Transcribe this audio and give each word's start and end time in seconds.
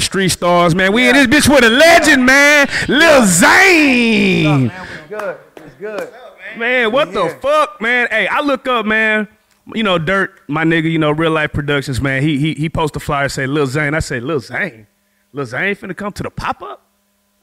Street 0.00 0.30
stars, 0.30 0.74
man. 0.74 0.92
We 0.92 1.08
in 1.08 1.14
this 1.14 1.26
bitch 1.26 1.52
with 1.52 1.64
a 1.64 1.70
legend, 1.70 2.24
man. 2.24 2.68
Lil 2.88 3.26
Zane. 3.26 4.66
Man, 4.66 4.68
what's 4.68 5.08
good? 5.08 5.38
What's 5.56 5.74
good? 5.74 6.12
Man, 6.56 6.92
what 6.92 7.12
the 7.12 7.38
fuck, 7.40 7.80
man? 7.80 8.08
Hey, 8.10 8.26
I 8.26 8.40
look 8.40 8.66
up, 8.66 8.86
man. 8.86 9.28
You 9.74 9.82
know, 9.82 9.98
Dirt, 9.98 10.40
my 10.48 10.64
nigga, 10.64 10.90
you 10.90 10.98
know, 10.98 11.10
real 11.12 11.30
life 11.30 11.52
productions, 11.52 12.00
man. 12.00 12.22
He 12.22 12.38
he 12.38 12.54
he 12.54 12.68
post 12.68 12.96
a 12.96 13.00
flyer 13.00 13.28
say 13.28 13.46
Lil 13.46 13.66
Zane. 13.66 13.94
I 13.94 14.00
say, 14.00 14.20
Lil 14.20 14.40
Zane? 14.40 14.86
Lil 15.32 15.46
Zane 15.46 15.74
finna 15.74 15.96
come 15.96 16.12
to 16.12 16.22
the 16.22 16.30
pop-up? 16.30 16.84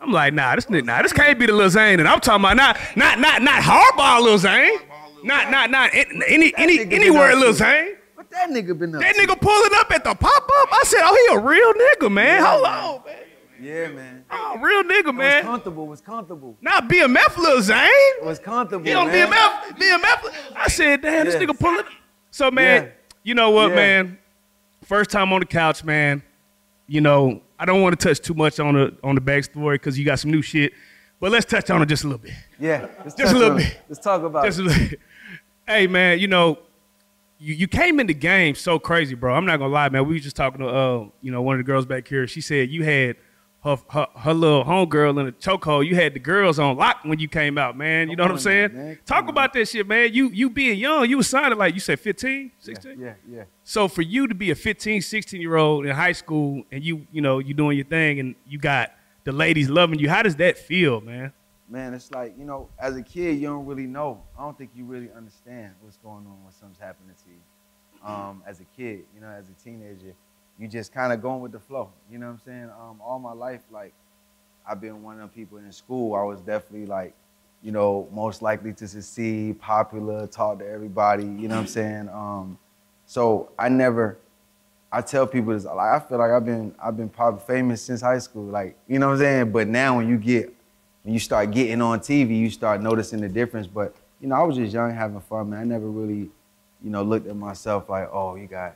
I'm 0.01 0.11
like, 0.11 0.33
nah, 0.33 0.55
this 0.55 0.65
nigga, 0.65 0.85
nah, 0.85 1.01
this 1.01 1.13
can't 1.13 1.39
be 1.39 1.45
the 1.45 1.53
Lil 1.53 1.69
Zane. 1.69 1.99
And 1.99 2.07
I'm 2.07 2.19
talking 2.19 2.43
about 2.45 2.57
not 2.57 2.77
not 2.95 3.19
not 3.19 3.41
not 3.41 3.63
hardball 3.63 4.23
Lil 4.23 4.37
Zane. 4.37 4.79
Not 5.23 5.49
not 5.49 5.69
not 5.69 5.93
any 5.93 6.23
any 6.27 6.53
any 6.57 6.79
anywhere 6.93 7.35
Lil? 7.35 7.53
Zane. 7.53 7.95
That 8.31 8.49
nigga 8.49 8.77
been 8.77 8.95
up 8.95 9.01
That 9.01 9.15
to? 9.15 9.21
nigga 9.21 9.39
pulling 9.41 9.71
up 9.75 9.91
at 9.91 10.03
the 10.03 10.13
pop-up. 10.13 10.69
I 10.71 10.81
said, 10.85 11.01
oh, 11.03 11.27
he 11.29 11.35
a 11.35 11.39
real 11.39 11.73
nigga, 11.73 12.11
man. 12.11 12.43
Hold 12.43 12.65
on, 12.65 13.01
man. 13.05 13.15
Yeah, 13.61 13.87
man. 13.89 14.23
Oh, 14.31 14.57
real 14.61 14.83
nigga, 14.83 15.09
It 15.09 15.15
was 15.15 15.43
comfortable. 15.43 15.87
Was 15.87 16.01
comfortable. 16.01 16.57
Not 16.61 16.87
BMF 16.87 17.37
Lil 17.37 17.61
Zane. 17.61 17.89
It 17.91 18.23
was 18.25 18.39
comfortable. 18.39 18.85
He 18.85 18.93
on 18.93 19.07
man. 19.07 19.27
BMF, 19.31 19.77
BMF. 19.77 20.33
I 20.55 20.67
said, 20.69 21.01
damn, 21.01 21.25
this 21.25 21.35
nigga 21.35 21.57
pulling. 21.59 21.83
So, 22.31 22.49
man, 22.51 22.83
Yeah. 22.83 22.89
you 23.23 23.35
know 23.35 23.49
what, 23.49 23.69
Yeah. 23.71 23.75
man? 23.75 24.17
First 24.85 25.09
time 25.09 25.33
on 25.33 25.39
the 25.41 25.45
couch, 25.45 25.83
man. 25.83 26.23
You 26.87 27.01
know, 27.01 27.41
I 27.59 27.65
don't 27.65 27.81
want 27.81 27.99
to 27.99 28.07
touch 28.07 28.19
too 28.21 28.33
much 28.33 28.59
on 28.59 28.75
the 28.75 28.95
on 29.03 29.15
the 29.15 29.21
backstory 29.21 29.73
because 29.75 29.99
you 29.99 30.05
got 30.05 30.19
some 30.19 30.31
new 30.31 30.41
shit. 30.41 30.71
But 31.19 31.31
let's 31.31 31.45
touch 31.45 31.69
on 31.69 31.81
it 31.81 31.87
just 31.87 32.05
a 32.05 32.07
little 32.07 32.21
bit. 32.23 32.31
Yeah. 32.59 32.87
Let's 33.03 33.13
Just 33.15 33.33
a 33.33 33.37
little 33.37 33.57
bit. 33.57 33.77
Let's 33.89 33.99
talk 34.01 34.23
about 34.23 34.45
Just 34.45 34.59
a 34.59 34.61
it. 34.61 34.65
little 34.67 34.87
bit. 34.89 34.99
Hey, 35.67 35.85
man, 35.87 36.17
you 36.19 36.27
know, 36.27 36.59
you, 37.39 37.55
you 37.55 37.67
came 37.67 37.99
in 37.99 38.07
the 38.07 38.13
game 38.13 38.53
so 38.55 38.77
crazy, 38.77 39.15
bro. 39.15 39.33
I'm 39.33 39.45
not 39.45 39.57
gonna 39.57 39.73
lie, 39.73 39.89
man. 39.89 40.07
We 40.07 40.15
was 40.15 40.23
just 40.23 40.35
talking 40.35 40.59
to 40.59 40.67
uh, 40.67 41.07
you 41.21 41.31
know, 41.31 41.41
one 41.41 41.55
of 41.55 41.59
the 41.59 41.63
girls 41.63 41.85
back 41.85 42.07
here. 42.07 42.27
She 42.27 42.41
said 42.41 42.69
you 42.69 42.83
had 42.83 43.15
her 43.63 43.77
her, 43.89 44.07
her 44.17 44.33
little 44.33 44.63
homegirl 44.63 45.19
in 45.19 45.27
a 45.27 45.31
chokehold. 45.31 45.87
You 45.87 45.95
had 45.95 46.13
the 46.13 46.19
girls 46.19 46.59
on 46.59 46.75
lock 46.77 46.99
when 47.03 47.19
you 47.19 47.27
came 47.27 47.57
out, 47.57 47.77
man. 47.77 48.09
You 48.09 48.17
know 48.17 48.23
what 48.23 48.31
I'm 48.31 48.39
saying? 48.39 48.73
man. 48.73 48.99
Talk 49.05 49.23
on. 49.23 49.29
about 49.29 49.53
that 49.53 49.67
shit, 49.67 49.87
man. 49.87 50.13
You 50.13 50.29
you 50.29 50.49
being 50.49 50.77
young, 50.77 51.09
you 51.09 51.17
was 51.17 51.27
signed 51.27 51.57
like 51.57 51.73
you 51.73 51.79
said 51.79 51.99
15, 51.99 52.51
16? 52.59 52.99
Yeah, 52.99 53.13
yeah. 53.27 53.43
So 53.63 53.87
for 53.87 54.01
you 54.01 54.27
to 54.27 54.35
be 54.35 54.51
a 54.51 54.55
15, 54.55 55.01
16 55.01 55.39
year 55.39 55.55
old 55.55 55.85
in 55.85 55.95
high 55.95 56.11
school 56.11 56.63
and 56.71 56.83
you, 56.83 57.07
you 57.11 57.21
know, 57.21 57.39
you 57.39 57.53
doing 57.53 57.77
your 57.77 57.85
thing 57.85 58.19
and 58.19 58.35
you 58.45 58.59
got 58.59 58.91
the 59.23 59.31
ladies 59.31 59.69
loving 59.69 59.99
you, 59.99 60.09
how 60.09 60.23
does 60.23 60.35
that 60.37 60.57
feel, 60.57 61.01
man? 61.01 61.33
Man, 61.69 61.93
it's 61.93 62.11
like, 62.11 62.33
you 62.37 62.45
know, 62.45 62.67
as 62.79 62.95
a 62.95 63.03
kid, 63.03 63.37
you 63.39 63.47
don't 63.47 63.65
really 63.65 63.85
know. 63.85 64.23
I 64.37 64.41
don't 64.41 64.57
think 64.57 64.71
you 64.75 64.85
really 64.85 65.09
understand 65.15 65.73
what's 65.81 65.97
going 65.97 66.25
on 66.25 66.43
when 66.43 66.51
something's 66.51 66.79
happening 66.79 67.15
to 67.15 67.29
you. 67.29 68.07
Um, 68.07 68.41
as 68.47 68.59
a 68.59 68.65
kid, 68.75 69.03
you 69.13 69.21
know, 69.21 69.27
as 69.27 69.49
a 69.49 69.63
teenager, 69.63 70.15
you 70.57 70.67
just 70.67 70.91
kind 70.93 71.13
of 71.13 71.21
going 71.21 71.41
with 71.41 71.51
the 71.51 71.59
flow. 71.59 71.91
You 72.11 72.17
know 72.17 72.27
what 72.27 72.33
I'm 72.33 72.41
saying? 72.45 72.69
Um, 72.81 72.99
all 73.01 73.19
my 73.19 73.33
life, 73.33 73.61
like, 73.71 73.93
I've 74.67 74.81
been 74.81 75.03
one 75.03 75.15
of 75.15 75.19
them 75.19 75.29
people 75.29 75.57
in 75.57 75.71
school. 75.71 76.15
I 76.15 76.23
was 76.23 76.41
definitely 76.41 76.85
like, 76.85 77.13
you 77.61 77.71
know, 77.71 78.07
most 78.11 78.41
likely 78.41 78.73
to 78.73 78.87
succeed, 78.87 79.59
popular, 79.59 80.27
talk 80.27 80.59
to 80.59 80.67
everybody. 80.67 81.23
You 81.23 81.47
know 81.47 81.55
what 81.55 81.61
I'm 81.61 81.67
saying? 81.67 82.09
Um, 82.09 82.57
so 83.05 83.51
I 83.59 83.69
never, 83.69 84.17
I 84.91 85.01
tell 85.01 85.27
people 85.27 85.53
this. 85.53 85.65
Like 85.65 85.77
I 85.77 85.99
feel 85.99 86.17
like 86.17 86.31
I've 86.31 86.45
been, 86.45 86.73
I've 86.81 86.95
been 86.97 87.09
pop 87.09 87.45
famous 87.45 87.81
since 87.81 88.01
high 88.01 88.19
school. 88.19 88.45
Like 88.45 88.77
you 88.87 88.99
know 88.99 89.07
what 89.07 89.13
I'm 89.13 89.19
saying? 89.19 89.51
But 89.51 89.67
now 89.67 89.97
when 89.97 90.07
you 90.07 90.17
get, 90.17 90.53
when 91.03 91.13
you 91.13 91.19
start 91.19 91.51
getting 91.51 91.81
on 91.81 91.99
TV, 91.99 92.37
you 92.37 92.49
start 92.49 92.81
noticing 92.81 93.21
the 93.21 93.29
difference. 93.29 93.67
But 93.67 93.95
you 94.19 94.27
know, 94.27 94.35
I 94.35 94.43
was 94.43 94.55
just 94.55 94.73
young, 94.73 94.93
having 94.93 95.19
fun, 95.21 95.51
man. 95.51 95.59
I 95.59 95.63
never 95.63 95.89
really, 95.89 96.29
you 96.83 96.89
know, 96.89 97.03
looked 97.03 97.27
at 97.27 97.35
myself 97.35 97.89
like, 97.89 98.09
oh, 98.11 98.35
you 98.35 98.47
got. 98.47 98.75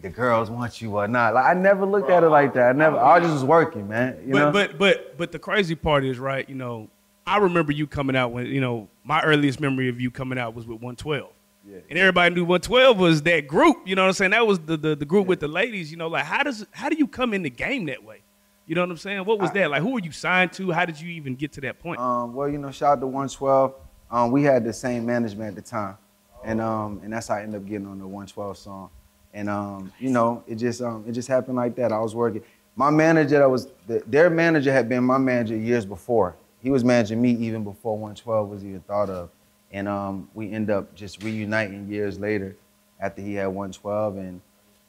The 0.00 0.08
girls 0.08 0.48
want 0.48 0.80
you 0.80 0.96
or 0.96 1.08
not. 1.08 1.34
Like 1.34 1.44
I 1.44 1.54
never 1.54 1.84
looked 1.84 2.08
at 2.08 2.22
it 2.22 2.28
like 2.28 2.54
that. 2.54 2.68
I 2.68 2.72
never. 2.72 2.96
I 2.96 3.18
just 3.18 3.32
was 3.32 3.42
working, 3.42 3.88
man. 3.88 4.16
You 4.24 4.34
know. 4.34 4.52
but 4.52 4.78
but 4.78 4.78
but 4.78 5.18
but 5.18 5.32
the 5.32 5.40
crazy 5.40 5.74
part 5.74 6.04
is 6.04 6.20
right. 6.20 6.48
You 6.48 6.54
know, 6.54 6.88
I 7.26 7.38
remember 7.38 7.72
you 7.72 7.88
coming 7.88 8.14
out 8.14 8.30
when 8.30 8.46
you 8.46 8.60
know 8.60 8.88
my 9.02 9.20
earliest 9.22 9.58
memory 9.58 9.88
of 9.88 10.00
you 10.00 10.12
coming 10.12 10.38
out 10.38 10.54
was 10.54 10.66
with 10.66 10.80
112. 10.80 11.32
Yeah. 11.66 11.78
And 11.90 11.98
everybody 11.98 12.34
knew 12.34 12.44
112 12.44 12.96
was 12.96 13.22
that 13.22 13.48
group. 13.48 13.76
You 13.86 13.96
know 13.96 14.02
what 14.02 14.08
I'm 14.08 14.14
saying? 14.14 14.30
That 14.30 14.46
was 14.46 14.60
the 14.60 14.76
the, 14.76 14.94
the 14.94 15.04
group 15.04 15.26
with 15.26 15.40
the 15.40 15.48
ladies. 15.48 15.90
You 15.90 15.96
know, 15.96 16.06
like 16.06 16.24
how 16.24 16.44
does 16.44 16.64
how 16.70 16.88
do 16.88 16.96
you 16.96 17.08
come 17.08 17.34
in 17.34 17.42
the 17.42 17.50
game 17.50 17.86
that 17.86 18.04
way? 18.04 18.22
You 18.68 18.74
know 18.74 18.82
what 18.82 18.90
I'm 18.90 18.96
saying? 18.98 19.24
What 19.24 19.40
was 19.40 19.50
I- 19.50 19.54
that 19.54 19.70
like? 19.70 19.82
Who 19.82 19.92
were 19.92 19.98
you 20.00 20.12
signed 20.12 20.52
to? 20.52 20.70
How 20.70 20.84
did 20.84 21.00
you 21.00 21.08
even 21.08 21.34
get 21.34 21.52
to 21.52 21.60
that 21.62 21.78
point? 21.78 21.98
Um, 21.98 22.34
well, 22.34 22.50
you 22.50 22.58
know, 22.58 22.70
shout 22.70 22.98
out 22.98 23.00
to 23.00 23.06
112. 23.06 23.74
Um, 24.10 24.30
we 24.30 24.42
had 24.42 24.62
the 24.62 24.74
same 24.74 25.06
management 25.06 25.48
at 25.48 25.64
the 25.64 25.68
time, 25.68 25.96
and 26.44 26.60
um, 26.60 27.00
and 27.02 27.12
that's 27.12 27.28
how 27.28 27.36
I 27.36 27.42
ended 27.42 27.62
up 27.62 27.66
getting 27.66 27.86
on 27.86 27.98
the 27.98 28.04
112 28.06 28.58
song. 28.58 28.90
And 29.32 29.48
um, 29.48 29.90
you 29.98 30.10
know, 30.10 30.44
it 30.46 30.56
just 30.56 30.82
um, 30.82 31.02
it 31.08 31.12
just 31.12 31.28
happened 31.28 31.56
like 31.56 31.76
that. 31.76 31.92
I 31.92 31.98
was 31.98 32.14
working. 32.14 32.42
My 32.76 32.90
manager, 32.90 33.38
that 33.38 33.50
was 33.50 33.68
the, 33.86 34.02
their 34.06 34.28
manager, 34.28 34.70
had 34.70 34.86
been 34.88 35.02
my 35.02 35.18
manager 35.18 35.56
years 35.56 35.86
before. 35.86 36.36
He 36.60 36.70
was 36.70 36.84
managing 36.84 37.22
me 37.22 37.30
even 37.32 37.64
before 37.64 37.94
112 37.94 38.48
was 38.50 38.64
even 38.64 38.80
thought 38.80 39.08
of. 39.08 39.30
And 39.72 39.88
um, 39.88 40.28
we 40.34 40.52
end 40.52 40.70
up 40.70 40.94
just 40.94 41.22
reuniting 41.22 41.88
years 41.88 42.18
later 42.18 42.54
after 43.00 43.22
he 43.22 43.34
had 43.34 43.46
112. 43.46 44.16
And 44.18 44.40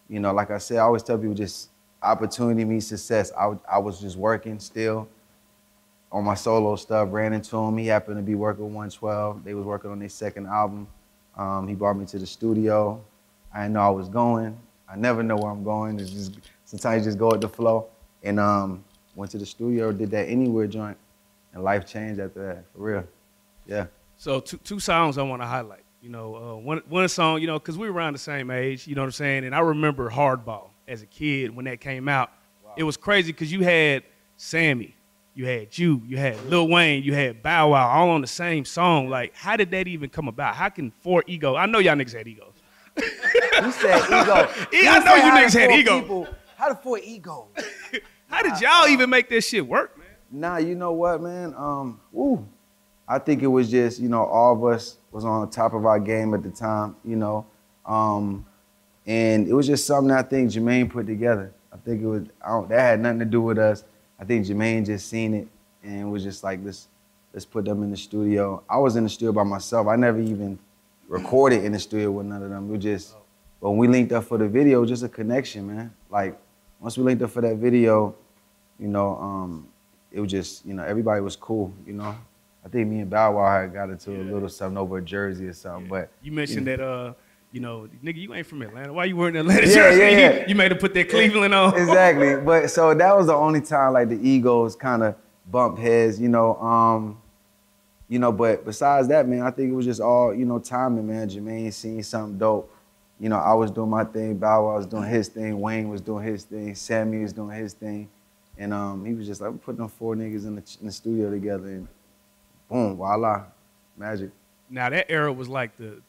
you 0.09 0.19
know, 0.19 0.33
like 0.33 0.51
I 0.51 0.57
said, 0.57 0.77
I 0.79 0.81
always 0.81 1.03
tell 1.03 1.17
people 1.17 1.33
just 1.33 1.68
opportunity 2.01 2.65
meets 2.65 2.87
success. 2.87 3.31
I, 3.37 3.53
I 3.69 3.77
was 3.77 3.99
just 3.99 4.17
working 4.17 4.59
still 4.59 5.07
on 6.11 6.23
my 6.23 6.33
solo 6.33 6.75
stuff, 6.75 7.09
ran 7.11 7.33
into 7.33 7.57
him. 7.57 7.77
He 7.77 7.87
happened 7.87 8.17
to 8.17 8.23
be 8.23 8.35
working 8.35 8.63
with 8.63 8.73
112. 8.73 9.43
They 9.43 9.53
was 9.53 9.65
working 9.65 9.91
on 9.91 9.99
their 9.99 10.09
second 10.09 10.47
album. 10.47 10.87
Um, 11.37 11.67
he 11.67 11.75
brought 11.75 11.97
me 11.97 12.05
to 12.07 12.19
the 12.19 12.25
studio. 12.25 13.01
I 13.53 13.63
didn't 13.63 13.73
know 13.73 13.81
I 13.81 13.89
was 13.89 14.09
going. 14.09 14.57
I 14.89 14.95
never 14.95 15.21
know 15.21 15.37
where 15.37 15.51
I'm 15.51 15.63
going. 15.63 15.99
It's 15.99 16.09
just 16.09 16.39
sometimes 16.65 17.05
you 17.05 17.09
just 17.09 17.19
go 17.19 17.29
with 17.29 17.41
the 17.41 17.49
flow. 17.49 17.87
And 18.23 18.39
um, 18.39 18.83
went 19.15 19.31
to 19.31 19.37
the 19.37 19.45
studio, 19.45 19.91
did 19.91 20.11
that 20.11 20.27
anywhere 20.27 20.67
joint, 20.67 20.97
and 21.53 21.63
life 21.63 21.87
changed 21.87 22.19
after 22.19 22.45
that, 22.45 22.65
for 22.73 22.79
real. 22.79 23.03
Yeah. 23.65 23.85
So 24.17 24.41
two 24.41 24.57
two 24.57 24.79
songs 24.79 25.17
I 25.17 25.23
want 25.23 25.41
to 25.41 25.45
highlight. 25.45 25.83
You 26.01 26.09
know, 26.09 26.35
uh, 26.35 26.55
one 26.55 26.81
one 26.89 27.07
song, 27.07 27.39
you 27.39 27.47
know, 27.47 27.59
because 27.59 27.77
we 27.77 27.89
were 27.89 27.95
around 27.95 28.13
the 28.13 28.19
same 28.19 28.51
age. 28.51 28.87
You 28.87 28.95
know 28.95 29.01
what 29.01 29.07
I'm 29.07 29.11
saying? 29.13 29.45
And 29.45 29.55
I 29.55 29.59
remember 29.59 30.09
Hardball 30.09 30.68
as 30.89 31.01
a 31.01 31.05
kid 31.05 31.55
when 31.55 31.65
that 31.65 31.79
came 31.79 32.09
out. 32.09 32.31
It 32.75 32.83
was 32.83 32.97
crazy 32.97 33.31
because 33.31 33.51
you 33.51 33.61
had 33.61 34.03
Sammie, 34.37 34.95
you 35.33 35.45
had 35.45 35.77
you, 35.77 36.01
you 36.05 36.17
had 36.17 36.43
Lil 36.45 36.67
Wayne, 36.67 37.03
you 37.03 37.13
had 37.13 37.41
Bow 37.41 37.71
Wow, 37.71 37.89
all 37.89 38.09
on 38.09 38.21
the 38.21 38.27
same 38.27 38.65
song. 38.65 39.09
Like, 39.09 39.35
how 39.35 39.55
did 39.55 39.71
that 39.71 39.87
even 39.87 40.09
come 40.09 40.27
about? 40.27 40.55
How 40.55 40.69
can 40.69 40.91
four 40.91 41.23
ego? 41.27 41.55
I 41.55 41.65
know 41.65 41.79
y'all 41.79 41.95
niggas 41.95 42.13
had 42.13 42.27
egos. 42.27 42.53
He 42.95 43.71
said 43.71 44.03
ego. 44.05 44.49
He 44.71 44.87
I 44.87 44.99
know 45.03 45.15
you 45.15 45.31
niggas 45.31 45.59
had 45.59 45.71
ego. 45.71 46.01
People, 46.01 46.27
how 46.55 46.69
the 46.69 46.75
four 46.75 46.99
egos? 46.99 47.47
How 48.27 48.43
did 48.43 48.61
y'all 48.61 48.87
even 48.87 49.09
make 49.09 49.27
this 49.27 49.47
shit 49.47 49.65
work, 49.65 49.97
man? 49.97 50.07
Nah, 50.29 50.57
you 50.57 50.75
know 50.75 50.93
what, 50.93 51.19
man? 51.19 51.55
Um, 51.57 51.99
woo. 52.11 52.47
I 53.07 53.17
think 53.17 53.41
it 53.41 53.47
was 53.47 53.71
just, 53.71 53.99
you 53.99 54.07
know, 54.07 54.23
all 54.23 54.53
of 54.53 54.63
us 54.71 54.97
was 55.11 55.25
on 55.25 55.49
top 55.49 55.73
of 55.73 55.87
our 55.87 55.99
game 55.99 56.35
at 56.35 56.43
the 56.43 56.51
time, 56.51 56.95
you 57.03 57.15
know. 57.15 57.47
Um, 57.87 58.45
and 59.09 59.47
it 59.47 59.53
was 59.53 59.65
just 59.65 59.87
something 59.87 60.11
I 60.11 60.21
think 60.21 60.51
Jermaine 60.51 60.87
put 60.87 61.07
together. 61.07 61.51
I 61.73 61.77
think 61.77 62.03
it 62.03 62.05
was, 62.05 62.23
I 62.45 62.49
don't, 62.49 62.69
that 62.69 62.79
had 62.79 62.99
nothing 62.99 63.17
to 63.19 63.25
do 63.25 63.41
with 63.41 63.57
us. 63.57 63.83
I 64.19 64.23
think 64.23 64.45
Jermaine 64.45 64.85
just 64.85 65.09
seen 65.09 65.33
it 65.33 65.47
and 65.83 66.11
was 66.11 66.23
just 66.23 66.43
like, 66.43 66.59
let's, 66.63 66.87
let's 67.33 67.43
put 67.43 67.65
them 67.65 67.81
in 67.81 67.89
the 67.89 67.97
studio. 67.97 68.61
I 68.69 68.77
was 68.77 68.95
in 68.97 69.03
the 69.03 69.09
studio 69.09 69.31
by 69.31 69.41
myself. 69.41 69.87
I 69.87 69.95
never 69.95 70.19
even 70.19 70.59
recorded 71.07 71.63
in 71.63 71.71
the 71.71 71.79
studio 71.79 72.11
with 72.11 72.27
none 72.27 72.43
of 72.43 72.51
them. 72.51 72.69
We 72.69 72.77
just, 72.77 73.15
but 73.59 73.71
when 73.71 73.79
we 73.79 73.87
linked 73.87 74.11
up 74.11 74.25
for 74.25 74.37
the 74.37 74.47
video, 74.47 74.85
just 74.85 75.01
a 75.01 75.09
connection, 75.09 75.65
man. 75.65 75.91
Like, 76.11 76.39
once 76.79 76.95
we 76.95 77.03
linked 77.03 77.23
up 77.23 77.31
for 77.31 77.41
that 77.41 77.55
video, 77.55 78.15
you 78.79 78.87
know, 78.89 79.17
um, 79.17 79.67
it 80.11 80.19
was 80.19 80.29
just, 80.29 80.63
you 80.67 80.75
know, 80.75 80.83
everybody 80.83 81.19
was 81.21 81.35
cool, 81.35 81.73
you 81.83 81.93
know. 81.93 82.15
I 82.63 82.69
think 82.69 82.87
me 82.87 82.99
and 82.99 83.09
Bow 83.09 83.37
Wow 83.37 83.61
had 83.61 83.73
got 83.73 83.89
into 83.89 84.11
a 84.11 84.21
little 84.21 84.49
something 84.49 84.77
over 84.77 84.99
a 84.99 85.01
jersey 85.01 85.47
or 85.47 85.53
something, 85.53 85.89
but 85.89 86.09
You 86.21 86.31
mentioned 86.31 86.67
that, 86.67 86.79
uh, 86.79 87.13
you 87.51 87.59
know, 87.59 87.87
nigga, 88.03 88.17
you 88.17 88.33
ain't 88.33 88.45
from 88.47 88.61
Atlanta. 88.61 88.93
Why 88.93 89.05
you 89.05 89.15
wearing 89.15 89.35
Atlanta 89.35 89.67
Yeah, 89.67 89.73
jersey? 89.73 89.99
yeah, 89.99 90.09
yeah. 90.09 90.33
You, 90.41 90.45
you 90.49 90.55
made 90.55 90.71
her 90.71 90.77
put 90.77 90.93
that 90.93 91.09
Cleveland 91.09 91.53
on. 91.53 91.75
exactly. 91.77 92.35
But 92.45 92.69
so 92.69 92.93
that 92.93 93.15
was 93.17 93.27
the 93.27 93.33
only 93.35 93.61
time 93.61 93.93
like 93.93 94.09
the 94.09 94.19
egos 94.27 94.75
kind 94.75 95.03
of 95.03 95.15
bumped 95.49 95.79
heads, 95.79 96.19
you 96.21 96.29
know. 96.29 96.55
Um, 96.57 97.19
you 98.07 98.17
know, 98.19 98.31
but 98.31 98.65
besides 98.65 99.07
that, 99.09 99.27
man, 99.27 99.41
I 99.41 99.51
think 99.51 99.71
it 99.71 99.75
was 99.75 99.85
just 99.85 100.01
all, 100.01 100.33
you 100.33 100.45
know, 100.45 100.59
timing, 100.59 101.07
man. 101.07 101.29
Jermaine 101.29 101.71
seen 101.73 102.01
something 102.03 102.37
dope. 102.37 102.71
You 103.19 103.29
know, 103.29 103.37
I 103.37 103.53
was 103.53 103.69
doing 103.69 103.89
my 103.89 104.03
thing, 104.05 104.37
Bow 104.37 104.65
Wow 104.67 104.77
was 104.77 104.85
doing 104.85 105.09
his 105.09 105.27
thing, 105.27 105.59
Wayne 105.59 105.89
was 105.89 105.99
doing 106.01 106.23
his 106.25 106.43
thing, 106.45 106.73
Sammie 106.73 107.21
was 107.21 107.33
doing 107.33 107.55
his 107.57 107.73
thing. 107.73 108.07
And 108.57 108.73
um, 108.73 109.03
he 109.05 109.13
was 109.13 109.27
just 109.27 109.41
like, 109.41 109.61
put 109.61 109.75
them 109.77 109.89
four 109.89 110.15
niggas 110.15 110.45
in 110.45 110.55
the, 110.55 110.63
in 110.79 110.85
the 110.87 110.91
studio 110.91 111.29
together 111.29 111.67
and 111.67 111.87
boom, 112.69 112.95
voila, 112.95 113.43
magic. 113.97 114.31
Now 114.69 114.89
that 114.89 115.07
era 115.11 115.31
was 115.33 115.49
like 115.49 115.75
the, 115.77 116.01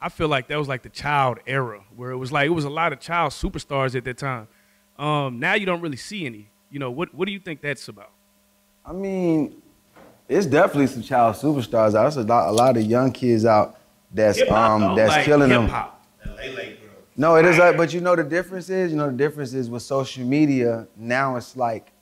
I 0.00 0.08
feel 0.08 0.28
like 0.28 0.48
that 0.48 0.58
was 0.58 0.68
like 0.68 0.82
the 0.82 0.88
child 0.90 1.38
era 1.46 1.82
where 1.96 2.10
it 2.10 2.16
was 2.16 2.30
like 2.30 2.46
it 2.46 2.50
was 2.50 2.64
a 2.64 2.70
lot 2.70 2.92
of 2.92 3.00
child 3.00 3.32
superstars 3.32 3.94
at 3.94 4.04
that 4.04 4.18
time. 4.18 4.48
Um, 4.98 5.38
now 5.40 5.54
you 5.54 5.66
don't 5.66 5.80
really 5.80 5.96
see 5.96 6.26
any. 6.26 6.50
You 6.70 6.78
know 6.78 6.90
what? 6.90 7.14
What 7.14 7.26
do 7.26 7.32
you 7.32 7.40
think 7.40 7.60
that's 7.60 7.88
about? 7.88 8.10
I 8.84 8.92
mean, 8.92 9.60
it's 10.28 10.46
definitely 10.46 10.88
some 10.88 11.02
child 11.02 11.36
superstars 11.36 11.94
out. 11.94 12.02
There's 12.02 12.16
a 12.16 12.22
lot, 12.22 12.48
a 12.48 12.52
lot 12.52 12.76
of 12.76 12.82
young 12.84 13.12
kids 13.12 13.44
out 13.44 13.78
that's 14.12 14.40
um 14.50 14.80
though, 14.80 14.94
that's 14.96 15.10
like 15.10 15.24
killing 15.24 15.48
them. 15.48 15.62
hip-hop. 15.62 16.04
That 16.24 16.36
Lele 16.36 16.56
girl 16.56 16.90
No, 17.16 17.36
it 17.36 17.44
is 17.44 17.58
like, 17.58 17.76
but 17.76 17.92
you 17.92 18.00
know 18.00 18.16
the 18.16 18.24
difference 18.24 18.70
is, 18.70 18.90
you 18.90 18.96
know 18.96 19.10
the 19.10 19.16
difference 19.16 19.52
is 19.54 19.70
with 19.70 19.82
social 19.82 20.24
media. 20.24 20.86
Now 20.96 21.36
it's 21.36 21.56
like 21.56 21.92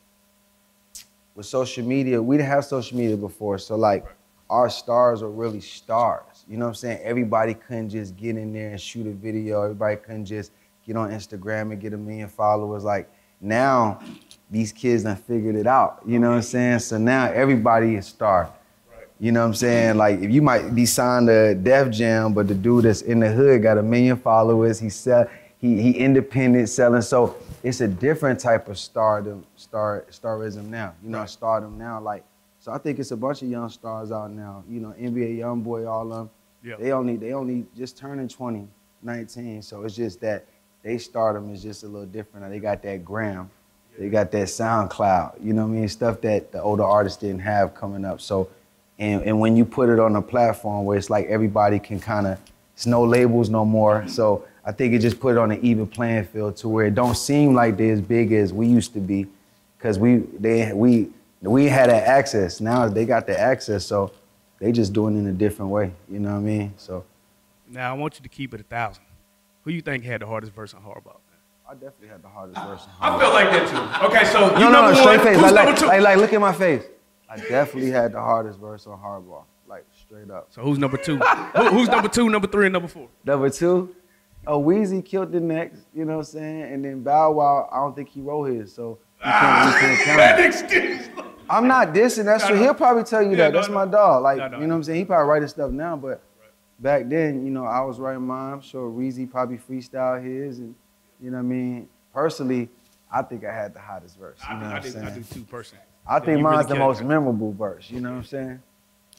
with 1.35 1.47
social 1.47 1.85
media, 1.85 2.23
we 2.23 2.37
didn't 2.37 2.49
have 2.50 2.64
social 2.64 2.97
media 2.97 3.17
before, 3.17 3.58
so 3.58 3.76
like 3.76 4.05
our 4.50 4.69
stars 4.69 5.23
are 5.23 5.31
really 5.31 5.61
stars. 5.61 6.44
You 6.49 6.58
know 6.58 6.67
what 6.67 6.70
I'm 6.70 6.75
saying? 6.75 7.00
Everybody 7.02 7.55
couldn't 7.55 7.91
just 7.91 8.17
get 8.17 8.37
in 8.37 8.52
there 8.52 8.70
and 8.70 8.81
shoot 8.81 9.06
a 9.06 9.12
video. 9.12 9.62
Everybody 9.62 9.96
couldn't 9.96 10.26
just 10.26 10.52
get 10.87 10.96
on 10.96 11.11
Instagram 11.11 11.73
and 11.73 11.81
get 11.81 11.93
a 11.93 11.96
million 11.96 12.29
followers. 12.29 12.85
Like 12.85 13.11
now, 13.41 14.00
these 14.50 14.73
kids 14.73 15.05
done 15.05 15.17
figured 15.17 15.56
it 15.56 15.67
out. 15.67 16.00
You 16.06 16.19
know 16.19 16.31
what 16.31 16.37
I'm 16.37 16.43
saying? 16.43 16.79
So 16.81 16.99
now 16.99 17.26
everybody 17.26 17.96
is 17.96 18.06
star. 18.06 18.50
You 19.20 19.32
know 19.32 19.41
what 19.41 19.46
I'm 19.46 19.55
saying? 19.55 19.96
Like 19.96 20.20
if 20.20 20.31
you 20.31 20.43
might 20.43 20.75
be 20.75 20.87
signed 20.87 21.29
to 21.29 21.55
Def 21.55 21.90
Jam, 21.90 22.35
but 22.35 22.49
the 22.49 22.55
dude 22.55 22.85
that's 22.85 23.02
in 23.02 23.20
the 23.20 23.31
hood 23.31 23.62
got 23.62 23.79
a 23.79 23.82
million 23.82 24.17
followers. 24.17 24.79
He 24.79 24.90
sell 24.90 25.29
he 25.58 25.81
he 25.81 25.93
independent 25.93 26.69
selling. 26.69 27.00
So 27.00 27.37
it's 27.62 27.81
a 27.81 27.88
different 27.88 28.40
type 28.40 28.69
of 28.69 28.79
stardom, 28.79 29.47
star 29.56 30.05
starism 30.11 30.67
now. 30.67 30.94
You 31.02 31.11
know, 31.11 31.25
stardom 31.26 31.79
now. 31.79 32.00
Like 32.00 32.25
so, 32.64 32.72
I 32.72 32.78
think 32.78 32.99
it's 32.99 33.11
a 33.11 33.16
bunch 33.16 33.43
of 33.43 33.50
young 33.50 33.69
stars 33.69 34.11
out 34.11 34.31
now. 34.31 34.64
You 34.66 34.81
know, 34.81 34.94
NBA 34.99 35.37
young 35.37 35.61
boy, 35.61 35.87
all 35.87 36.11
of 36.11 36.16
them. 36.16 36.31
Yeah. 36.62 36.76
They 36.81 36.93
only 36.93 37.16
they 37.16 37.34
only 37.34 37.66
just 37.76 37.99
turning 37.99 38.26
20, 38.26 38.66
19. 39.02 39.61
So 39.61 39.82
it's 39.82 39.94
just 39.94 40.19
that 40.22 40.46
they 40.82 40.96
stardom 40.96 41.52
is 41.52 41.62
just 41.62 41.82
a 41.82 41.87
little 41.87 42.06
different. 42.06 42.49
They 42.49 42.61
got 42.61 42.82
that 42.84 43.05
gram. 43.05 43.50
They 43.99 44.08
got 44.08 44.31
that 44.31 44.46
SoundCloud, 44.46 45.44
you 45.44 45.52
know 45.52 45.66
what 45.66 45.75
I 45.75 45.81
mean? 45.81 45.88
Stuff 45.88 46.22
that 46.22 46.52
the 46.52 46.62
older 46.62 46.84
artists 46.84 47.20
didn't 47.20 47.40
have 47.40 47.75
coming 47.75 48.02
up. 48.02 48.22
So, 48.22 48.49
and, 48.99 49.22
and 49.25 49.38
when 49.38 49.58
you 49.58 49.66
put 49.66 49.90
it 49.90 50.00
on 50.00 50.16
a 50.16 50.22
platform 50.22 50.87
where 50.87 50.96
it's 50.96 51.11
like 51.11 51.26
everybody 51.26 51.78
can 51.78 52.00
kind 52.00 52.26
of, 52.26 52.38
it's 52.72 52.87
no 52.87 53.05
labels 53.05 53.50
no 53.50 53.66
more. 53.66 54.08
So 54.08 54.46
I 54.64 54.72
think 54.72 54.94
it 54.94 55.00
just 55.00 55.20
put 55.20 55.37
it 55.37 55.38
on 55.38 55.50
an 55.50 55.62
even 55.62 55.87
playing 55.87 56.25
field 56.25 56.56
to 56.56 56.69
where 56.70 56.87
it 56.87 56.94
don't 56.94 57.14
seem 57.14 57.52
like 57.52 57.76
they're 57.76 57.93
as 57.93 58.00
big 58.00 58.32
as 58.32 58.55
we 58.55 58.66
used 58.66 58.94
to 58.94 59.00
be, 59.00 59.26
because 59.76 59.99
we 59.99 60.16
they 60.40 60.72
we 60.72 61.11
we 61.52 61.67
had 61.67 61.91
that 61.91 62.05
access. 62.06 62.61
Now 62.61 62.88
they 62.88 63.05
got 63.05 63.26
the 63.26 63.38
access, 63.38 63.85
so 63.85 64.12
they 64.58 64.73
just 64.73 64.93
doing 64.93 65.17
it 65.17 65.20
in 65.20 65.26
a 65.26 65.32
different 65.32 65.70
way. 65.70 65.93
You 66.08 66.20
know 66.20 66.31
what 66.32 66.38
I 66.38 66.43
mean? 66.43 66.75
So 66.76 67.05
Now 67.69 67.91
I 67.91 67.96
want 67.96 68.17
you 68.19 68.23
to 68.23 68.29
keep 68.29 68.55
it 68.55 68.61
a 68.61 68.64
thousand. 68.64 69.05
Who 69.62 69.70
you 69.70 69.81
think 69.81 70.05
had 70.05 70.20
the 70.20 70.26
hardest 70.26 70.52
verse 70.52 70.75
on 70.75 70.82
Hardball? 70.82 71.17
I 71.69 71.73
definitely 71.73 72.08
had 72.08 72.23
the 72.23 72.29
hardest 72.29 72.61
verse. 72.61 72.87
On 73.00 73.12
Hardball. 73.12 73.17
I 73.17 73.20
felt 73.20 73.35
like 73.35 73.50
that 73.50 74.00
too. 74.00 74.06
Okay, 74.06 74.25
so 74.26 74.44
you 74.55 74.61
No, 74.61 74.70
no, 74.70 74.70
number 74.70 74.93
no, 74.93 75.00
straight 75.00 75.17
one. 75.19 75.26
face. 75.26 75.37
Who's 75.41 75.52
Like, 75.52 75.55
number 75.55 75.70
like, 75.70 75.79
two? 75.81 75.87
like, 75.87 76.00
like, 76.02 76.17
look 76.19 76.32
at 76.35 76.41
my 76.41 76.52
face. 76.52 76.85
I 77.29 77.37
definitely 77.38 77.90
had 77.90 78.12
the 78.12 78.20
hardest 78.20 78.58
verse 78.61 78.87
on 78.87 78.99
Hardball. 78.99 79.44
Like, 79.67 79.85
straight 79.99 80.31
up. 80.31 80.49
so 80.50 80.61
who's 80.61 80.79
number 80.79 80.99
two? 80.99 81.17
Who, 81.17 81.64
who's 81.70 81.88
number 81.88 82.08
two, 82.08 82.29
number 82.29 82.47
three, 82.47 82.67
and 82.67 82.73
number 82.75 82.87
four? 82.88 83.08
Number 83.25 83.49
two, 83.49 83.94
oh, 84.47 84.62
Weezy 84.62 85.02
killed 85.05 85.32
the 85.32 85.40
next, 85.40 85.81
you 85.94 86.05
know 86.05 86.19
what 86.19 86.26
I'm 86.26 86.32
saying? 86.32 86.62
And 86.64 86.85
then 86.85 87.02
Bow 87.02 87.32
Wow, 87.32 87.69
I 87.73 87.76
don't 87.79 87.97
think 87.97 88.11
he 88.11 88.20
wrote 88.20 88.44
his, 88.44 88.73
so 88.75 88.99
we 89.19 89.31
can't, 89.31 89.75
we 89.75 89.81
can't 89.81 90.00
ah, 90.00 90.05
count 90.05 90.19
Bad 90.19 90.40
it. 90.40 90.47
excuse. 90.47 91.08
I'm 91.50 91.67
not 91.69 91.88
dissing, 91.94 92.25
that's 92.25 92.46
true. 92.46 92.56
He'll 92.56 92.75
probably 92.75 93.05
tell 93.05 93.23
you 93.23 93.31
Yeah, 93.31 93.37
that. 93.37 93.52
no, 93.52 93.58
That's 93.58 93.69
no. 93.69 93.75
my 93.75 93.87
dog. 93.87 94.23
Like, 94.23 94.38
No, 94.38 94.44
you 94.44 94.50
know 94.67 94.69
what 94.69 94.75
I'm 94.76 94.82
saying? 94.85 94.99
He 95.00 95.05
probably 95.05 95.29
writing 95.29 95.49
stuff 95.49 95.70
now, 95.70 95.96
but 95.96 96.23
back 96.81 97.08
then, 97.08 97.44
you 97.44 97.50
know, 97.52 97.64
I 97.64 97.81
was 97.81 97.99
writing 97.99 98.23
mine. 98.26 98.55
I'm 98.55 98.61
sure 98.61 98.91
Weezy 98.91 99.31
probably 99.31 99.58
freestyle 99.58 100.23
his, 100.23 100.58
and 100.58 100.75
you 101.20 101.31
know 101.31 101.37
what 101.38 101.43
I 101.44 101.46
mean? 101.46 101.88
Personally, 102.12 102.69
I 103.12 103.23
think 103.23 103.44
I 103.44 103.52
had 103.52 103.75
the 103.75 103.81
hottest 103.81 104.19
verse. 104.19 104.38
You 104.49 104.49
I, 104.49 104.55
know 104.55 104.61
do, 104.61 104.64
what 104.67 104.73
I, 104.75 104.76
I'm 104.87 104.93
saying? 104.93 105.05
I 105.06 105.11
do 105.14 105.23
two 105.23 105.43
personally. 105.44 105.85
I 106.06 106.14
Yeah, 106.17 106.20
think 106.20 106.41
mine's 106.43 106.67
really 106.67 106.79
the 106.79 106.85
most 106.85 107.02
memorable 107.02 107.52
verse, 107.52 107.90
you 107.90 108.00
know 108.00 108.11
what 108.11 108.17
I'm 108.19 108.25
saying? 108.25 108.62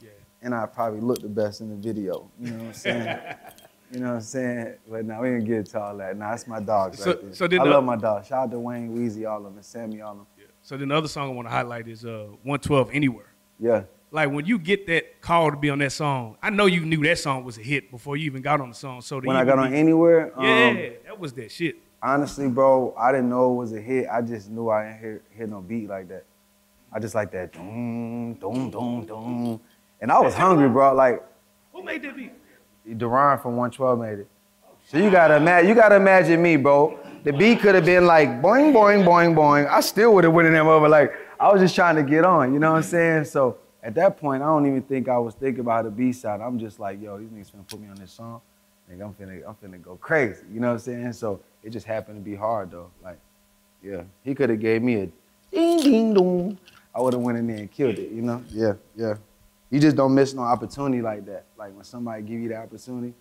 Yeah. 0.00 0.08
And 0.42 0.54
I 0.54 0.66
probably 0.66 1.00
look 1.00 1.20
the 1.20 1.28
best 1.28 1.60
in 1.60 1.68
the 1.70 1.76
video, 1.76 2.30
you 2.40 2.50
know 2.50 2.58
what 2.58 2.66
I'm 2.66 2.72
saying? 2.74 3.18
you 3.92 4.00
know 4.00 4.08
what 4.08 4.14
I'm 4.16 4.20
saying? 4.20 4.74
But 4.88 5.04
now 5.04 5.22
we 5.22 5.30
ain't 5.30 5.44
get 5.46 5.66
to 5.66 5.80
all 5.80 5.96
that. 5.96 6.16
Nah, 6.16 6.32
it's 6.34 6.46
my 6.46 6.60
dogs 6.60 6.98
So- 6.98 7.12
right 7.12 7.22
there. 7.22 7.34
so 7.34 7.44
I 7.46 7.48
the- 7.48 7.64
love 7.64 7.84
my 7.84 7.96
dogs. 7.96 8.28
Shout 8.28 8.44
out 8.44 8.50
to 8.52 8.58
Wayne, 8.60 8.96
Weezy, 8.96 9.28
all 9.28 9.38
of 9.38 9.44
them, 9.44 9.54
and 9.54 9.64
Sammie, 9.64 10.00
all 10.02 10.12
of 10.12 10.16
them. 10.18 10.26
So 10.66 10.76
then 10.76 10.88
the 10.88 10.96
other 10.96 11.06
song 11.06 11.30
I 11.30 11.32
want 11.32 11.46
to 11.46 11.52
highlight 11.52 11.86
is 11.86 12.04
uh, 12.04 12.26
112 12.42 12.90
Anywhere. 12.92 13.26
Yeah. 13.60 13.84
Like 14.10 14.32
when 14.32 14.46
you 14.46 14.58
get 14.58 14.88
that 14.88 15.20
call 15.20 15.52
to 15.52 15.56
be 15.56 15.70
on 15.70 15.78
that 15.78 15.92
song, 15.92 16.36
I 16.42 16.50
know 16.50 16.66
you 16.66 16.80
knew 16.84 17.04
that 17.04 17.18
song 17.20 17.44
was 17.44 17.56
a 17.56 17.62
hit 17.62 17.92
before 17.92 18.16
you 18.16 18.26
even 18.26 18.42
got 18.42 18.60
on 18.60 18.70
the 18.70 18.74
song. 18.74 19.00
So 19.00 19.20
When 19.20 19.36
I 19.36 19.44
got 19.44 19.60
on 19.60 19.70
be- 19.70 19.76
Anywhere, 19.76 20.36
um, 20.36 20.44
yeah, 20.44 20.88
that 21.04 21.20
was 21.20 21.32
that 21.34 21.52
shit. 21.52 21.76
honestly, 22.02 22.48
bro, 22.48 22.92
I 22.98 23.12
didn't 23.12 23.28
know 23.28 23.52
it 23.52 23.56
was 23.58 23.74
a 23.74 23.80
hit. 23.80 24.08
I 24.12 24.22
just 24.22 24.50
knew 24.50 24.68
I 24.68 24.86
didn't 24.88 24.98
hear, 24.98 25.22
hear 25.36 25.46
no 25.46 25.60
beat 25.60 25.88
like 25.88 26.08
that. 26.08 26.24
I 26.92 26.98
just 26.98 27.14
like 27.14 27.30
that 27.30 27.52
doom, 27.52 28.34
doom, 28.34 28.68
doom, 28.70 29.06
doom. 29.06 29.60
And 30.00 30.10
I 30.10 30.18
was 30.18 30.34
hungry, 30.34 30.68
bro. 30.68 30.94
Like, 30.94 31.22
Who 31.72 31.84
made 31.84 32.02
that 32.02 32.16
beat? 32.16 32.32
Daron 32.88 33.40
from 33.40 33.52
112 33.56 34.00
made 34.00 34.18
it. 34.18 34.28
So 34.88 34.98
you 34.98 35.12
gotta 35.12 35.36
imagine, 35.36 35.68
you 35.68 35.76
gotta 35.76 35.94
imagine 35.94 36.42
me, 36.42 36.56
bro. 36.56 36.98
The 37.24 37.32
beat 37.32 37.60
could 37.60 37.74
have 37.74 37.84
been 37.84 38.06
like 38.06 38.28
boing, 38.40 38.72
boing, 38.72 39.04
boing, 39.04 39.34
boing. 39.34 39.68
I 39.68 39.80
still 39.80 40.14
would 40.14 40.24
have 40.24 40.32
went 40.32 40.46
in 40.48 40.54
them 40.54 40.68
over. 40.68 40.88
Like 40.88 41.12
I 41.40 41.52
was 41.52 41.60
just 41.60 41.74
trying 41.74 41.96
to 41.96 42.02
get 42.02 42.24
on, 42.24 42.52
you 42.52 42.58
know 42.58 42.72
what 42.72 42.78
I'm 42.78 42.82
saying? 42.82 43.24
So 43.24 43.58
at 43.82 43.94
that 43.94 44.16
point, 44.16 44.42
I 44.42 44.46
don't 44.46 44.66
even 44.66 44.82
think 44.82 45.08
I 45.08 45.18
was 45.18 45.34
thinking 45.34 45.60
about 45.60 45.84
the 45.84 45.90
B 45.90 46.12
side. 46.12 46.40
I'm 46.40 46.58
just 46.58 46.80
like, 46.80 47.00
yo, 47.00 47.18
these 47.18 47.28
niggas 47.28 47.52
finna 47.52 47.68
put 47.68 47.80
me 47.80 47.88
on 47.88 47.96
this 47.96 48.12
song. 48.12 48.40
Nigga, 48.90 49.02
I'm 49.02 49.14
finna, 49.14 49.42
I'm 49.46 49.54
finna 49.54 49.82
go 49.82 49.96
crazy. 49.96 50.42
You 50.52 50.60
know 50.60 50.68
what 50.68 50.74
I'm 50.74 50.78
saying? 50.80 51.12
So 51.12 51.40
it 51.62 51.70
just 51.70 51.86
happened 51.86 52.16
to 52.16 52.22
be 52.22 52.36
hard 52.36 52.70
though. 52.70 52.90
Like, 53.02 53.18
yeah, 53.82 54.02
he 54.22 54.34
could 54.34 54.50
have 54.50 54.60
gave 54.60 54.82
me 54.82 54.94
a 55.02 55.08
ding, 55.50 55.80
ding, 55.80 56.14
dong. 56.14 56.58
I 56.94 57.00
would 57.00 57.12
have 57.12 57.22
went 57.22 57.38
in 57.38 57.46
there 57.46 57.58
and 57.58 57.70
killed 57.70 57.98
it. 57.98 58.10
You 58.10 58.22
know? 58.22 58.42
Yeah, 58.50 58.74
yeah. 58.96 59.14
You 59.70 59.80
just 59.80 59.96
don't 59.96 60.14
miss 60.14 60.32
no 60.32 60.42
opportunity 60.42 61.02
like 61.02 61.26
that. 61.26 61.44
Like 61.58 61.74
when 61.74 61.84
somebody 61.84 62.22
give 62.22 62.40
you 62.40 62.48
the 62.48 62.56
opportunity. 62.56 63.14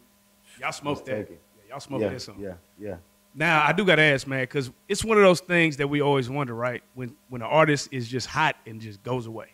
Y'all 0.60 0.72
smoked 0.72 1.00
Just 1.00 1.06
that. 1.08 1.18
it. 1.34 1.42
Yeah, 1.58 1.70
y'all 1.72 1.80
smoked 1.80 2.04
yeah, 2.04 2.10
that 2.10 2.22
song. 2.22 2.36
yeah, 2.40 2.54
yeah. 2.80 2.96
Now 3.38 3.66
I 3.66 3.74
do 3.74 3.84
gotta 3.86 4.02
ask, 4.02 4.26
man, 4.26 4.44
because 4.44 4.72
it's 4.88 5.04
one 5.04 5.18
of 5.18 5.24
those 5.24 5.42
things 5.42 5.78
that 5.78 5.88
we 5.88 6.02
always 6.02 6.30
wonder, 6.30 6.54
right? 6.56 6.82
When 6.94 7.16
when 7.30 7.42
an 7.42 7.48
artist 7.50 7.90
is 7.92 8.08
just 8.08 8.28
hot 8.28 8.56
and 8.66 8.80
just 8.80 9.04
goes 9.04 9.28
away, 9.28 9.48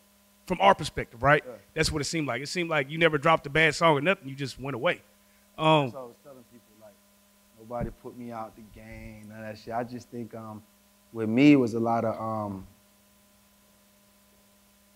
from 0.46 0.60
our 0.62 0.76
perspective, 0.76 1.24
right? 1.24 1.44
Yeah. 1.46 1.54
That's 1.74 1.92
what 1.92 2.02
it 2.02 2.06
seemed 2.06 2.28
like. 2.28 2.42
It 2.44 2.48
seemed 2.48 2.70
like 2.70 2.90
you 2.92 2.98
never 3.00 3.18
dropped 3.18 3.48
a 3.48 3.50
bad 3.50 3.74
song 3.74 3.98
or 3.98 4.02
nothing. 4.02 4.30
You 4.30 4.36
just 4.36 4.60
went 4.60 4.76
away. 4.76 5.02
Um, 5.58 5.90
So 5.92 5.98
I 5.98 6.04
was 6.04 6.16
telling 6.24 6.44
people 6.52 6.68
like 6.80 6.94
nobody 7.60 7.90
put 8.04 8.18
me 8.18 8.32
out 8.32 8.56
the 8.56 8.62
game, 8.80 9.28
none 9.30 9.40
of 9.40 9.46
that 9.46 9.58
shit. 9.58 9.74
I 9.74 9.84
just 9.84 10.10
think 10.10 10.36
um 10.36 10.62
with 11.12 11.28
me 11.28 11.54
it 11.54 11.58
was 11.58 11.74
a 11.74 11.80
lot 11.80 12.06
of 12.06 12.20
um 12.22 12.68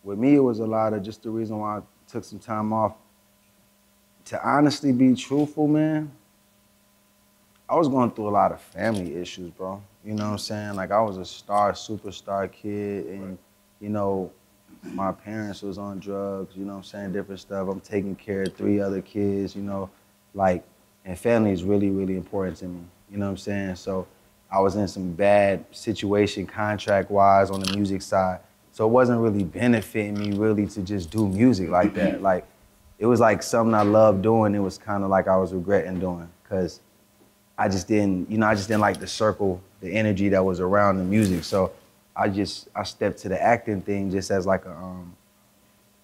with 0.03 0.19
me 0.19 0.35
it 0.35 0.39
was 0.39 0.59
a 0.59 0.65
lot 0.65 0.93
of 0.93 1.01
just 1.01 1.23
the 1.23 1.29
reason 1.31 1.57
why 1.57 1.77
I 1.77 1.81
took 2.07 2.23
some 2.23 2.39
time 2.39 2.71
off. 2.71 2.93
To 4.25 4.47
honestly 4.47 4.91
be 4.91 5.13
truthful, 5.15 5.67
man, 5.67 6.11
I 7.67 7.75
was 7.75 7.87
going 7.87 8.11
through 8.11 8.29
a 8.29 8.29
lot 8.29 8.51
of 8.51 8.61
family 8.61 9.15
issues, 9.15 9.49
bro. 9.51 9.81
You 10.03 10.13
know 10.13 10.25
what 10.25 10.31
I'm 10.33 10.37
saying? 10.37 10.75
Like 10.75 10.91
I 10.91 11.01
was 11.01 11.17
a 11.17 11.25
star, 11.25 11.73
superstar 11.73 12.51
kid, 12.51 13.07
and 13.07 13.37
you 13.79 13.89
know, 13.89 14.31
my 14.83 15.11
parents 15.11 15.63
was 15.63 15.77
on 15.77 15.99
drugs. 15.99 16.55
You 16.55 16.65
know 16.65 16.73
what 16.73 16.77
I'm 16.77 16.83
saying? 16.83 17.13
Different 17.13 17.39
stuff. 17.39 17.67
I'm 17.67 17.79
taking 17.79 18.15
care 18.15 18.43
of 18.43 18.53
three 18.53 18.79
other 18.79 19.01
kids. 19.01 19.55
You 19.55 19.63
know, 19.63 19.89
like, 20.35 20.63
and 21.05 21.17
family 21.17 21.51
is 21.51 21.63
really, 21.63 21.89
really 21.89 22.15
important 22.15 22.57
to 22.57 22.65
me. 22.65 22.81
You 23.09 23.17
know 23.17 23.25
what 23.25 23.31
I'm 23.31 23.37
saying? 23.37 23.75
So 23.75 24.07
I 24.51 24.59
was 24.59 24.75
in 24.75 24.87
some 24.87 25.13
bad 25.13 25.65
situation 25.71 26.45
contract 26.45 27.09
wise 27.09 27.49
on 27.49 27.61
the 27.61 27.75
music 27.75 28.03
side. 28.03 28.41
So 28.71 28.85
it 28.85 28.91
wasn't 28.91 29.21
really 29.21 29.43
benefiting 29.43 30.19
me 30.19 30.37
really 30.37 30.67
to 30.67 30.81
just 30.81 31.09
do 31.09 31.27
music 31.27 31.69
like 31.69 31.95
that. 31.95 32.21
Like 32.21 32.45
it 32.99 33.07
was 33.07 33.19
like 33.19 33.41
something 33.41 33.73
I 33.73 33.81
loved 33.81 34.21
doing. 34.21 34.53
It 34.53 34.59
was 34.59 34.77
kind 34.77 35.03
of 35.03 35.09
like 35.09 35.27
I 35.27 35.37
was 35.37 35.51
regretting 35.51 35.99
doing 35.99 36.29
because 36.43 36.79
I 37.57 37.69
just 37.69 37.87
didn't, 37.87 38.29
you 38.29 38.37
know, 38.37 38.47
I 38.47 38.55
just 38.55 38.67
didn't 38.67 38.81
like 38.81 38.99
the 38.99 39.07
circle, 39.07 39.61
the 39.81 39.91
energy 39.91 40.29
that 40.29 40.43
was 40.43 40.59
around 40.59 40.97
the 40.97 41.03
music. 41.03 41.43
So 41.43 41.71
I 42.15 42.29
just 42.29 42.67
I 42.75 42.83
stepped 42.83 43.19
to 43.19 43.29
the 43.29 43.41
acting 43.41 43.81
thing 43.81 44.11
just 44.11 44.31
as 44.31 44.45
like 44.45 44.65
a 44.65 44.71
um 44.71 45.15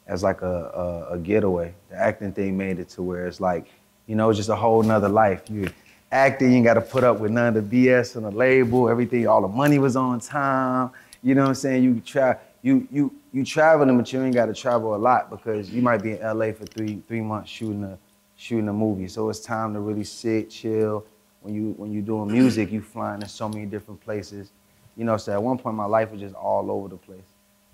as 0.08 0.24
like 0.24 0.42
a, 0.42 1.08
a, 1.10 1.14
a 1.14 1.18
getaway. 1.18 1.74
The 1.90 1.96
acting 1.96 2.34
thing 2.34 2.58
made 2.58 2.80
it 2.80 2.90
to 2.90 3.04
where 3.04 3.28
it's 3.28 3.40
like, 3.40 3.68
you 4.08 4.16
know, 4.16 4.30
it's 4.30 4.38
just 4.38 4.50
a 4.50 4.56
whole 4.56 4.84
nother 4.84 5.08
life. 5.10 5.44
You 5.50 5.70
acting, 6.12 6.52
you 6.52 6.58
ain't 6.58 6.66
got 6.66 6.74
to 6.74 6.82
put 6.82 7.04
up 7.04 7.20
with 7.20 7.32
none 7.32 7.56
of 7.56 7.70
the 7.70 7.88
BS 7.88 8.18
on 8.18 8.24
the 8.24 8.32
label. 8.32 8.90
Everything, 8.90 9.28
all 9.28 9.42
the 9.42 9.48
money 9.48 9.80
was 9.80 9.96
on 9.96 10.20
time. 10.20 10.92
You 11.24 11.36
know 11.36 11.44
what 11.44 11.50
I'm 11.50 11.56
saying? 11.56 11.84
You 11.84 12.02
try, 12.06 12.36
you 12.62 12.88
you 12.92 13.14
you 13.32 13.46
traveling, 13.46 13.98
but 13.98 14.12
you 14.12 14.22
ain't 14.22 14.36
got 14.36 14.48
to 14.48 14.54
travel 14.54 14.96
a 14.96 14.98
lot 14.98 15.30
because 15.30 15.70
you 15.70 15.82
might 15.82 16.04
be 16.04 16.14
in 16.14 16.22
LA 16.22 16.52
for 16.52 16.66
three 16.66 17.02
three 17.08 17.22
months 17.22 17.50
shooting 17.50 17.84
a 17.84 17.98
shooting 18.36 18.68
a 18.68 18.74
movie. 18.74 19.08
So 19.08 19.30
it's 19.30 19.40
time 19.40 19.74
to 19.74 19.80
really 19.80 20.04
sit, 20.04 20.50
chill. 20.50 21.06
When 21.42 21.56
you 21.56 21.74
when 21.78 21.92
you 21.92 22.02
doing 22.02 22.32
music, 22.32 22.72
you 22.72 22.82
flying 22.82 23.22
to 23.22 23.28
so 23.28 23.50
many 23.50 23.66
different 23.66 24.00
places. 24.02 24.52
You 24.96 25.06
know, 25.06 25.18
so 25.18 25.34
at 25.34 25.42
one 25.42 25.58
point 25.58 25.76
my 25.76 25.86
life 25.86 26.12
was 26.12 26.22
just 26.22 26.36
all 26.36 26.70
over 26.70 26.88
the 26.88 26.98
place. 26.98 27.24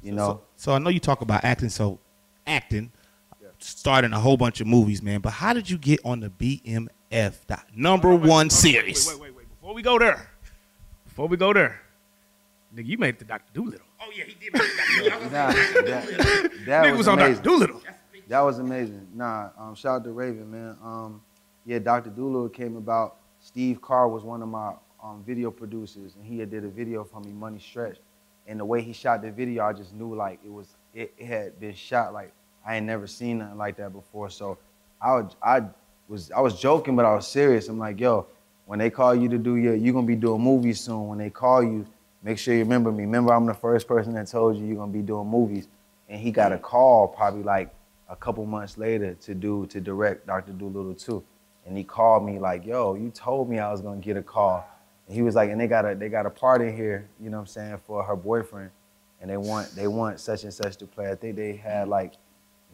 You 0.01 0.13
know. 0.13 0.27
So, 0.27 0.41
so 0.55 0.71
I 0.73 0.79
know 0.79 0.89
you 0.89 0.99
talk 0.99 1.21
about 1.21 1.43
acting. 1.43 1.69
So 1.69 1.99
acting, 2.45 2.91
Yeah. 3.41 3.49
starting 3.59 4.13
a 4.13 4.19
whole 4.19 4.37
bunch 4.37 4.61
of 4.61 4.67
movies, 4.67 5.01
man. 5.01 5.19
But 5.19 5.31
how 5.33 5.53
did 5.53 5.69
you 5.69 5.77
get 5.77 5.99
on 6.05 6.21
the 6.21 6.29
BMF, 6.29 7.45
the 7.47 7.59
number 7.75 8.15
one 8.15 8.49
series? 8.49 9.07
Wait, 9.07 9.19
wait, 9.19 9.21
wait, 9.21 9.35
wait. 9.35 9.49
Before 9.49 9.73
we 9.73 9.81
go 9.81 9.99
there, 9.99 10.29
before 11.05 11.27
we 11.27 11.35
go 11.35 11.51
there, 11.51 11.81
nigga, 12.73 12.85
you 12.87 12.97
made 12.97 13.15
it 13.15 13.19
to 13.19 13.25
Dr. 13.25 13.51
Dolittle. 13.53 13.85
Oh 13.99 14.11
yeah, 14.15 14.23
he 14.23 14.35
did. 14.35 14.53
Nah, 14.53 14.59
that, 15.51 16.51
that 16.65 16.85
nigga 16.85 16.91
was, 16.91 16.99
was 16.99 17.07
on. 17.09 17.17
Dr. 17.17 17.41
Dolittle. 17.41 17.81
That 18.29 18.41
was 18.41 18.59
amazing. 18.59 19.07
Nah, 19.13 19.49
um, 19.57 19.75
shout 19.75 19.97
out 19.97 20.03
to 20.03 20.11
Raven, 20.11 20.51
man. 20.51 20.77
Um, 20.83 21.21
yeah, 21.65 21.79
Dr. 21.79 22.09
Dolittle 22.09 22.49
came 22.49 22.75
about 22.77 23.17
Steve 23.57 23.81
Carr 23.81 24.07
was 24.07 24.23
one 24.23 24.43
of 24.43 24.49
my 24.49 24.71
um, 25.03 25.23
video 25.25 25.49
producers, 25.49 26.13
and 26.15 26.23
he 26.23 26.37
had 26.37 26.51
did 26.51 26.63
a 26.63 26.67
video 26.67 27.03
for 27.03 27.19
me, 27.21 27.31
Money 27.31 27.57
Stretch. 27.57 27.97
And 28.45 28.59
the 28.59 28.65
way 28.65 28.83
he 28.83 28.93
shot 28.93 29.23
the 29.23 29.31
video, 29.31 29.65
I 29.65 29.73
just 29.73 29.95
knew 29.95 30.13
like 30.13 30.39
it 30.45 30.51
was 30.51 30.75
it, 30.93 31.11
it 31.17 31.25
had 31.25 31.59
been 31.59 31.73
shot 31.73 32.13
like 32.13 32.31
I 32.63 32.75
ain't 32.75 32.85
never 32.85 33.07
seen 33.07 33.39
nothing 33.39 33.57
like 33.57 33.77
that 33.77 33.93
before. 33.93 34.29
So 34.29 34.59
I 35.01 35.15
would, 35.15 35.35
I 35.41 35.63
was 36.07 36.29
I 36.29 36.39
was 36.39 36.61
joking, 36.61 36.95
but 36.95 37.05
I 37.05 37.15
was 37.15 37.27
serious. 37.27 37.67
I'm 37.67 37.79
like, 37.79 37.99
yo, 37.99 38.27
when 38.67 38.77
they 38.77 38.91
call 38.91 39.15
you 39.15 39.27
to 39.27 39.39
do 39.39 39.55
your, 39.55 39.73
you're 39.73 39.95
gonna 39.95 40.05
be 40.05 40.15
doing 40.15 40.39
movies 40.39 40.79
soon. 40.79 41.07
When 41.07 41.17
they 41.17 41.31
call 41.31 41.63
you, 41.63 41.83
make 42.21 42.37
sure 42.37 42.53
you 42.53 42.59
remember 42.59 42.91
me. 42.91 43.05
Remember, 43.05 43.33
I'm 43.33 43.47
the 43.47 43.55
first 43.55 43.87
person 43.87 44.13
that 44.13 44.27
told 44.27 44.57
you 44.57 44.67
you're 44.67 44.77
gonna 44.77 44.91
be 44.91 45.01
doing 45.01 45.27
movies. 45.27 45.67
And 46.09 46.21
he 46.21 46.29
got 46.29 46.51
a 46.51 46.59
call 46.59 47.07
probably 47.07 47.41
like 47.41 47.73
a 48.07 48.15
couple 48.15 48.45
months 48.45 48.77
later 48.77 49.15
to 49.15 49.33
do 49.33 49.65
to 49.65 49.81
direct 49.81 50.27
Dr. 50.27 50.51
Dolittle 50.51 50.93
2. 50.93 51.23
And 51.67 51.77
he 51.77 51.83
called 51.83 52.25
me 52.25 52.39
like, 52.39 52.65
yo, 52.65 52.95
you 52.95 53.11
told 53.11 53.49
me 53.49 53.59
I 53.59 53.71
was 53.71 53.81
gonna 53.81 53.99
get 53.99 54.17
a 54.17 54.23
call. 54.23 54.65
And 55.07 55.15
he 55.15 55.21
was 55.21 55.35
like, 55.35 55.49
and 55.51 55.59
they 55.59 55.67
got 55.67 55.89
a 55.89 55.95
they 55.95 56.09
got 56.09 56.25
a 56.25 56.29
party 56.29 56.71
here, 56.71 57.09
you 57.19 57.29
know 57.29 57.37
what 57.37 57.41
I'm 57.41 57.47
saying, 57.47 57.77
for 57.85 58.03
her 58.03 58.15
boyfriend. 58.15 58.71
And 59.21 59.29
they 59.29 59.37
want 59.37 59.75
they 59.75 59.87
want 59.87 60.19
such 60.19 60.43
and 60.43 60.53
such 60.53 60.77
to 60.77 60.85
play. 60.87 61.11
I 61.11 61.15
think 61.15 61.35
they 61.35 61.55
had 61.55 61.89
like 61.89 62.13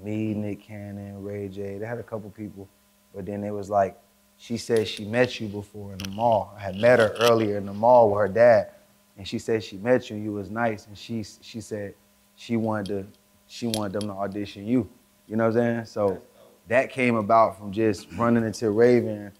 me, 0.01 0.33
Nick 0.33 0.61
Cannon, 0.61 1.23
Ray 1.23 1.47
J. 1.47 1.79
They 1.79 1.85
had 1.85 1.97
a 1.97 2.03
couple 2.03 2.29
people. 2.29 2.67
But 3.15 3.25
then 3.25 3.43
it 3.43 3.51
was 3.51 3.69
like, 3.69 3.99
she 4.37 4.57
said 4.57 4.87
she 4.87 5.05
met 5.05 5.39
you 5.39 5.47
before 5.47 5.93
in 5.93 5.99
the 5.99 6.09
mall. 6.09 6.53
I 6.57 6.61
had 6.61 6.75
met 6.75 6.99
her 6.99 7.15
earlier 7.19 7.57
in 7.57 7.65
the 7.65 7.73
mall 7.73 8.09
with 8.11 8.19
her 8.19 8.27
dad. 8.27 8.71
And 9.17 9.27
she 9.27 9.39
said 9.39 9.63
she 9.63 9.77
met 9.77 10.09
you, 10.09 10.17
you 10.17 10.33
was 10.33 10.49
nice. 10.49 10.87
And 10.87 10.97
she 10.97 11.23
she 11.41 11.61
said 11.61 11.95
she 12.35 12.57
wanted 12.57 12.87
to 12.87 13.19
she 13.47 13.67
wanted 13.67 13.93
them 13.93 14.09
to 14.09 14.15
audition 14.15 14.67
you. 14.67 14.87
You 15.27 15.35
know 15.37 15.47
what 15.47 15.57
I'm 15.57 15.85
saying? 15.85 15.85
So 15.85 16.21
that 16.67 16.91
came 16.91 17.15
about 17.15 17.57
from 17.57 17.71
just 17.71 18.07
running 18.13 18.43
into 18.43 18.71
Raven 18.71 19.31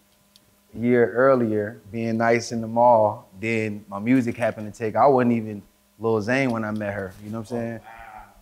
a 0.74 0.78
year 0.78 1.12
earlier, 1.12 1.80
being 1.90 2.16
nice 2.16 2.52
in 2.52 2.60
the 2.60 2.66
mall. 2.66 3.28
Then 3.40 3.84
my 3.88 3.98
music 3.98 4.36
happened 4.36 4.72
to 4.72 4.78
take. 4.78 4.96
I 4.96 5.06
wasn't 5.06 5.32
even 5.32 5.62
Lil 5.98 6.20
Zane 6.20 6.50
when 6.50 6.64
I 6.64 6.70
met 6.70 6.94
her. 6.94 7.12
You 7.24 7.30
know 7.30 7.40
what 7.40 7.50
I'm 7.50 7.56
oh, 7.56 7.60
saying? 7.60 7.80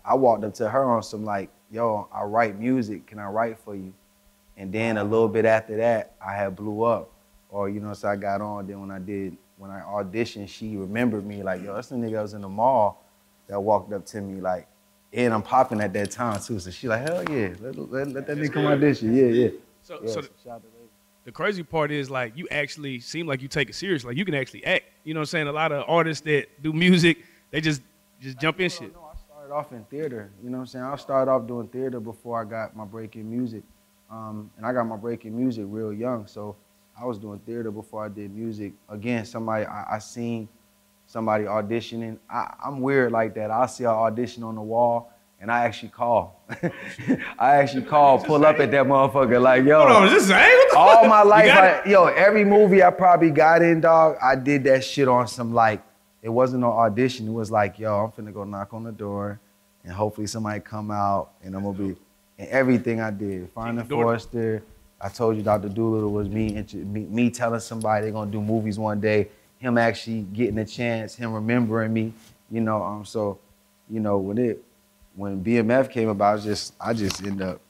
I 0.05 0.15
walked 0.15 0.45
up 0.45 0.55
to 0.55 0.69
her 0.69 0.85
on 0.85 1.03
some 1.03 1.25
like, 1.25 1.51
yo, 1.71 2.09
I 2.13 2.23
write 2.25 2.59
music. 2.59 3.07
Can 3.07 3.19
I 3.19 3.27
write 3.27 3.59
for 3.59 3.75
you? 3.75 3.93
And 4.57 4.73
then 4.73 4.99
a 4.99 5.05
little 5.05 5.29
bit 5.29 5.45
after 5.45 5.77
that, 5.77 6.15
I 6.25 6.35
had 6.35 6.57
blew 6.57 6.83
up. 6.83 7.11
Or, 7.51 7.69
you 7.69 7.81
know, 7.81 7.93
so 7.95 8.09
I 8.09 8.17
got 8.17 8.41
on. 8.41 8.67
Then 8.67 8.81
when 8.81 8.91
I 8.91 8.99
did, 8.99 9.37
when 9.59 9.71
I 9.71 9.81
auditioned, 9.81 10.49
she 10.49 10.77
remembered 10.77 11.25
me 11.25 11.43
like, 11.43 11.63
yo, 11.63 11.75
that's 11.75 11.89
the 11.89 11.97
nigga 11.97 12.13
that 12.13 12.23
was 12.23 12.35
in 12.35 12.41
the 12.41 12.49
mall 12.49 13.05
that 13.47 13.61
walked 13.61 13.93
up 13.93 14.05
to 14.07 14.21
me 14.21 14.41
like, 14.41 14.67
and 15.13 15.35
I'm 15.35 15.43
popping 15.43 15.81
at 15.81 15.93
that 15.93 16.11
time 16.11 16.41
too. 16.41 16.59
So 16.59 16.71
she 16.71 16.89
like, 16.89 17.03
hell 17.03 17.25
yeah, 17.31 17.55
let, 17.61 17.79
let, 17.91 18.09
let 18.09 18.27
that 18.27 18.37
nigga 18.37 18.53
come 18.53 18.67
audition. 18.67 19.15
Yeah, 19.15 19.25
yeah. 19.25 19.49
So, 19.83 20.01
yeah 20.03 20.13
so 20.13 20.51
out 20.51 20.63
the 21.25 21.33
crazy 21.33 21.63
part 21.63 21.91
is 21.91 22.11
like 22.11 22.37
you 22.37 22.49
actually 22.51 22.99
seem 23.01 23.27
like 23.27 23.43
you 23.43 23.49
take 23.49 23.71
it 23.71 23.75
serious. 23.75 24.05
Like 24.05 24.17
you 24.17 24.25
can 24.25 24.35
actually 24.35 24.65
act. 24.65 24.85
You 25.05 25.15
know 25.15 25.21
what 25.21 25.23
I'm 25.23 25.27
saying? 25.27 25.49
A 25.49 25.53
lot 25.53 25.73
of 25.73 25.85
artists 25.89 26.25
that 26.25 26.47
do 26.63 26.73
music, 26.73 27.19
they 27.51 27.61
just 27.61 27.83
just 28.21 28.39
jump 28.39 28.61
in 28.61 28.69
shit. 28.69 28.93
No, 28.93 29.11
I 29.13 29.17
started 29.17 29.55
off 29.55 29.73
in 29.73 29.85
theater. 29.85 30.31
You 30.43 30.51
know 30.51 30.59
what 30.59 30.63
I'm 30.63 30.67
saying? 30.67 30.85
I 30.85 30.97
started 30.97 31.31
off 31.31 31.47
doing 31.47 31.69
theater 31.69 32.01
before 32.01 32.41
I 32.41 32.45
got 32.45 32.77
my 32.77 32.85
break 32.85 33.17
in 33.17 33.31
music. 33.31 33.63
Um, 34.11 34.51
and 34.57 34.67
I 34.67 34.73
got 34.73 34.85
my 34.85 34.97
break 34.97 35.25
in 35.25 35.37
music 35.37 35.65
real 35.69 35.93
young. 35.93 36.27
So 36.27 36.57
I 37.01 37.05
was 37.05 37.19
doing 37.19 37.39
theater 37.41 37.71
before 37.71 38.05
I 38.05 38.09
did 38.09 38.35
music. 38.35 38.73
Again, 38.89 39.25
somebody, 39.25 39.65
I, 39.65 39.95
I 39.95 39.99
seen 39.99 40.49
somebody 41.13 41.45
auditioning. 41.45 42.17
I, 42.31 42.55
I'm 42.65 42.81
weird 42.81 43.13
like 43.13 43.35
that. 43.35 43.51
I'll 43.51 43.69
see 43.69 43.85
an 43.85 43.91
audition 43.91 44.43
on 44.43 44.55
the 44.55 44.63
wall 44.63 45.13
and 45.43 45.51
I 45.51 45.65
actually 45.65 45.91
call. 45.91 46.41
I 47.39 47.57
actually 47.57 47.83
call, 47.83 48.19
pull 48.21 48.47
up 48.47 48.61
at 48.61 48.71
that 48.71 48.87
motherfucker 48.87 49.43
like, 49.43 49.65
yo. 49.65 49.81
Hold 49.81 49.91
on, 49.91 50.07
is 50.07 50.13
this 50.13 50.27
Zane? 50.27 50.39
What 50.39 50.71
the 50.71 50.79
all 50.79 51.01
fuck? 51.01 51.09
my 51.09 51.23
life, 51.23 51.51
I, 51.51 51.83
yo, 51.85 52.07
every 52.07 52.45
movie 52.45 52.83
I 52.83 52.91
probably 52.91 53.31
got 53.31 53.61
in, 53.61 53.81
dog, 53.81 54.17
I 54.23 54.37
did 54.37 54.65
that 54.65 54.85
shit 54.85 55.09
on 55.09 55.27
some 55.27 55.53
like, 55.53 55.83
it 56.23 56.29
wasn't 56.29 56.61
no 56.61 56.71
audition. 56.71 57.27
It 57.27 57.33
was 57.33 57.51
like, 57.51 57.79
yo, 57.79 58.05
I'm 58.05 58.13
finna 58.13 58.33
go 58.33 58.45
knock 58.45 58.73
on 58.73 58.85
the 58.85 58.93
door, 58.93 59.41
and 59.83 59.93
hopefully 59.93 60.29
somebody 60.29 60.61
come 60.61 60.93
out, 60.93 61.33
and 61.43 61.57
I'm 61.57 61.65
gonna 61.65 61.77
be, 61.77 61.97
and 62.39 62.49
everything 62.49 63.01
I 63.01 63.11
did, 63.11 63.51
finding 63.51 63.85
the. 63.85 63.85
Forrester. 63.85 64.63
I 65.01 65.09
told 65.09 65.37
you 65.37 65.43
Dr. 65.43 65.69
Dolittle 65.69 66.13
was 66.13 66.29
me, 66.29 66.65
me, 66.73 67.01
me 67.07 67.29
telling 67.31 67.59
somebody 67.59 68.05
they're 68.05 68.13
gonna 68.13 68.31
do 68.31 68.41
movies 68.41 68.79
one 68.79 69.01
day, 69.01 69.29
him 69.63 69.79
actually 69.79 70.23
getting 70.33 70.59
a 70.59 70.67
chance, 70.67 71.15
him 71.15 71.33
remembering 71.33 71.93
me, 71.93 72.13
you 72.51 72.61
know. 72.61 72.83
Um, 72.83 73.05
so, 73.05 73.39
you 73.89 74.01
know, 74.01 74.19
when 74.19 74.37
it, 74.37 74.63
when 75.15 75.43
BMF 75.43 75.91
came 75.91 76.09
about, 76.09 76.41
I 76.41 76.43
just, 76.43 76.75
I 76.81 76.93
just 76.93 77.23
end 77.23 77.41
up 77.41 77.61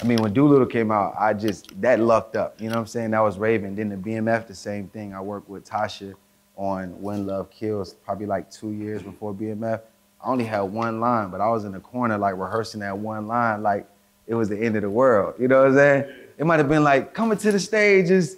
I 0.00 0.04
mean, 0.04 0.20
when 0.22 0.32
Dolittle 0.32 0.66
came 0.66 0.90
out, 0.90 1.14
I 1.18 1.32
just 1.32 1.80
that 1.80 2.00
lucked 2.00 2.36
up. 2.36 2.60
You 2.60 2.68
know 2.68 2.74
what 2.74 2.80
I'm 2.80 2.86
saying? 2.86 3.10
That 3.12 3.20
was 3.20 3.38
Raven. 3.38 3.74
Then 3.74 3.88
the 3.88 3.96
BMF, 3.96 4.46
the 4.46 4.54
same 4.54 4.88
thing. 4.88 5.14
I 5.14 5.20
worked 5.20 5.48
with 5.48 5.68
Tasha 5.68 6.14
on 6.56 7.00
When 7.00 7.26
Love 7.26 7.50
Kills, 7.50 7.94
probably 7.94 8.26
like 8.26 8.50
two 8.50 8.72
years 8.72 9.02
before 9.02 9.32
BMF. 9.32 9.80
I 10.22 10.28
only 10.28 10.44
had 10.44 10.60
one 10.60 11.00
line, 11.00 11.30
but 11.30 11.40
I 11.40 11.48
was 11.48 11.64
in 11.64 11.72
the 11.72 11.80
corner 11.80 12.18
like 12.18 12.36
rehearsing 12.36 12.80
that 12.80 12.96
one 12.96 13.26
line 13.26 13.62
like 13.62 13.86
it 14.26 14.34
was 14.34 14.48
the 14.48 14.58
end 14.58 14.76
of 14.76 14.82
the 14.82 14.90
world. 14.90 15.34
You 15.38 15.48
know 15.48 15.60
what 15.60 15.68
I'm 15.68 15.74
saying? 15.74 16.14
It 16.36 16.44
might 16.44 16.58
have 16.58 16.68
been 16.68 16.84
like 16.84 17.14
coming 17.14 17.38
to 17.38 17.52
the 17.52 17.60
stage 17.60 18.10
is 18.10 18.36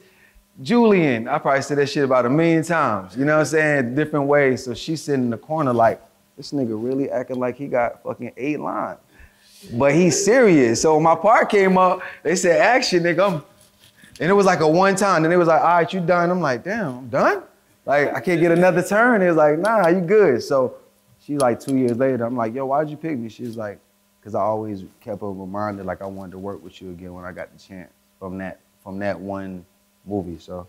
Julian. 0.61 1.29
I 1.29 1.39
probably 1.39 1.63
said 1.63 1.79
that 1.79 1.87
shit 1.89 2.05
about 2.05 2.27
a 2.27 2.31
million 2.31 2.63
times. 2.63 3.17
You 3.17 3.25
know 3.25 3.35
what 3.35 3.41
I'm 3.41 3.47
saying? 3.47 3.95
Different 3.95 4.27
ways. 4.27 4.65
So 4.65 4.75
she's 4.75 5.03
sitting 5.03 5.25
in 5.25 5.31
the 5.31 5.39
corner 5.39 5.73
like 5.73 6.01
this 6.37 6.53
nigga 6.53 6.83
really 6.83 7.11
acting 7.11 7.39
like 7.39 7.57
he 7.57 7.69
got 7.69 8.03
fucking 8.03 8.33
eight 8.37 8.61
lines 8.61 8.99
but 9.73 9.95
he's 9.95 10.23
serious. 10.25 10.81
So 10.81 10.99
my 10.99 11.15
part 11.15 11.51
came 11.51 11.79
up, 11.79 12.01
they 12.23 12.37
said, 12.37 12.61
action, 12.61 13.03
nigga. 13.03 13.33
I'm, 13.33 13.45
and 14.21 14.31
it 14.31 14.35
was 14.35 14.47
like 14.47 14.61
a 14.61 14.69
one 14.69 14.95
time. 14.97 15.25
And 15.25 15.33
it 15.33 15.37
was 15.37 15.49
like, 15.49 15.61
all 15.61 15.69
right, 15.69 15.93
you 15.93 16.01
done. 16.01 16.31
I'm 16.31 16.41
like, 16.41 16.65
damn, 16.65 16.99
I'm 16.99 17.09
done? 17.09 17.43
Like, 17.87 18.15
I 18.15 18.21
can't 18.21 18.41
get 18.41 18.53
another 18.53 18.83
turn. 18.83 19.23
It 19.23 19.29
was 19.29 19.37
like, 19.37 19.59
nah, 19.59 19.89
you 19.89 20.01
good. 20.01 20.43
So 20.43 20.77
she 21.21 21.39
like 21.39 21.61
two 21.61 21.77
years 21.77 21.97
later, 21.97 22.25
I'm 22.25 22.37
like, 22.37 22.55
yo, 22.55 22.67
why'd 22.67 22.91
you 22.91 22.97
pick 22.97 23.19
me? 23.19 23.29
She's 23.29 23.57
like, 23.57 23.81
because 24.21 24.35
I 24.35 24.41
always 24.41 24.85
kept 25.01 25.23
a 25.23 25.27
reminder 25.27 25.83
like 25.83 26.03
I 26.03 26.07
wanted 26.07 26.33
to 26.33 26.39
work 26.39 26.63
with 26.63 26.81
you 26.81 26.91
again 26.91 27.13
when 27.13 27.25
I 27.25 27.33
got 27.33 27.53
the 27.53 27.59
chance 27.59 27.91
from 28.21 28.39
that 28.39 28.61
from 28.85 29.01
that 29.01 29.19
one 29.19 29.67
movie. 30.05 30.39
So 30.39 30.67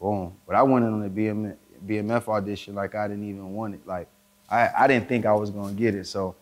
boom. 0.00 0.34
But 0.46 0.56
I 0.56 0.62
went 0.62 0.84
in 0.84 0.92
on 0.92 1.00
the 1.00 1.08
BM, 1.08 1.56
BMF 1.86 2.28
audition 2.28 2.74
like 2.74 2.94
I 2.94 3.08
didn't 3.08 3.28
even 3.28 3.52
want 3.52 3.74
it. 3.74 3.86
Like 3.86 4.08
I, 4.48 4.68
I 4.80 4.86
didn't 4.86 5.08
think 5.08 5.26
I 5.26 5.32
was 5.32 5.50
gonna 5.50 5.72
get 5.72 5.94
it. 5.94 6.06
So 6.06 6.34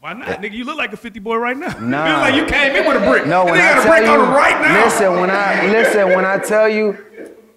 Why 0.00 0.12
not, 0.12 0.40
nigga? 0.40 0.52
You 0.52 0.64
look 0.64 0.78
like 0.78 0.92
a 0.92 0.96
50 0.96 1.20
boy 1.20 1.36
right 1.36 1.56
now. 1.56 1.76
Nah. 1.80 2.06
You 2.06 2.12
look 2.12 2.20
like 2.20 2.34
you 2.34 2.46
came 2.46 2.76
in 2.76 2.86
with 2.86 2.96
a 3.02 3.06
brick. 3.06 3.26
No, 3.26 3.44
when 3.44 3.54
I 3.54 3.58
got 3.58 3.78
a 3.78 3.82
tell 3.82 3.92
brick 3.92 4.04
you, 4.04 4.10
on 4.12 4.34
right 4.34 4.60
now. 4.60 4.84
listen, 4.84 5.12
when 5.20 5.30
I 5.30 5.66
listen, 5.70 6.08
when 6.08 6.24
I 6.24 6.38
tell 6.38 6.68
you, 6.68 6.96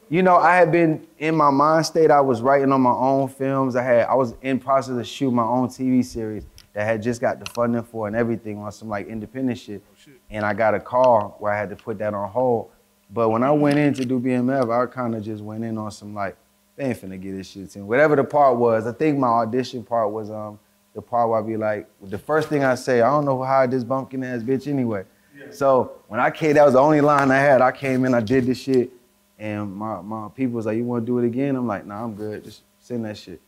you 0.09 0.21
know, 0.23 0.35
I 0.35 0.57
had 0.57 0.71
been 0.73 1.07
in 1.19 1.35
my 1.35 1.49
mind 1.49 1.85
state. 1.85 2.11
I 2.11 2.19
was 2.19 2.41
writing 2.41 2.71
on 2.73 2.81
my 2.81 2.91
own 2.91 3.29
films. 3.29 3.75
I 3.77 3.83
had, 3.83 4.07
I 4.07 4.13
was 4.15 4.35
in 4.41 4.59
process 4.59 4.97
of 4.97 5.07
shooting 5.07 5.35
my 5.35 5.43
own 5.45 5.69
TV 5.69 6.03
series 6.03 6.45
that 6.73 6.83
had 6.83 7.01
just 7.01 7.21
got 7.21 7.39
the 7.39 7.49
funding 7.51 7.83
for 7.83 8.07
and 8.07 8.15
everything 8.15 8.57
on 8.57 8.71
some 8.73 8.89
like 8.89 9.07
independent 9.07 9.57
shit. 9.57 9.81
Oh, 9.89 9.95
shit. 9.97 10.19
And 10.29 10.45
I 10.45 10.53
got 10.53 10.73
a 10.75 10.79
call 10.81 11.37
where 11.39 11.53
I 11.53 11.57
had 11.57 11.69
to 11.69 11.75
put 11.77 11.97
that 11.99 12.13
on 12.13 12.27
hold. 12.29 12.71
But 13.13 13.29
when 13.29 13.43
I 13.43 13.51
went 13.51 13.77
in 13.77 13.93
to 13.95 14.05
do 14.05 14.19
BMF, 14.19 14.71
I 14.71 14.85
kind 14.91 15.15
of 15.15 15.23
just 15.23 15.43
went 15.43 15.63
in 15.63 15.77
on 15.77 15.91
some 15.91 16.13
like, 16.13 16.37
they 16.75 16.85
ain't 16.85 17.01
finna 17.01 17.21
get 17.21 17.33
this 17.33 17.49
shit. 17.49 17.75
Whatever 17.77 18.15
the 18.15 18.23
part 18.23 18.57
was, 18.57 18.87
I 18.87 18.93
think 18.93 19.17
my 19.17 19.27
audition 19.27 19.83
part 19.83 20.11
was 20.11 20.31
um 20.31 20.57
the 20.93 21.01
part 21.01 21.29
where 21.29 21.39
I 21.39 21.41
be 21.41 21.57
like, 21.57 21.87
the 22.01 22.17
first 22.17 22.49
thing 22.49 22.63
I 22.63 22.75
say, 22.75 23.01
I 23.01 23.09
don't 23.09 23.25
know 23.25 23.37
who 23.37 23.43
hired 23.43 23.71
this 23.71 23.83
bumpkin 23.83 24.23
ass 24.23 24.43
bitch 24.43 24.67
anyway. 24.67 25.03
So 25.51 25.93
when 26.07 26.19
I 26.19 26.29
came, 26.29 26.53
that 26.55 26.65
was 26.65 26.73
the 26.73 26.79
only 26.79 27.01
line 27.01 27.31
I 27.31 27.37
had. 27.37 27.61
I 27.61 27.71
came 27.71 28.05
in, 28.05 28.13
I 28.13 28.19
did 28.19 28.45
this 28.45 28.59
shit, 28.59 28.91
and 29.39 29.73
my, 29.73 30.01
my 30.01 30.27
people 30.35 30.55
was 30.55 30.65
like, 30.65 30.77
you 30.77 30.83
wanna 30.83 31.05
do 31.05 31.19
it 31.19 31.25
again? 31.25 31.55
I'm 31.55 31.67
like, 31.67 31.85
nah, 31.85 32.03
I'm 32.03 32.15
good. 32.15 32.43
Just 32.43 32.63
send 32.79 33.05
that 33.05 33.17
shit. 33.17 33.41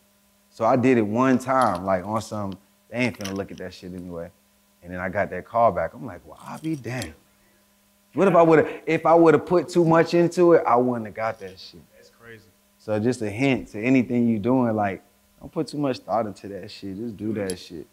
So 0.50 0.66
I 0.66 0.76
did 0.76 0.98
it 0.98 1.02
one 1.02 1.38
time, 1.38 1.86
like 1.86 2.06
on 2.06 2.22
some, 2.22 2.58
they 2.90 2.98
ain't 2.98 3.18
finna 3.18 3.36
look 3.36 3.52
at 3.52 3.58
that 3.58 3.74
shit 3.74 3.94
anyway. 3.94 4.30
And 4.82 4.92
then 4.92 5.00
I 5.00 5.10
got 5.10 5.30
that 5.30 5.46
call 5.46 5.72
back. 5.72 5.94
I'm 5.94 6.06
like, 6.06 6.22
well, 6.26 6.40
I'll 6.42 6.60
be 6.60 6.76
damned. 6.76 7.14
What 8.14 8.28
if 8.28 8.36
I 8.36 8.42
would 8.42 8.60
have, 8.60 8.82
if 8.86 9.06
I 9.06 9.16
would 9.16 9.34
have 9.34 9.46
put 9.46 9.70
too 9.70 9.84
much 9.86 10.14
into 10.14 10.54
it, 10.54 10.64
I 10.68 10.76
wouldn't 10.76 11.06
have 11.08 11.16
got 11.16 11.40
that 11.40 11.60
shit. 11.60 11.82
That's 11.96 12.12
crazy. 12.12 12.46
So 12.78 13.00
just 13.00 13.22
a 13.22 13.30
hint 13.30 13.70
to 13.70 13.80
anything 13.82 14.28
you're 14.30 14.40
doing, 14.40 14.76
like, 14.76 15.02
don't 15.40 15.52
put 15.52 15.68
too 15.68 15.78
much 15.78 16.00
thought 16.00 16.26
into 16.28 16.48
that 16.50 16.70
shit. 16.70 16.96
Just 16.98 17.18
do 17.18 17.34
that 17.34 17.58
shit. 17.58 17.88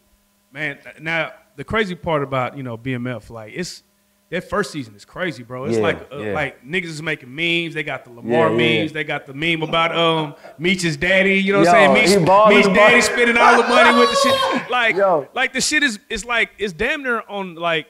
Man, 0.51 0.77
now 0.99 1.31
the 1.55 1.63
crazy 1.63 1.95
part 1.95 2.23
about 2.23 2.55
you 2.57 2.63
know 2.63 2.77
BMF, 2.77 3.29
like 3.29 3.53
it's 3.55 3.83
that 4.29 4.49
first 4.49 4.71
season 4.71 4.95
is 4.95 5.03
crazy, 5.05 5.43
bro. 5.43 5.65
It's 5.65 5.75
Yeah, 5.77 5.83
like 5.83 6.07
uh, 6.11 6.17
yeah. 6.17 6.33
like 6.33 6.65
niggas 6.65 6.85
is 6.85 7.01
making 7.01 7.33
memes. 7.33 7.73
They 7.73 7.83
got 7.83 8.05
the 8.05 8.11
Lamar 8.11 8.49
Yeah, 8.51 8.79
memes. 8.81 8.91
They 8.93 9.03
got 9.03 9.25
the 9.25 9.33
meme 9.33 9.61
about 9.63 9.95
um 9.95 10.35
Meech's 10.57 10.95
daddy. 10.97 11.35
You 11.39 11.53
know 11.53 11.59
what 11.59 11.67
I'm 11.69 11.95
saying? 11.95 12.21
Meech, 12.21 12.27
Meech's 12.49 12.67
daddy 12.69 13.01
spending 13.01 13.37
all 13.37 13.61
the 13.61 13.67
money 13.67 13.97
with 13.99 14.09
the 14.09 14.15
shit. 14.23 14.61
Like 14.71 14.95
Yo. 14.95 15.27
like 15.33 15.51
the 15.51 15.59
shit 15.61 15.83
is 15.83 15.99
it's 16.09 16.23
like 16.23 16.51
it's 16.57 16.71
damn 16.73 17.03
near 17.03 17.23
on 17.27 17.55
like 17.55 17.87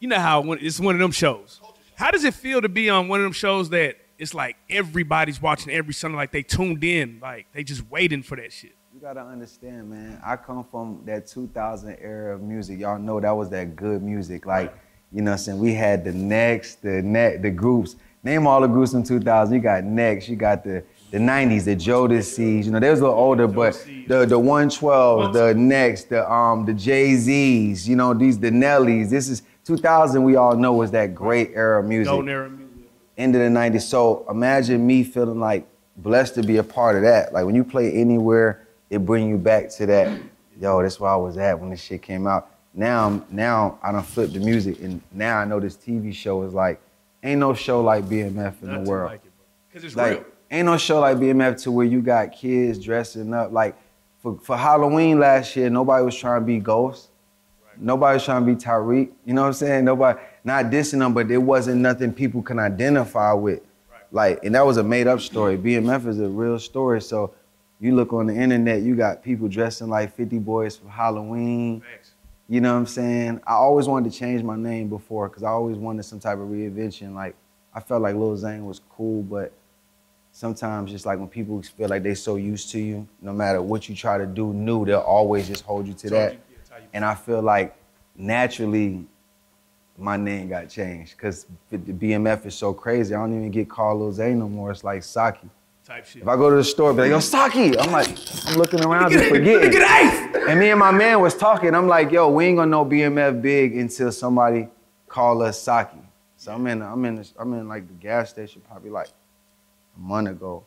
you 0.00 0.08
know 0.08 0.18
how 0.18 0.42
it's 0.52 0.80
one 0.80 0.94
of 0.94 0.98
them 1.00 1.12
shows. 1.12 1.60
How 1.94 2.10
does 2.10 2.24
it 2.24 2.34
feel 2.34 2.62
to 2.62 2.68
be 2.68 2.88
on 2.90 3.08
one 3.08 3.20
of 3.20 3.24
them 3.24 3.32
shows 3.32 3.68
that 3.70 3.96
it's 4.18 4.34
like 4.34 4.56
everybody's 4.68 5.40
watching 5.40 5.72
every 5.72 5.94
Sunday, 5.94 6.16
like 6.16 6.32
they 6.32 6.42
tuned 6.42 6.82
in, 6.82 7.20
like 7.22 7.46
they 7.52 7.62
just 7.62 7.88
waiting 7.90 8.22
for 8.22 8.36
that 8.36 8.52
shit. 8.52 8.74
You 8.94 9.00
gotta 9.00 9.20
understand, 9.20 9.90
man. 9.90 10.20
I 10.24 10.36
come 10.36 10.64
from 10.64 11.02
that 11.06 11.26
2000 11.26 11.96
era 12.00 12.34
of 12.34 12.42
music. 12.42 12.80
Y'all 12.80 12.98
know 12.98 13.20
that 13.20 13.30
was 13.30 13.50
that 13.50 13.76
good 13.76 14.02
music. 14.02 14.46
Like 14.46 14.74
You 15.12 15.22
know 15.22 15.32
what 15.32 15.38
I'm 15.38 15.38
saying? 15.44 15.58
We 15.58 15.74
had 15.74 16.04
the 16.04 16.12
next, 16.12 16.82
the 16.82 17.02
net, 17.02 17.42
the 17.42 17.50
groups. 17.50 17.96
Name 18.22 18.46
all 18.46 18.60
the 18.60 18.66
groups 18.66 18.92
in 18.92 19.02
2000. 19.02 19.54
You 19.54 19.60
got 19.60 19.84
Next, 19.84 20.28
you 20.28 20.36
got 20.36 20.64
the 20.64 20.82
the 21.10 21.18
90s, 21.18 21.64
the 21.64 21.74
Jodeci's. 21.76 22.66
You 22.66 22.72
know, 22.72 22.78
they 22.80 22.90
was 22.90 23.00
a 23.00 23.04
little 23.04 23.18
older, 23.18 23.46
but 23.48 23.74
the 24.06 24.26
the 24.26 24.38
112, 24.38 25.32
the 25.32 25.54
Next, 25.54 26.08
the 26.10 26.30
um 26.30 26.64
the 26.64 26.74
Jay 26.74 27.14
Z's. 27.16 27.88
You 27.88 27.96
know, 27.96 28.14
these 28.14 28.38
the 28.38 28.50
Nellies. 28.50 29.10
This 29.10 29.28
is 29.28 29.42
2000. 29.76 30.24
We 30.24 30.34
all 30.36 30.56
know 30.56 30.72
was 30.72 30.90
that 30.90 31.14
great 31.14 31.52
era 31.54 31.80
of 31.80 31.86
music 31.86 32.10
Golden 32.10 32.28
era 32.28 32.48
music. 32.50 32.66
end 33.16 33.34
of 33.36 33.40
the 33.40 33.48
90s. 33.48 33.82
So 33.82 34.26
imagine 34.28 34.84
me 34.86 35.04
feeling 35.04 35.38
like 35.38 35.64
blessed 35.96 36.34
to 36.36 36.42
be 36.42 36.56
a 36.56 36.62
part 36.64 36.96
of 36.96 37.02
that. 37.02 37.32
Like 37.32 37.44
when 37.46 37.54
you 37.54 37.62
play 37.62 37.92
anywhere, 37.92 38.66
it 38.90 39.06
bring 39.06 39.28
you 39.28 39.36
back 39.38 39.70
to 39.76 39.86
that. 39.86 40.20
Yo, 40.60 40.82
that's 40.82 40.98
where 40.98 41.10
I 41.12 41.16
was 41.16 41.36
at 41.38 41.58
when 41.60 41.70
this 41.70 41.80
shit 41.80 42.02
came 42.02 42.26
out. 42.26 42.50
Now, 42.74 43.22
now 43.30 43.78
I 43.82 43.92
don't 43.92 44.04
flip 44.04 44.32
the 44.32 44.40
music, 44.40 44.80
and 44.80 45.00
now 45.12 45.38
I 45.38 45.44
know 45.44 45.58
this 45.60 45.76
TV 45.76 46.12
show 46.14 46.42
is 46.42 46.52
like, 46.52 46.80
ain't 47.22 47.40
no 47.40 47.54
show 47.54 47.80
like 47.80 48.04
BMF 48.04 48.28
in 48.28 48.34
Nothing 48.34 48.84
the 48.84 48.90
world. 48.90 49.10
like 49.12 49.22
it, 49.72 49.84
it's 49.84 49.94
Like, 49.96 50.12
real. 50.18 50.24
ain't 50.50 50.66
no 50.66 50.76
show 50.76 51.00
like 51.00 51.16
BMF 51.18 51.62
to 51.62 51.70
where 51.72 51.86
you 51.86 52.00
got 52.00 52.32
kids 52.32 52.78
dressing 52.78 53.32
up. 53.34 53.52
Like 53.52 53.76
for, 54.22 54.38
for 54.42 54.56
Halloween 54.56 55.18
last 55.20 55.54
year, 55.56 55.70
nobody 55.70 56.04
was 56.04 56.16
trying 56.16 56.40
to 56.42 56.46
be 56.46 56.58
Ghost. 56.58 57.09
Nobody 57.80 58.14
was 58.14 58.24
trying 58.24 58.46
to 58.46 58.54
be 58.54 58.60
Tyreek. 58.60 59.10
You 59.24 59.34
know 59.34 59.42
what 59.42 59.48
I'm 59.48 59.52
saying? 59.54 59.84
Nobody, 59.84 60.20
not 60.44 60.66
dissing 60.66 60.98
them, 60.98 61.14
but 61.14 61.28
there 61.28 61.40
wasn't 61.40 61.80
nothing 61.80 62.12
people 62.12 62.42
can 62.42 62.58
identify 62.58 63.32
with. 63.32 63.60
Like, 64.12 64.44
and 64.44 64.54
that 64.54 64.66
was 64.66 64.76
a 64.76 64.82
made 64.82 65.06
up 65.06 65.20
story. 65.20 65.56
BMF 65.56 66.06
is 66.06 66.20
a 66.20 66.28
real 66.28 66.58
story. 66.58 67.00
So 67.00 67.32
you 67.80 67.94
look 67.94 68.12
on 68.12 68.26
the 68.26 68.34
internet, 68.34 68.82
you 68.82 68.94
got 68.96 69.22
people 69.22 69.48
dressing 69.48 69.88
like 69.88 70.14
50 70.14 70.38
boys 70.38 70.76
for 70.76 70.88
Halloween. 70.88 71.80
Facts. 71.80 72.12
You 72.48 72.60
know 72.60 72.72
what 72.72 72.80
I'm 72.80 72.86
saying? 72.86 73.40
I 73.46 73.54
always 73.54 73.86
wanted 73.86 74.12
to 74.12 74.18
change 74.18 74.42
my 74.42 74.56
name 74.56 74.88
before 74.88 75.28
because 75.28 75.44
I 75.44 75.50
always 75.50 75.76
wanted 75.76 76.02
some 76.04 76.18
type 76.18 76.38
of 76.38 76.48
reinvention. 76.48 77.14
Like 77.14 77.36
I 77.72 77.80
felt 77.80 78.02
like 78.02 78.16
Lil 78.16 78.36
Zane 78.36 78.66
was 78.66 78.80
cool, 78.90 79.22
but 79.22 79.52
sometimes 80.32 80.90
just 80.90 81.06
like 81.06 81.18
when 81.18 81.28
people 81.28 81.62
feel 81.62 81.88
like 81.88 82.02
they're 82.02 82.16
so 82.16 82.34
used 82.34 82.70
to 82.72 82.80
you, 82.80 83.06
no 83.22 83.32
matter 83.32 83.62
what 83.62 83.88
you 83.88 83.94
try 83.94 84.18
to 84.18 84.26
do 84.26 84.52
new, 84.52 84.84
they'll 84.84 84.98
always 84.98 85.46
just 85.46 85.62
hold 85.62 85.86
you 85.86 85.94
to 85.94 86.10
that. 86.10 86.38
You, 86.70 86.76
yeah, 86.76 86.76
it's 86.76 86.82
how 86.82 86.84
you- 86.84 86.88
And 86.92 87.04
I 87.04 87.14
feel 87.14 87.42
like 87.42 87.76
naturally 88.16 89.04
my 89.98 90.16
name 90.16 90.48
got 90.48 90.68
changed 90.68 91.16
because 91.16 91.46
the 91.70 91.76
BMF 91.78 92.46
is 92.46 92.54
so 92.54 92.72
crazy. 92.72 93.14
I 93.14 93.18
don't 93.18 93.36
even 93.36 93.50
get 93.50 93.68
called 93.68 94.00
Lil 94.00 94.12
Zane 94.12 94.38
no 94.38 94.48
more. 94.48 94.70
It's 94.70 94.82
like 94.84 95.02
Saki. 95.02 95.48
type 95.84 96.06
shit. 96.06 96.22
If 96.22 96.28
I 96.28 96.36
go 96.36 96.48
to 96.50 96.56
the 96.56 96.64
store, 96.64 96.92
be 96.94 97.02
like, 97.02 97.10
yo, 97.10 97.20
Saki. 97.20 97.76
I'm 97.78 97.90
like, 97.90 98.08
I'm 98.46 98.56
looking 98.56 98.82
around 98.84 99.10
just 99.12 99.28
forgetting. 99.28 99.70
Look 99.72 99.80
at. 99.80 100.48
And 100.48 100.58
me 100.60 100.70
and 100.70 100.78
my 100.78 100.90
man 100.92 101.20
was 101.20 101.36
talking. 101.36 101.74
I'm 101.74 101.86
like, 101.88 102.10
yo, 102.12 102.30
we 102.30 102.46
ain't 102.46 102.56
gonna 102.56 102.70
know 102.70 102.84
BMF 102.84 103.42
big 103.42 103.76
until 103.76 104.10
somebody 104.12 104.68
call 105.08 105.42
us 105.42 105.60
Saki. 105.60 105.98
So 106.36 106.52
I'm 106.52 106.66
in, 106.68 106.80
I'm 106.80 107.04
in, 107.04 107.16
this, 107.16 107.34
I'm 107.38 107.52
in 107.54 107.68
like 107.68 107.86
the 107.88 107.94
gas 107.94 108.30
station 108.30 108.62
probably 108.66 108.90
like 108.90 109.08
a 109.96 110.00
month 110.00 110.28
ago, 110.28 110.64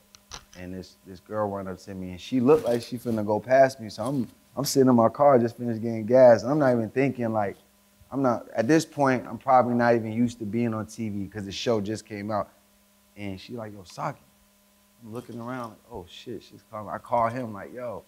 and 0.59 0.73
this 0.73 0.97
this 1.07 1.19
girl 1.19 1.49
ran 1.49 1.67
up 1.67 1.79
to 1.79 1.95
me 1.95 2.11
and 2.11 2.21
she 2.21 2.39
looked 2.39 2.65
like 2.65 2.81
she 2.83 2.97
finna 2.97 3.25
go 3.25 3.39
past 3.39 3.79
me. 3.79 3.89
So 3.89 4.03
I'm 4.03 4.27
I'm 4.55 4.65
sitting 4.65 4.87
in 4.89 4.95
my 4.95 5.09
car, 5.09 5.39
just 5.39 5.57
finished 5.57 5.81
getting 5.81 6.05
gas, 6.05 6.43
and 6.43 6.51
I'm 6.51 6.59
not 6.59 6.71
even 6.73 6.89
thinking 6.89 7.31
like, 7.33 7.57
I'm 8.11 8.21
not 8.21 8.47
at 8.55 8.67
this 8.67 8.85
point. 8.85 9.25
I'm 9.27 9.37
probably 9.39 9.73
not 9.73 9.95
even 9.95 10.11
used 10.13 10.37
to 10.39 10.45
being 10.45 10.73
on 10.73 10.85
TV 10.85 11.23
because 11.27 11.45
the 11.45 11.51
show 11.51 11.81
just 11.81 12.05
came 12.05 12.29
out, 12.29 12.49
and 13.17 13.39
she 13.39 13.53
like, 13.53 13.73
yo, 13.73 13.83
Saki. 13.83 14.19
I'm 15.03 15.13
looking 15.13 15.39
around 15.39 15.69
like, 15.71 15.79
oh 15.91 16.05
shit, 16.07 16.43
she's 16.43 16.63
calling. 16.71 16.87
I 16.93 16.97
call 16.97 17.27
him 17.29 17.51
like, 17.51 17.73
yo, 17.73 18.03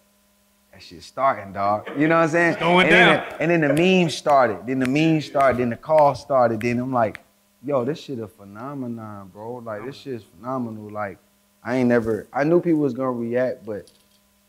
that 0.72 0.82
shit's 0.82 1.04
starting, 1.06 1.52
dog. 1.52 1.88
You 1.98 2.06
know 2.08 2.16
what 2.16 2.24
I'm 2.24 2.28
saying? 2.30 2.56
going 2.58 2.86
and 2.86 2.92
then 2.92 3.16
down. 3.18 3.28
the- 3.28 3.42
and 3.42 3.50
then 3.50 3.60
the 3.60 3.74
meme 4.00 4.10
started. 4.10 4.66
Then 4.66 4.78
the 4.78 4.86
meme 4.86 5.20
started. 5.20 5.58
Then 5.58 5.70
the 5.70 5.76
call 5.76 6.14
started. 6.14 6.60
Then 6.60 6.78
I'm 6.78 6.92
like, 6.92 7.20
yo, 7.64 7.84
this 7.84 8.00
shit 8.00 8.18
a 8.20 8.28
phenomenon, 8.28 9.28
bro. 9.32 9.56
Like 9.56 9.84
this 9.84 9.96
shit's 9.96 10.24
phenomenal. 10.24 10.88
Like 10.90 11.18
I 11.64 11.76
ain't 11.76 11.88
never. 11.88 12.28
I 12.32 12.44
knew 12.44 12.60
people 12.60 12.80
was 12.80 12.94
gonna 12.94 13.10
react, 13.12 13.66
but 13.66 13.90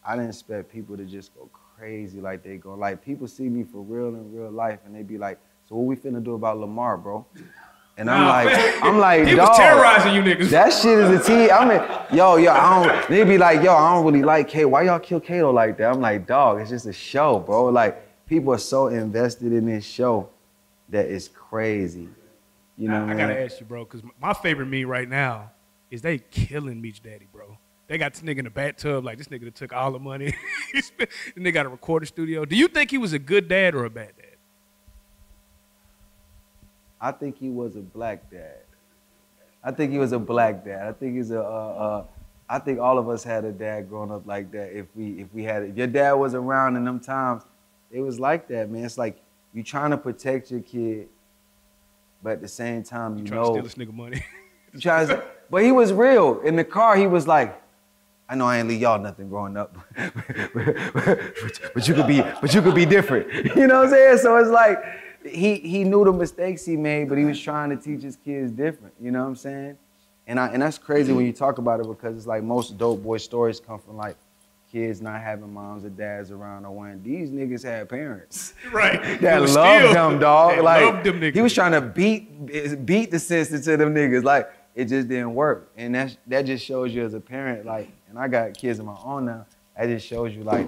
I 0.06 0.16
didn't 0.16 0.30
expect 0.30 0.72
people 0.72 0.96
to 0.96 1.04
just 1.04 1.34
go 1.36 1.50
crazy 1.78 2.20
like 2.22 2.44
they 2.44 2.58
go. 2.58 2.74
Like 2.76 3.04
people 3.04 3.28
see 3.28 3.50
me 3.50 3.64
for 3.64 3.82
real 3.82 4.08
in 4.10 4.32
real 4.34 4.52
life, 4.52 4.80
and 4.86 4.96
they 4.96 5.04
be 5.04 5.18
like, 5.18 5.40
so 5.68 5.76
what 5.76 5.86
we 5.86 5.96
finna 5.96 6.24
do 6.24 6.34
about 6.36 6.58
Lamar, 6.60 6.98
bro? 6.98 7.26
And 7.98 8.10
I'm 8.12 8.22
Nah, 8.22 8.28
like, 8.30 8.46
man. 8.48 8.80
I'm 8.84 9.00
like, 9.08 9.28
He 9.28 9.34
was 9.36 9.48
dog. 9.48 9.58
terrorizing 9.58 10.14
you 10.14 10.22
niggas. 10.22 10.50
That 10.52 10.72
shit 10.72 11.00
is 11.00 11.20
a 11.20 11.24
T. 11.24 11.50
I 11.50 11.66
mean, 11.68 12.18
yo, 12.18 12.36
yo, 12.38 12.52
I 12.52 12.84
don't. 12.84 13.10
They 13.10 13.24
be 13.24 13.38
like, 13.40 13.64
yo, 13.64 13.74
I 13.76 13.96
don't 13.96 14.06
really 14.06 14.22
like 14.24 14.48
Kato. 14.48 14.68
Why 14.68 14.84
y'all 14.84 15.00
kill 15.00 15.20
Kato 15.20 15.52
like 15.52 15.78
that? 15.78 15.92
I'm 15.92 16.00
like, 16.00 16.28
dog, 16.28 16.62
it's 16.62 16.70
just 16.70 16.86
a 16.86 16.94
show, 16.94 17.40
bro. 17.40 17.66
Like 17.66 18.26
people 18.28 18.54
are 18.54 18.58
so 18.60 18.88
invested 18.88 19.52
in 19.52 19.66
this 19.66 19.84
show 19.86 20.30
that 20.90 21.08
it's 21.08 21.28
crazy. 21.28 22.08
You 22.78 22.88
know 22.90 23.06
I, 23.08 23.12
I 23.14 23.16
gotta 23.18 23.40
ask 23.42 23.60
you, 23.60 23.66
bro, 23.66 23.84
because 23.84 24.02
my 24.22 24.34
favorite 24.34 24.68
meme 24.68 24.88
right 24.88 25.10
now 25.10 25.52
is 25.90 26.04
they 26.04 26.20
killing 26.20 26.80
Meech 26.80 27.02
Daddy, 27.02 27.28
bro. 27.34 27.58
They 27.88 27.98
got 27.98 28.14
this 28.14 28.22
nigga 28.22 28.40
in 28.40 28.46
the 28.46 28.52
bathtub, 28.52 29.06
like 29.06 29.18
this 29.18 29.28
nigga 29.28 29.46
that 29.46 29.56
took 29.56 29.74
all 29.74 29.92
the 29.92 30.00
money. 30.00 30.36
And 31.36 31.46
they 31.46 31.52
got 31.52 31.66
a 31.66 31.70
recording 31.70 32.08
studio. 32.08 32.44
Do 32.44 32.56
you 32.56 32.68
think 32.68 32.92
he 32.92 32.98
was 32.98 33.14
a 33.14 33.20
good 33.20 33.48
dad 33.48 33.74
or 33.74 33.86
a 33.86 33.90
bad 33.90 34.12
dad? 34.18 34.36
I 37.00 37.12
think 37.12 37.38
he 37.38 37.50
was 37.50 37.76
a 37.76 37.82
black 37.82 38.30
dad. 38.30 38.60
I 39.64 39.72
think 39.72 39.92
he 39.92 39.98
was 39.98 40.12
a 40.12 40.20
black 40.20 40.66
dad. 40.66 40.88
I 40.88 40.92
think 40.92 41.16
he's 41.16 41.32
a. 41.32 41.42
Uh, 41.42 41.44
uh, 41.44 42.06
I 42.50 42.60
think 42.60 42.80
all 42.80 42.98
of 42.98 43.10
us 43.10 43.24
had 43.24 43.46
a 43.46 43.52
dad 43.52 43.90
growing 43.90 44.12
up 44.12 44.26
like 44.26 44.52
that. 44.52 44.78
If 44.78 44.88
we 44.96 45.22
if 45.22 45.28
we 45.34 45.44
had 45.44 45.64
if 45.64 45.78
your 45.78 45.88
dad 45.88 46.14
was 46.14 46.34
around 46.34 46.76
in 46.76 46.86
them 46.86 47.00
times, 47.00 47.44
it 47.92 48.02
was 48.02 48.20
like 48.20 48.48
that, 48.50 48.70
man. 48.70 48.86
It's 48.86 48.98
like 48.98 49.22
you 49.54 49.64
trying 49.64 49.92
to 49.92 49.98
protect 49.98 50.52
your 50.52 50.62
kid, 50.62 51.08
but 52.24 52.34
at 52.34 52.42
the 52.42 52.48
same 52.48 52.84
time 52.84 53.18
you, 53.18 53.26
Trying 53.26 53.42
know 53.42 53.48
to 53.48 53.54
steal 53.54 53.64
this 53.64 53.76
nigga 53.76 53.94
money. 53.94 54.24
you 54.74 54.80
trying 54.80 55.08
to, 55.08 55.24
but 55.50 55.64
he 55.64 55.72
was 55.72 55.94
real. 55.94 56.40
In 56.42 56.56
the 56.56 56.64
car, 56.64 56.96
he 56.96 57.08
was 57.08 57.28
like, 57.28 57.62
I 58.30 58.36
know 58.36 58.46
I 58.46 58.58
ain't 58.60 58.68
leave 58.68 58.82
y'all 58.82 59.00
nothing 59.00 59.30
growing 59.30 59.56
up, 59.56 59.78
but 59.96 61.88
you 61.88 61.94
could 61.94 62.08
be, 62.08 62.22
but 62.42 62.54
you 62.54 62.62
could 62.62 62.76
be 62.76 62.86
different. 62.86 63.28
You 63.58 63.68
know 63.68 63.80
what 63.80 63.86
I'm 63.86 63.92
saying? 63.92 64.18
So 64.20 64.36
it's 64.38 64.50
like 64.50 64.84
he 65.26 65.56
he 65.56 65.84
knew 65.84 66.04
the 66.04 66.12
mistakes 66.14 66.66
he 66.66 66.76
made, 66.76 67.10
but 67.10 67.18
he 67.18 67.24
was 67.26 67.40
trying 67.40 67.70
to 67.70 67.78
teach 67.78 68.04
his 68.04 68.18
kids 68.18 68.52
different. 68.52 68.94
You 69.02 69.12
know 69.12 69.22
what 69.22 69.30
I'm 69.30 69.36
saying? 69.36 69.78
And 70.28 70.40
I 70.40 70.48
and 70.50 70.62
that's 70.62 70.78
crazy 70.78 71.14
when 71.14 71.26
you 71.26 71.34
talk 71.34 71.58
about 71.58 71.80
it 71.80 71.88
because 71.88 72.18
it's 72.18 72.28
like 72.28 72.44
most 72.44 72.78
dope 72.78 73.02
boy 73.02 73.18
stories 73.18 73.60
come 73.60 73.80
from 73.80 73.96
like 73.98 74.18
kids 74.72 75.02
not 75.02 75.22
having 75.22 75.52
moms 75.54 75.86
or 75.86 75.90
dads 75.90 76.30
around 76.30 76.66
or 76.66 76.76
when 76.76 77.02
these 77.02 77.30
niggas 77.32 77.64
had 77.64 77.88
parents 77.88 78.54
right. 78.74 79.22
that 79.22 79.40
loved 79.40 79.52
still- 79.52 79.94
them, 79.94 80.20
dog. 80.20 80.56
They 80.56 80.62
like 80.62 80.82
loved 80.84 81.06
them 81.06 81.22
niggas. 81.22 81.36
he 81.36 81.42
was 81.42 81.54
trying 81.54 81.72
to 81.72 81.82
beat 81.82 82.86
beat 82.86 83.12
the 83.12 83.20
sense 83.20 83.52
into 83.52 83.78
them 83.78 83.96
niggas. 83.96 84.24
Like 84.24 84.50
it 84.76 84.86
just 84.86 85.08
didn't 85.08 85.34
work, 85.34 85.72
and 85.78 85.96
that 85.96 86.16
that 86.28 86.42
just 86.44 86.64
shows 86.64 86.94
you 86.94 87.04
as 87.04 87.14
a 87.16 87.20
parent. 87.20 87.66
Like, 87.66 87.90
I 88.18 88.28
got 88.28 88.58
kids 88.58 88.80
of 88.80 88.86
my 88.86 88.98
own 89.04 89.26
now. 89.26 89.46
That 89.78 89.88
just 89.88 90.08
shows 90.08 90.36
you 90.36 90.44
like 90.44 90.68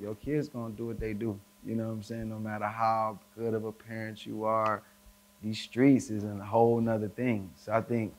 your 0.00 0.14
kids 0.16 0.48
gonna 0.48 0.74
do 0.74 0.86
what 0.86 1.00
they 1.00 1.14
do. 1.14 1.38
You 1.64 1.76
know 1.76 1.86
what 1.86 1.92
I'm 1.92 2.02
saying? 2.02 2.28
No 2.28 2.38
matter 2.38 2.66
how 2.66 3.18
good 3.36 3.54
of 3.54 3.64
a 3.64 3.72
parent 3.72 4.26
you 4.26 4.44
are, 4.44 4.82
these 5.42 5.60
streets 5.60 6.10
is 6.10 6.24
a 6.24 6.34
whole 6.36 6.80
nother 6.80 7.08
thing. 7.08 7.50
So 7.56 7.72
I 7.72 7.80
think 7.80 8.14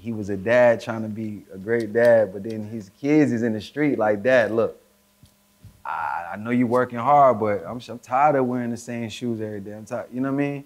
he 0.00 0.12
was 0.12 0.30
a 0.30 0.36
dad 0.36 0.80
trying 0.80 1.02
to 1.02 1.08
be 1.08 1.44
a 1.52 1.58
great 1.58 1.92
dad, 1.92 2.32
but 2.32 2.42
then 2.42 2.64
his 2.64 2.90
kids 3.00 3.32
is 3.32 3.42
in 3.42 3.52
the 3.52 3.60
street 3.60 3.98
like, 3.98 4.22
Dad, 4.22 4.50
look, 4.50 4.80
I, 5.84 6.30
I 6.32 6.36
know 6.36 6.50
you're 6.50 6.66
working 6.66 6.98
hard, 6.98 7.38
but 7.38 7.64
I'm, 7.66 7.80
I'm 7.86 7.98
tired 7.98 8.36
of 8.36 8.46
wearing 8.46 8.70
the 8.70 8.76
same 8.76 9.08
shoes 9.10 9.40
every 9.40 9.60
day. 9.60 9.72
I'm 9.72 9.84
tired, 9.84 10.06
you 10.12 10.20
know 10.20 10.32
what 10.32 10.42
I 10.42 10.48
mean? 10.48 10.64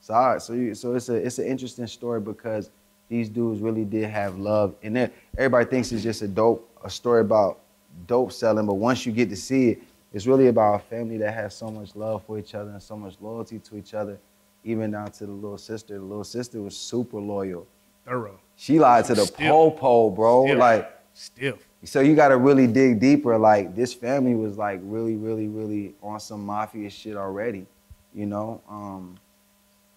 So, 0.00 0.38
so, 0.38 0.52
you, 0.52 0.74
so 0.74 0.94
it's 0.94 1.08
a 1.08 1.14
it's 1.14 1.38
an 1.40 1.46
interesting 1.46 1.86
story 1.88 2.20
because 2.20 2.70
these 3.08 3.28
dudes 3.28 3.60
really 3.60 3.84
did 3.84 4.08
have 4.10 4.38
love, 4.38 4.74
and 4.82 4.96
then 4.96 5.10
everybody 5.36 5.68
thinks 5.68 5.92
it's 5.92 6.02
just 6.02 6.22
a 6.22 6.28
dope 6.28 6.68
a 6.84 6.90
story 6.90 7.20
about 7.20 7.60
dope 8.06 8.32
selling, 8.32 8.66
but 8.66 8.74
once 8.74 9.04
you 9.06 9.12
get 9.12 9.28
to 9.30 9.36
see 9.36 9.70
it, 9.70 9.82
it's 10.12 10.26
really 10.26 10.46
about 10.48 10.76
a 10.76 10.78
family 10.78 11.18
that 11.18 11.32
has 11.34 11.54
so 11.54 11.68
much 11.68 11.94
love 11.96 12.24
for 12.24 12.38
each 12.38 12.54
other 12.54 12.70
and 12.70 12.82
so 12.82 12.96
much 12.96 13.16
loyalty 13.20 13.58
to 13.58 13.76
each 13.76 13.92
other, 13.92 14.18
even 14.64 14.92
down 14.92 15.10
to 15.12 15.26
the 15.26 15.32
little 15.32 15.58
sister. 15.58 15.94
The 15.98 16.04
little 16.04 16.24
sister 16.24 16.62
was 16.62 16.76
super 16.76 17.18
loyal. 17.18 17.66
thorough. 18.06 18.38
She 18.54 18.78
lied 18.78 19.04
to 19.06 19.14
the 19.14 19.26
po-po, 19.26 20.10
bro. 20.10 20.46
Stiff. 20.46 20.58
Like, 20.58 21.00
Stiff. 21.12 21.68
so 21.84 22.00
you 22.00 22.14
got 22.14 22.28
to 22.28 22.36
really 22.36 22.66
dig 22.66 23.00
deeper. 23.00 23.36
Like 23.36 23.74
this 23.74 23.92
family 23.92 24.34
was 24.34 24.56
like 24.56 24.80
really, 24.82 25.16
really, 25.16 25.48
really 25.48 25.94
on 26.02 26.20
some 26.20 26.46
mafia 26.46 26.88
shit 26.88 27.16
already. 27.16 27.66
You 28.14 28.26
know, 28.26 28.62
um, 28.68 29.18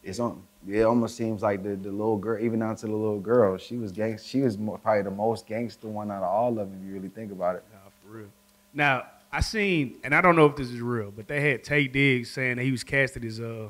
it's 0.04 0.20
on. 0.20 0.42
It 0.68 0.82
almost 0.84 1.16
seems 1.16 1.42
like 1.42 1.64
the, 1.64 1.76
the 1.76 1.90
little 1.92 2.18
girl, 2.18 2.38
even 2.44 2.60
down 2.60 2.76
to 2.78 2.86
the 2.86 2.92
little 2.92 3.20
girl, 3.20 3.58
she 3.58 3.78
was 3.78 3.92
gang. 3.92 4.18
She 4.22 4.42
was 4.42 4.58
probably 4.58 5.02
the 5.04 5.12
most 5.12 5.48
gangster 5.48 5.88
one 5.88 6.12
out 6.12 6.18
of 6.24 6.30
all 6.30 6.50
of 6.50 6.56
them. 6.70 6.80
If 6.82 6.88
you 6.88 6.94
really 6.94 7.10
think 7.10 7.32
about 7.32 7.56
it. 7.56 7.64
Nah, 7.72 7.80
for 8.04 8.18
real. 8.18 8.28
Now, 8.74 9.04
I 9.32 9.42
seen, 9.42 9.98
and 10.04 10.14
I 10.14 10.22
don't 10.22 10.36
know 10.36 10.46
if 10.48 10.56
this 10.56 10.70
is 10.70 10.82
real, 10.82 11.12
but 11.16 11.28
they 11.28 11.40
had 11.52 11.64
Taye 11.64 11.92
Diggs 11.92 12.30
saying 12.32 12.58
that 12.58 12.64
he 12.64 12.72
was 12.72 12.84
casted 12.84 13.24
as 13.24 13.40
uh, 13.40 13.70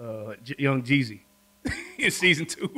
uh, 0.00 0.34
J- 0.42 0.56
Young 0.58 0.82
Jeezy 0.82 1.20
in 1.98 2.10
season 2.10 2.46
two. 2.46 2.68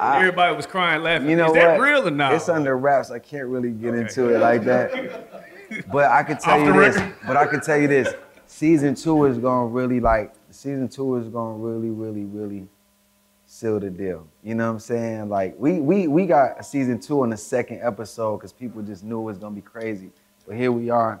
I- 0.00 0.18
Everybody 0.20 0.54
was 0.56 0.66
crying, 0.66 1.02
laughing. 1.02 1.28
You 1.30 1.36
know 1.36 1.46
is 1.48 1.52
that 1.54 1.78
what? 1.78 1.88
real 1.88 2.06
or 2.06 2.10
not? 2.10 2.34
It's 2.34 2.48
under 2.48 2.76
wraps. 2.76 3.10
I 3.10 3.18
can't 3.18 3.46
really 3.48 3.70
get 3.70 3.90
Okay. 3.90 4.00
into 4.02 4.34
it 4.34 4.38
like 4.38 4.62
that. 4.64 5.88
But 5.90 6.10
I 6.10 6.22
can 6.22 6.36
tell 6.38 6.60
Off 6.60 6.66
you 6.66 6.72
this. 6.80 6.96
record. 6.96 7.14
But 7.26 7.36
I 7.36 7.46
can 7.46 7.60
tell 7.60 7.76
you 7.78 7.88
this. 7.88 8.12
Season 8.46 8.94
two 8.94 9.24
is 9.24 9.38
gonna 9.38 9.66
really 9.66 10.00
like 10.00 10.32
season 10.52 10.88
two 10.88 11.16
is 11.16 11.28
gonna 11.28 11.54
really, 11.56 11.90
really, 11.90 12.24
really 12.24 12.66
seal 13.46 13.78
the 13.80 13.90
deal. 13.90 14.26
You 14.42 14.54
know 14.54 14.66
what 14.68 14.72
I'm 14.74 14.78
saying? 14.80 15.28
Like 15.28 15.54
we 15.58 15.80
we 15.80 16.08
we 16.08 16.26
got 16.26 16.58
a 16.60 16.62
season 16.62 16.98
two 16.98 17.22
on 17.22 17.30
the 17.30 17.36
second 17.36 17.80
episode 17.82 18.38
because 18.38 18.52
people 18.52 18.82
just 18.82 19.04
knew 19.04 19.20
it 19.20 19.24
was 19.24 19.38
gonna 19.38 19.54
be 19.54 19.60
crazy. 19.60 20.10
But 20.46 20.56
here 20.56 20.72
we 20.72 20.90
are. 20.90 21.20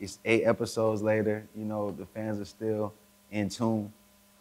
It's 0.00 0.18
eight 0.24 0.44
episodes 0.44 1.02
later. 1.02 1.46
You 1.56 1.64
know 1.64 1.90
the 1.90 2.06
fans 2.06 2.40
are 2.40 2.44
still 2.44 2.92
in 3.30 3.48
tune. 3.48 3.92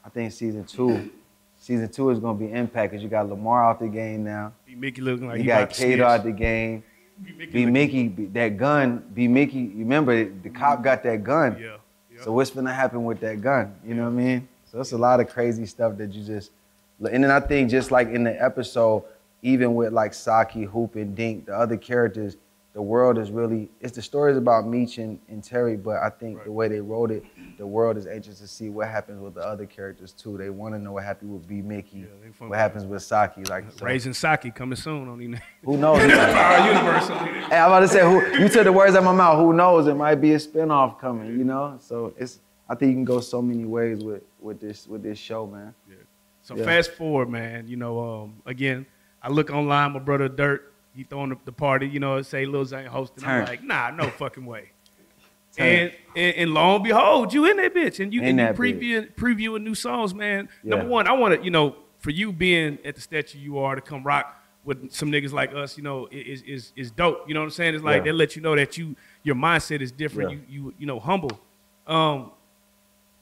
I 0.06 0.10
think 0.10 0.32
season 0.34 0.66
two, 0.66 1.10
season 1.58 1.90
two 1.90 2.10
is 2.10 2.20
gonna 2.20 2.38
be 2.38 2.52
impact 2.52 2.92
because 2.92 3.04
you 3.04 3.10
got 3.10 3.30
Lamar 3.30 3.64
out 3.64 3.80
the 3.80 3.88
game 3.88 4.24
now. 4.24 4.54
B 4.66 4.76
Mickey 4.76 5.02
looking 5.02 5.28
like 5.28 5.38
You 5.38 5.44
he 5.44 5.48
got 5.48 5.70
Kato 5.70 6.06
out 6.06 6.24
the 6.24 6.32
game. 6.32 6.84
B 7.24 7.32
Mickey 7.32 7.52
B 7.52 7.60
looking- 7.66 7.74
Mickey, 7.74 8.26
that 8.34 8.58
gun. 8.58 9.04
B 9.14 9.28
Mickey. 9.28 9.68
Remember 9.76 10.26
the 10.26 10.50
cop 10.50 10.84
got 10.84 11.04
that 11.04 11.24
gun. 11.24 11.58
Yeah. 11.60 11.78
So 12.24 12.32
what's 12.32 12.52
gonna 12.52 12.74
happen 12.74 13.04
with 13.04 13.20
that 13.20 13.42
gun? 13.42 13.76
You 13.86 13.96
know 13.96 14.04
what 14.04 14.10
I 14.10 14.24
mean? 14.24 14.48
So 14.66 14.80
it's 14.80 14.94
a 14.94 14.98
lot 14.98 15.20
of 15.20 15.30
crazy 15.30 15.66
stuff 15.66 15.98
that 15.98 16.14
you 16.14 16.24
just. 16.24 16.52
And 17.00 17.24
then 17.24 17.32
I 17.32 17.42
think 17.42 17.70
just 17.70 17.92
like 17.92 18.08
in 18.10 18.24
the 18.24 18.42
episode, 18.42 19.04
even 19.42 19.76
with 19.76 19.92
like 19.92 20.14
Saki, 20.14 20.64
Hoop, 20.64 20.96
and 20.96 21.16
Dink, 21.16 21.48
the 21.48 21.56
other 21.58 21.76
characters, 21.76 22.38
the 22.74 22.82
world 22.82 23.20
is 23.20 23.30
really. 23.30 23.70
It's 23.82 23.96
the 23.96 24.02
stories 24.02 24.36
about 24.36 24.68
Meech 24.68 24.98
and, 24.98 25.20
and 25.30 25.44
Terry, 25.44 25.78
but 25.78 25.98
I 25.98 26.10
think 26.10 26.44
the 26.44 26.52
way 26.52 26.68
they 26.68 26.82
wrote 26.82 27.12
it, 27.12 27.24
the 27.58 27.68
world 27.68 27.98
is 27.98 28.08
anxious 28.08 28.40
to 28.40 28.48
see 28.48 28.70
what 28.70 28.88
happens 28.88 29.22
with 29.22 29.36
the 29.36 29.42
other 29.42 29.68
characters 29.68 30.12
too. 30.12 30.38
They 30.40 30.50
want 30.50 30.74
to 30.74 30.80
know 30.80 30.94
what 30.94 31.04
happened 31.04 31.32
with 31.34 31.48
B 31.48 31.62
Mickey, 31.62 32.00
Yeah, 32.00 32.48
what 32.48 32.58
happens 32.58 32.86
with 32.86 33.04
Saki. 33.04 33.44
Like 33.44 33.66
so, 33.72 33.86
Raising 33.86 34.14
Saki 34.14 34.50
coming 34.50 34.76
soon 34.76 35.08
on 35.08 35.20
these. 35.20 35.38
who 35.64 35.78
knows? 35.78 36.02
Universe. 36.02 37.08
Hey, 37.10 37.58
I'm 37.60 37.68
about 37.70 37.82
to 37.82 37.88
say, 37.88 38.02
who, 38.02 38.26
you 38.42 38.50
took 38.50 38.64
the 38.64 38.72
words 38.74 38.96
out 38.96 39.00
of 39.00 39.06
my 39.06 39.14
mouth. 39.14 39.38
Who 39.38 39.54
knows? 39.54 39.86
It 39.86 39.94
might 39.96 40.16
be 40.16 40.34
a 40.34 40.38
spinoff 40.38 41.00
coming, 41.00 41.28
you 41.38 41.44
know? 41.44 41.78
So 41.80 42.14
it's, 42.18 42.40
I 42.68 42.74
think 42.74 42.90
you 42.90 42.96
can 42.96 43.06
go 43.06 43.20
so 43.20 43.40
many 43.40 43.66
ways 43.66 44.04
with, 44.04 44.24
with 44.40 44.60
this 44.60 44.88
with 44.88 45.04
this 45.04 45.20
show, 45.20 45.46
man. 45.46 45.76
Yeah. 45.88 45.96
So 46.42 46.56
Yeah. 46.56 46.66
fast 46.66 46.92
forward, 46.94 47.30
man. 47.30 47.68
You 47.68 47.76
know, 47.78 48.00
um, 48.24 48.42
again, 48.48 48.88
I 49.22 49.30
look 49.30 49.52
online. 49.52 49.92
My 49.92 50.00
brother 50.00 50.28
Dirt, 50.28 50.73
he 50.96 51.04
throwing 51.04 51.30
the, 51.30 51.38
the 51.46 51.52
party. 51.52 51.88
You 51.88 52.00
know, 52.00 52.22
say 52.22 52.46
Lil 52.46 52.66
Zane 52.66 52.86
hosting. 52.86 53.26
I'm 53.26 53.46
like, 53.46 53.64
nah, 53.64 53.90
no 53.92 54.10
fucking 54.10 54.46
way. 54.46 54.72
Turn. 55.58 55.68
And, 55.68 55.92
and 56.16 56.36
and 56.36 56.54
lo 56.54 56.76
and 56.76 56.84
behold, 56.84 57.34
you 57.34 57.46
in 57.46 57.58
that 57.58 57.74
bitch, 57.74 58.00
and 58.00 58.14
you 58.14 58.22
In 58.22 58.40
and 58.40 58.40
you 58.40 58.46
that 58.46 58.56
previewing 58.56 59.14
previewing 59.16 59.64
new 59.64 59.76
songs, 59.76 60.14
man. 60.14 60.50
Yeah. 60.64 60.72
Number 60.76 60.88
one, 60.88 61.08
I 61.08 61.14
want 61.14 61.38
to, 61.38 61.44
you 61.44 61.52
know, 61.52 61.76
for 62.00 62.10
you 62.10 62.32
being 62.34 62.80
at 62.84 62.96
the 62.96 63.02
statue 63.02 63.38
you 63.38 63.60
are 63.60 63.76
to 63.76 63.82
come 63.82 64.04
rock 64.04 64.40
with 64.66 64.92
some 64.92 65.12
niggas 65.12 65.32
like 65.34 65.54
us, 65.54 65.78
you 65.78 65.84
know, 65.84 66.08
is 66.12 66.42
is 66.44 66.72
is 66.76 66.90
dope. 66.92 67.28
You 67.28 67.34
know 67.34 67.42
what 67.42 67.46
I'm 67.46 67.52
saying? 67.52 67.76
It's 67.76 67.84
like 67.84 67.98
Yeah. 67.98 68.04
they 68.06 68.12
let 68.14 68.36
you 68.36 68.42
know 68.42 68.56
that 68.56 68.78
you 68.78 68.96
your 69.24 69.36
mindset 69.36 69.82
is 69.82 69.92
different. 69.92 70.32
Yeah. 70.32 70.38
You 70.50 70.64
you 70.66 70.74
you 70.80 70.86
know 70.88 71.00
humble. 71.00 71.40
Um, 71.86 72.32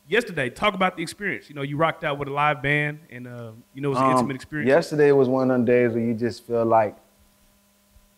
yesterday, 0.08 0.50
talk 0.50 0.74
about 0.74 0.96
the 0.98 1.04
experience. 1.04 1.50
You 1.50 1.56
know, 1.56 1.62
you 1.64 1.78
rocked 1.78 2.04
out 2.04 2.18
with 2.18 2.28
a 2.28 2.32
live 2.32 2.62
band, 2.62 3.00
and 3.10 3.28
uh, 3.28 3.52
you 3.74 3.82
know, 3.82 3.90
it 3.90 3.94
was 3.94 4.00
an 4.00 4.06
Um, 4.06 4.12
intimate 4.12 4.36
experience. 4.36 4.70
Yesterday 4.70 5.12
was 5.12 5.28
one 5.28 5.50
of 5.50 5.56
them 5.56 5.66
days 5.66 5.92
where 5.94 6.04
you 6.04 6.14
just 6.14 6.46
feel 6.46 6.66
like 6.66 6.96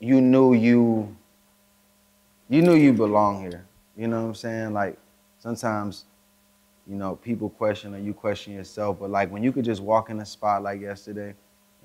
you 0.03 0.19
knew 0.19 0.53
you 0.53 1.15
you 2.49 2.61
knew 2.61 2.75
you 2.75 2.91
belong 2.91 3.41
here. 3.41 3.65
You 3.95 4.07
know 4.09 4.21
what 4.21 4.27
I'm 4.27 4.35
saying? 4.35 4.73
Like 4.73 4.97
sometimes, 5.39 6.05
you 6.85 6.95
know, 6.95 7.15
people 7.15 7.49
question 7.49 7.95
or 7.95 7.99
you 7.99 8.13
question 8.13 8.53
yourself, 8.53 8.99
but 8.99 9.09
like 9.09 9.31
when 9.31 9.41
you 9.43 9.53
could 9.53 9.63
just 9.63 9.81
walk 9.81 10.09
in 10.09 10.19
a 10.19 10.25
spot 10.25 10.61
like 10.61 10.81
yesterday 10.81 11.33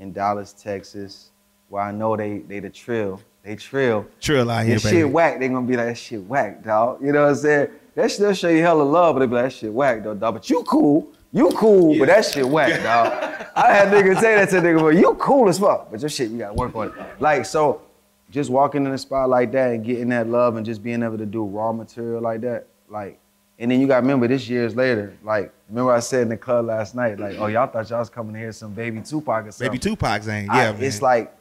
in 0.01 0.13
Dallas, 0.13 0.53
Texas, 0.53 1.31
where 1.69 1.83
I 1.83 1.93
know 1.93 2.17
they 2.17 2.39
they 2.39 2.59
the 2.59 2.71
trill, 2.71 3.21
they 3.45 3.55
trill. 3.55 4.05
Trill 4.21 4.51
out 4.51 4.67
here, 4.67 4.81
baby. 4.81 4.97
shit 4.97 5.09
whack, 5.09 5.39
they 5.39 5.49
gonna 5.49 5.65
be 5.65 5.77
like, 5.77 5.87
that 5.87 5.99
shit 5.99 6.25
whack, 6.25 6.65
dog. 6.65 7.01
You 7.01 7.13
know 7.13 7.23
what 7.23 7.31
I'm 7.31 7.37
saying? 7.37 7.69
That 7.95 8.11
still 8.11 8.35
show 8.35 8.49
you 8.49 8.63
hella 8.63 8.83
love, 8.83 9.15
but 9.15 9.21
they 9.21 9.27
be 9.27 9.35
like, 9.35 9.45
that 9.45 9.53
shit 9.53 9.73
whack, 9.73 10.03
though, 10.03 10.15
dog. 10.15 10.35
But 10.35 10.51
you 10.51 10.65
cool. 10.65 11.13
You 11.31 11.51
cool, 11.51 11.97
but 11.99 12.07
that 12.07 12.25
shit 12.25 12.49
whack, 12.49 12.83
dog. 12.83 13.13
I 13.55 13.73
had 13.73 13.89
niggas 13.89 14.21
say 14.21 14.35
that 14.35 14.49
to 14.51 14.57
nigga, 14.57 14.81
but 14.81 14.97
you 14.97 15.15
cool 15.15 15.49
as 15.49 15.59
fuck. 15.59 15.91
But 15.91 16.01
your 16.01 16.09
shit, 16.09 16.31
you 16.31 16.39
gotta 16.39 16.55
work 16.55 16.75
on 16.75 16.89
it. 16.89 16.95
Like, 17.21 17.45
so 17.45 17.83
just 18.31 18.51
walking 18.51 18.85
in 18.85 18.93
a 18.93 18.99
spot 18.99 19.29
like 19.29 19.53
that 19.53 19.73
and 19.73 19.85
getting 19.85 20.09
that 20.11 20.29
love 20.29 20.57
and 20.57 20.67
just 20.67 20.83
being 20.83 21.03
able 21.03 21.19
to 21.19 21.27
do 21.27 21.45
raw 21.45 21.73
material 21.73 22.21
like 22.21 22.43
that, 22.43 22.67
like, 22.89 23.19
and 23.59 23.71
then 23.71 23.81
you 23.81 23.87
gotta 23.87 24.03
remember 24.03 24.29
this 24.29 24.49
years 24.49 24.77
later, 24.77 25.17
like, 25.25 25.53
remember 25.69 25.93
I 25.93 26.01
said 26.01 26.23
in 26.23 26.29
the 26.29 26.37
club 26.37 26.67
last 26.67 26.95
night, 26.95 27.19
like, 27.19 27.37
oh, 27.39 27.47
y'all 27.47 27.67
thought 27.67 27.89
y'all 27.91 27.99
was 27.99 28.11
coming 28.11 28.35
to 28.35 28.39
hear 28.39 28.53
some 28.53 28.73
baby 28.73 29.01
Tupac 29.01 29.47
or 29.47 29.51
something. 29.51 29.69
Baby 29.73 29.79
Tupac 29.79 30.29
I- 30.29 30.37
yeah, 30.37 30.73
man. 30.73 30.83
It's 30.83 31.03
like 31.03 31.35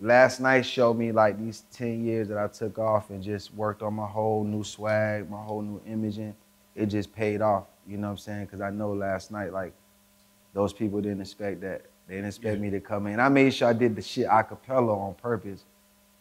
last 0.00 0.40
night 0.40 0.62
showed 0.62 0.94
me 0.94 1.12
like 1.12 1.38
these 1.38 1.64
10 1.72 2.04
years 2.04 2.28
that 2.28 2.38
I 2.38 2.48
took 2.48 2.78
off 2.78 3.10
and 3.10 3.22
just 3.22 3.52
worked 3.54 3.82
on 3.82 3.94
my 3.94 4.06
whole 4.06 4.44
new 4.44 4.64
swag, 4.64 5.28
my 5.30 5.42
whole 5.42 5.62
new 5.62 5.80
imaging. 5.86 6.34
It 6.74 6.86
just 6.86 7.12
paid 7.12 7.42
off, 7.42 7.64
you 7.86 7.98
know 7.98 8.06
what 8.06 8.12
I'm 8.12 8.18
saying? 8.18 8.44
Because 8.46 8.60
I 8.60 8.70
know 8.70 8.92
last 8.92 9.30
night, 9.30 9.52
like, 9.52 9.74
those 10.54 10.72
people 10.72 11.00
didn't 11.00 11.20
expect 11.20 11.60
that. 11.60 11.82
They 12.08 12.14
didn't 12.14 12.28
expect 12.28 12.60
me 12.60 12.70
to 12.70 12.80
come 12.80 13.06
in. 13.06 13.20
I 13.20 13.28
made 13.28 13.52
sure 13.52 13.68
I 13.68 13.72
did 13.72 13.94
the 13.94 14.02
shit 14.02 14.26
a 14.30 14.42
cappella 14.42 14.98
on 14.98 15.14
purpose 15.14 15.64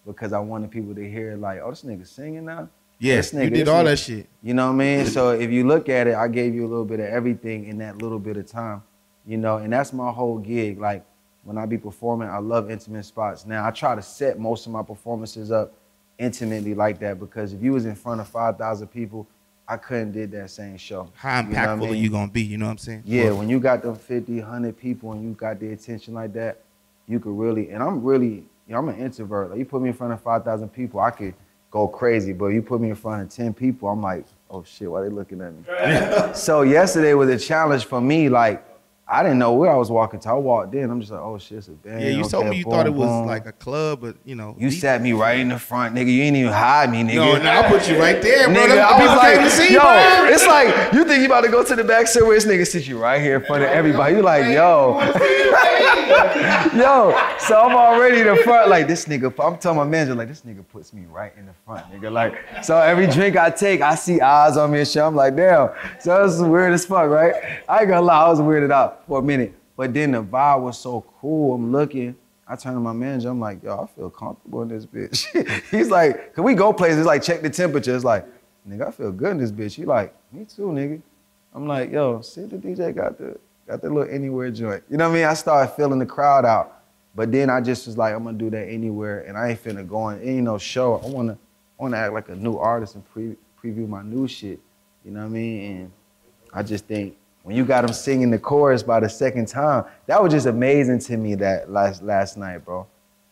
because 0.06 0.34
I 0.34 0.40
wanted 0.40 0.72
people 0.72 0.96
to 0.96 1.10
hear, 1.10 1.36
like, 1.38 1.60
oh, 1.64 1.70
this 1.70 1.84
nigga 1.84 2.08
singing 2.08 2.46
now? 2.46 2.70
yes, 3.00 3.32
this 3.32 3.34
you 3.34 3.50
nigga- 3.50 3.54
did 3.56 3.68
this 3.68 3.74
all 3.74 3.82
nigga- 3.84 3.86
that 3.86 4.00
shit. 4.00 4.28
You 4.44 4.54
know 4.54 4.68
what 4.68 4.74
I 4.74 4.78
mean? 4.98 5.06
So 5.06 5.32
if 5.32 5.50
you 5.52 5.66
look 5.68 5.90
at 5.90 6.08
it, 6.08 6.16
I 6.16 6.28
gave 6.28 6.54
you 6.56 6.66
a 6.66 6.70
little 6.70 6.86
bit 6.86 7.00
of 7.00 7.08
everything 7.08 7.66
in 7.66 7.78
that 7.80 8.02
little 8.02 8.20
bit 8.20 8.38
of 8.38 8.46
time. 8.46 8.84
You 9.26 9.38
know, 9.38 9.58
and 9.58 9.72
that's 9.74 9.94
my 9.94 10.12
whole 10.12 10.38
gig. 10.40 10.80
Like 10.80 11.04
when 11.44 11.58
I 11.58 11.66
be 11.66 11.78
performing, 11.78 12.28
I 12.30 12.38
love 12.38 12.70
intimate 12.72 13.06
spots. 13.06 13.46
Now 13.46 13.66
I 13.68 13.72
try 13.72 13.94
to 13.96 14.02
set 14.02 14.40
most 14.40 14.66
of 14.66 14.72
my 14.72 14.82
performances 14.84 15.52
up 15.52 15.74
intimately 16.20 16.74
like 16.76 17.00
that 17.00 17.20
because 17.20 17.54
if 17.54 17.62
you 17.64 17.74
was 17.74 17.86
in 17.86 17.96
front 17.96 18.22
of 18.22 18.28
five 18.28 18.58
thousand 18.58 18.88
people, 18.88 19.28
I 19.68 19.78
couldn't 19.78 20.12
did 20.12 20.32
that 20.32 20.50
same 20.50 20.78
show. 20.78 21.10
How 21.16 21.42
You 21.42 21.50
know 21.50 21.50
I 21.60 21.66
impactful 21.66 21.80
mean? 21.80 21.90
are 21.92 21.96
you 21.96 22.10
gonna 22.10 22.32
be? 22.32 22.42
You 22.42 22.58
know 22.58 22.66
what 22.66 22.72
I'm 22.74 22.78
saying? 22.80 23.04
Yeah, 23.06 23.32
when 23.32 23.48
you 23.50 23.60
got 23.60 23.82
them 23.84 23.96
50, 23.96 24.40
100 24.40 24.78
people 24.78 25.12
and 25.14 25.24
you 25.24 25.32
got 25.34 25.60
the 25.60 25.72
attention 25.72 26.14
like 26.14 26.34
that, 26.34 26.60
you 27.08 27.20
could 27.20 27.38
really, 27.38 27.70
and 27.72 27.82
I'm 27.82 28.04
really, 28.04 28.44
I'm 28.78 28.90
an 28.90 28.98
introvert. 29.00 29.50
Like 29.50 29.60
you 29.60 29.66
put 29.66 29.82
me 29.82 29.90
in 29.90 29.96
front 29.96 30.14
of 30.14 30.22
5,000 30.22 30.70
people, 30.70 31.00
I 31.00 31.12
could 31.12 31.34
go 31.70 31.88
crazy. 31.88 32.34
But 32.34 32.48
you 32.48 32.62
put 32.62 32.82
me 32.82 32.90
in 32.90 32.96
front 32.96 33.24
of 33.24 33.30
10 33.30 33.54
people, 33.54 33.90
I'm 33.90 34.02
like, 34.02 34.26
oh 34.50 34.64
shit, 34.64 34.90
why 34.92 35.02
they 35.02 35.10
looking 35.10 35.42
at 35.42 35.54
me? 35.54 36.34
so 36.36 36.62
yesterday 36.64 37.14
was 37.14 37.30
a 37.30 37.38
challenge 37.38 37.86
for 37.86 38.02
me. 38.02 38.30
Like, 38.30 38.66
I 39.14 39.24
didn't 39.24 39.40
know 39.40 39.52
where 39.54 39.70
I 39.70 39.76
was 39.76 39.92
walking 39.92 40.22
to. 40.22 40.30
I 40.30 40.34
walked 40.34 40.74
in, 40.74 40.90
I'm 40.90 41.02
just 41.02 41.12
like, 41.12 41.20
oh 41.20 41.38
shit, 41.38 41.58
it's 41.58 41.68
a 41.68 41.72
band. 41.72 42.02
yeah, 42.02 42.10
you 42.12 42.24
told 42.24 42.48
me 42.48 42.56
you 42.58 42.64
boom, 42.64 42.72
thought 42.72 42.86
it 42.86 42.94
was 42.94 43.10
boom. 43.10 43.26
like 43.26 43.46
a 43.46 43.52
club, 43.52 44.00
but 44.00 44.16
you 44.24 44.36
know, 44.36 44.56
You 44.58 44.70
these- 44.70 44.80
sat 44.80 45.02
me 45.02 45.12
right 45.12 45.38
in 45.38 45.50
the 45.50 45.60
front, 45.60 45.94
nigga. 45.94 46.06
You 46.14 46.24
ain't 46.24 46.38
even 46.38 46.54
hide 46.54 46.90
me, 46.90 47.04
nigga. 47.04 47.16
No, 47.16 47.38
no, 47.38 47.50
I 47.52 47.68
put 47.70 47.90
you 47.90 48.00
right 48.00 48.22
there, 48.22 48.48
bro. 48.48 48.56
Nigga, 48.56 48.80
I 48.80 48.92
was 48.94 49.02
people 49.02 49.16
like, 49.18 49.34
came 49.36 49.44
to 49.44 49.50
see, 49.50 49.74
yo, 49.74 49.82
bro. 49.82 50.28
it's 50.34 50.48
like 50.48 50.94
you 50.94 51.04
think 51.04 51.20
you 51.20 51.26
about 51.26 51.42
to 51.42 51.50
go 51.50 51.62
to 51.62 51.76
the 51.76 51.84
back 51.84 52.08
somewhere. 52.08 52.36
This 52.36 52.46
nigga 52.46 52.66
sit 52.66 52.88
you 52.88 53.00
right 53.00 53.22
here 53.22 53.36
in 53.36 53.44
front 53.46 53.64
of 53.64 53.70
everybody. 53.70 54.16
You 54.16 54.22
like, 54.22 54.46
yo, 54.54 54.98
yo. 56.76 57.17
So 57.39 57.60
I'm 57.60 57.76
already 57.76 58.21
in 58.21 58.28
the 58.28 58.36
front. 58.38 58.69
Like 58.69 58.88
this 58.88 59.06
nigga. 59.06 59.34
I'm 59.39 59.58
telling 59.58 59.78
my 59.78 59.84
manager, 59.84 60.15
like 60.15 60.28
this 60.28 60.41
nigga 60.41 60.67
puts 60.67 60.93
me 60.93 61.06
right 61.10 61.34
in 61.38 61.45
the 61.45 61.54
front, 61.65 61.86
nigga. 61.91 62.12
Like, 62.12 62.63
so 62.63 62.78
every 62.78 63.08
drink 63.08 63.38
I 63.38 63.50
take, 63.50 63.82
I 63.82 63.95
see 63.95 64.21
eyes 64.21 64.58
on 64.58 64.71
me 64.71 64.80
and 64.80 64.88
shit. 64.88 65.02
I'm 65.02 65.15
like, 65.15 65.36
damn. 65.36 65.69
So 66.00 66.26
this 66.26 66.36
is 66.36 66.41
weird 66.41 66.74
as 66.74 66.86
fuck, 66.86 67.10
right? 67.10 67.34
I 67.67 67.80
ain't 67.80 67.89
gonna 67.89 68.02
lie, 68.02 68.26
I 68.26 68.30
was 68.30 68.39
weirded 68.39 68.71
out 68.71 69.06
for 69.08 69.19
a 69.19 69.21
minute. 69.21 69.54
But 69.76 69.93
then 69.93 70.12
the 70.12 70.24
vibe 70.24 70.62
was 70.62 70.78
so 70.78 71.06
cool. 71.19 71.56
I'm 71.56 71.71
looking. 71.71 72.15
I 72.47 72.56
turn 72.56 72.74
to 72.74 72.80
my 72.80 72.93
manager. 72.93 73.30
I'm 73.30 73.39
like, 73.39 73.63
yo, 73.63 73.80
I 73.84 73.88
feel 73.95 74.10
comfortable 74.10 74.62
in 74.63 74.67
this 74.67 74.86
bitch. 74.86 75.26
He's 75.71 75.89
like, 75.89 76.36
can 76.36 76.43
we 76.43 76.54
go 76.54 76.74
places? 76.74 77.06
Like, 77.06 77.24
check 77.24 77.41
the 77.41 77.50
temperature. 77.50 77.95
It's 77.95 78.04
like, 78.04 78.28
nigga, 78.67 78.89
I 78.89 78.91
feel 78.91 79.12
good 79.12 79.32
in 79.32 79.38
this 79.38 79.52
bitch. 79.52 79.76
He 79.76 79.86
like, 79.86 80.13
me 80.32 80.45
too, 80.45 80.63
nigga. 80.63 81.02
I'm 81.54 81.67
like, 81.67 81.91
yo, 81.91 82.21
see 82.21 82.45
the 82.45 82.58
DJ 82.58 82.95
got 82.95 83.17
the 83.17 83.38
got 83.72 83.82
the 83.82 83.90
little 83.90 84.14
anywhere 84.14 84.52
joint. 84.52 84.84
You 84.90 84.98
know 84.98 85.08
what 85.08 85.16
I 85.16 85.20
mean? 85.20 85.26
I 85.26 85.34
started 85.34 85.72
feeling 85.76 86.00
the 86.00 86.06
crowd 86.06 86.44
out. 86.44 86.82
But 87.16 87.32
then 87.32 87.50
I 87.50 87.62
just 87.62 87.88
was 87.88 87.98
like, 87.98 88.14
I'm 88.14 88.24
gonna 88.24 88.38
do 88.38 88.50
that 88.50 88.68
anywhere, 88.68 89.22
and 89.22 89.38
I 89.38 89.50
ain't 89.50 89.64
finna 89.64 89.88
go 89.88 89.98
on 89.98 90.22
any 90.22 90.42
no 90.42 90.58
show. 90.58 90.96
I 91.04 91.08
wanna 91.08 91.34
I 91.80 91.84
wanna 91.84 91.98
act 91.98 92.14
like 92.14 92.30
a 92.30 92.36
new 92.36 92.58
artist 92.58 92.96
and 92.96 93.10
pre- 93.10 93.38
preview 93.62 93.88
my 93.88 94.02
new 94.02 94.28
shit. 94.28 94.60
You 95.06 95.12
know 95.12 95.22
what 95.22 95.28
I 95.28 95.30
mean? 95.30 95.72
And 95.72 95.92
I 96.54 96.64
just 96.64 96.86
think 96.86 97.18
when 97.44 97.56
you 97.56 97.66
got 97.66 97.86
them 97.86 97.94
singing 97.94 98.30
the 98.30 98.40
chorus 98.40 98.84
by 98.84 99.00
the 99.00 99.10
second 99.10 99.48
time, 99.48 99.86
that 100.06 100.22
was 100.22 100.32
just 100.32 100.48
amazing 100.48 101.00
to 101.00 101.18
me 101.18 101.36
that 101.36 101.72
last 101.72 102.02
last 102.04 102.38
night, 102.38 102.60
bro. 102.60 102.88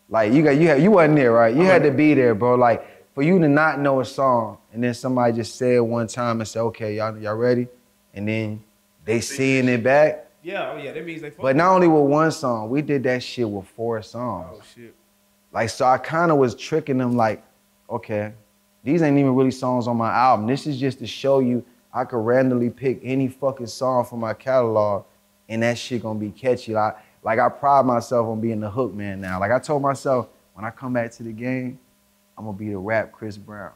Like 0.10 0.34
you 0.34 0.42
got 0.42 0.52
you 0.52 0.68
had 0.70 0.82
you 0.82 0.92
wasn't 0.92 1.18
there, 1.18 1.34
right? 1.34 1.54
You 1.54 1.64
had 1.64 1.84
to 1.84 1.92
be 1.92 2.14
there, 2.14 2.34
bro. 2.34 2.56
Like 2.56 3.14
for 3.14 3.24
you 3.24 3.40
to 3.40 3.48
not 3.48 3.80
know 3.80 4.00
a 4.00 4.06
song 4.06 4.58
and 4.74 4.84
then 4.84 4.94
somebody 4.94 5.34
just 5.34 5.56
say 5.56 5.76
it 5.76 5.86
one 5.86 6.08
time 6.08 6.40
and 6.40 6.48
say, 6.48 6.60
okay, 6.60 6.96
y'all 6.96 7.18
y'all 7.18 7.36
ready? 7.36 7.68
And 8.14 8.28
then 8.28 8.64
they 9.06 9.22
seeing 9.22 9.68
it 9.70 9.84
back. 9.84 10.29
Yeah, 10.42 10.72
oh 10.72 10.78
yeah, 10.78 10.94
that 10.94 11.06
means 11.06 11.22
they. 11.22 11.30
But 11.32 11.56
not 11.56 11.74
only 11.74 11.88
with 11.88 12.04
one 12.04 12.32
song, 12.32 12.70
we 12.70 12.82
did 12.82 13.04
that 13.04 13.22
shit 13.22 13.50
with 13.50 13.68
four 13.68 14.02
songs. 14.02 14.58
Oh 14.60 14.62
shit. 14.76 14.96
Like, 15.52 15.70
so 15.70 15.86
I 15.86 15.98
kind 15.98 16.32
of 16.32 16.38
was 16.38 16.56
tricking 16.56 16.98
them, 16.98 17.16
like, 17.16 17.44
okay, 17.90 18.34
these 18.84 19.02
ain't 19.02 19.18
even 19.18 19.36
really 19.36 19.52
songs 19.52 19.88
on 19.88 19.98
my 19.98 20.12
album. 20.12 20.48
This 20.48 20.68
is 20.68 20.80
just 20.80 21.00
to 21.00 21.08
show 21.08 21.40
you 21.40 21.66
I 21.94 22.06
could 22.06 22.20
randomly 22.20 22.70
pick 22.70 23.00
any 23.04 23.28
fucking 23.28 23.68
song 23.68 24.06
from 24.06 24.20
my 24.20 24.34
catalog 24.34 25.06
and 25.48 25.64
that 25.64 25.78
shit 25.78 26.04
gonna 26.04 26.20
be 26.20 26.30
catchy. 26.30 26.74
Like, 26.74 26.98
like 27.24 27.40
I 27.40 27.50
pride 27.50 27.86
myself 27.86 28.28
on 28.28 28.40
being 28.40 28.60
the 28.60 28.70
hook 28.70 28.94
man 28.94 29.20
now. 29.20 29.40
Like 29.40 29.52
I 29.52 29.60
told 29.60 29.82
myself, 29.82 30.30
when 30.54 30.64
I 30.64 30.70
come 30.70 30.94
back 30.94 31.12
to 31.14 31.24
the 31.24 31.32
game, 31.32 31.80
I'm 32.38 32.46
gonna 32.46 32.58
be 32.58 32.70
the 32.70 32.78
rap 32.78 33.12
Chris 33.12 33.38
Brown. 33.38 33.72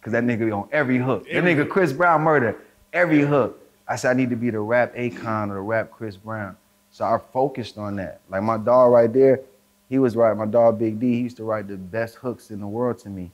Cause 0.00 0.12
that 0.12 0.24
nigga 0.24 0.46
be 0.46 0.52
on 0.52 0.68
every 0.70 0.98
hook. 0.98 1.24
That 1.24 1.42
nigga. 1.42 1.68
Chris 1.68 1.92
Brown 1.92 2.22
murder 2.22 2.56
every 2.92 3.22
hook. 3.22 3.60
I 3.88 3.96
said 3.96 4.10
I 4.10 4.14
need 4.14 4.30
to 4.30 4.36
be 4.36 4.50
the 4.50 4.60
rap 4.60 4.94
Akon 4.94 5.50
or 5.50 5.54
the 5.54 5.60
rap 5.60 5.90
Chris 5.90 6.16
Brown. 6.16 6.56
So 6.90 7.04
I 7.04 7.18
focused 7.32 7.78
on 7.78 7.96
that. 7.96 8.20
Like 8.28 8.42
my 8.42 8.56
dog 8.56 8.92
right 8.92 9.12
there, 9.12 9.40
he 9.88 9.98
was 9.98 10.16
right. 10.16 10.36
My 10.36 10.46
dog 10.46 10.78
Big 10.78 10.98
D, 10.98 11.12
he 11.12 11.20
used 11.20 11.36
to 11.36 11.44
write 11.44 11.68
the 11.68 11.76
best 11.76 12.16
hooks 12.16 12.50
in 12.50 12.60
the 12.60 12.66
world 12.66 12.98
to 13.00 13.08
me. 13.08 13.30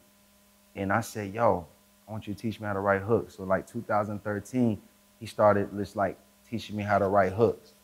And 0.75 0.93
I 0.93 1.01
said, 1.01 1.33
yo, 1.33 1.67
I 2.09 2.13
want 2.13 2.27
you 2.27 2.35
to 2.35 2.41
teach 2.41 2.61
me 2.61 2.67
how 2.67 2.73
to 2.73 2.81
write 2.81 3.03
hooks. 3.03 3.37
So 3.37 3.45
like 3.45 3.67
2013, 3.67 4.81
he 5.21 5.27
started 5.27 5.71
just 5.77 5.97
like 5.97 6.19
teaching 6.49 6.77
me 6.77 6.83
how 6.83 6.99
to 6.99 7.09
write 7.09 7.33
hooks. 7.33 7.75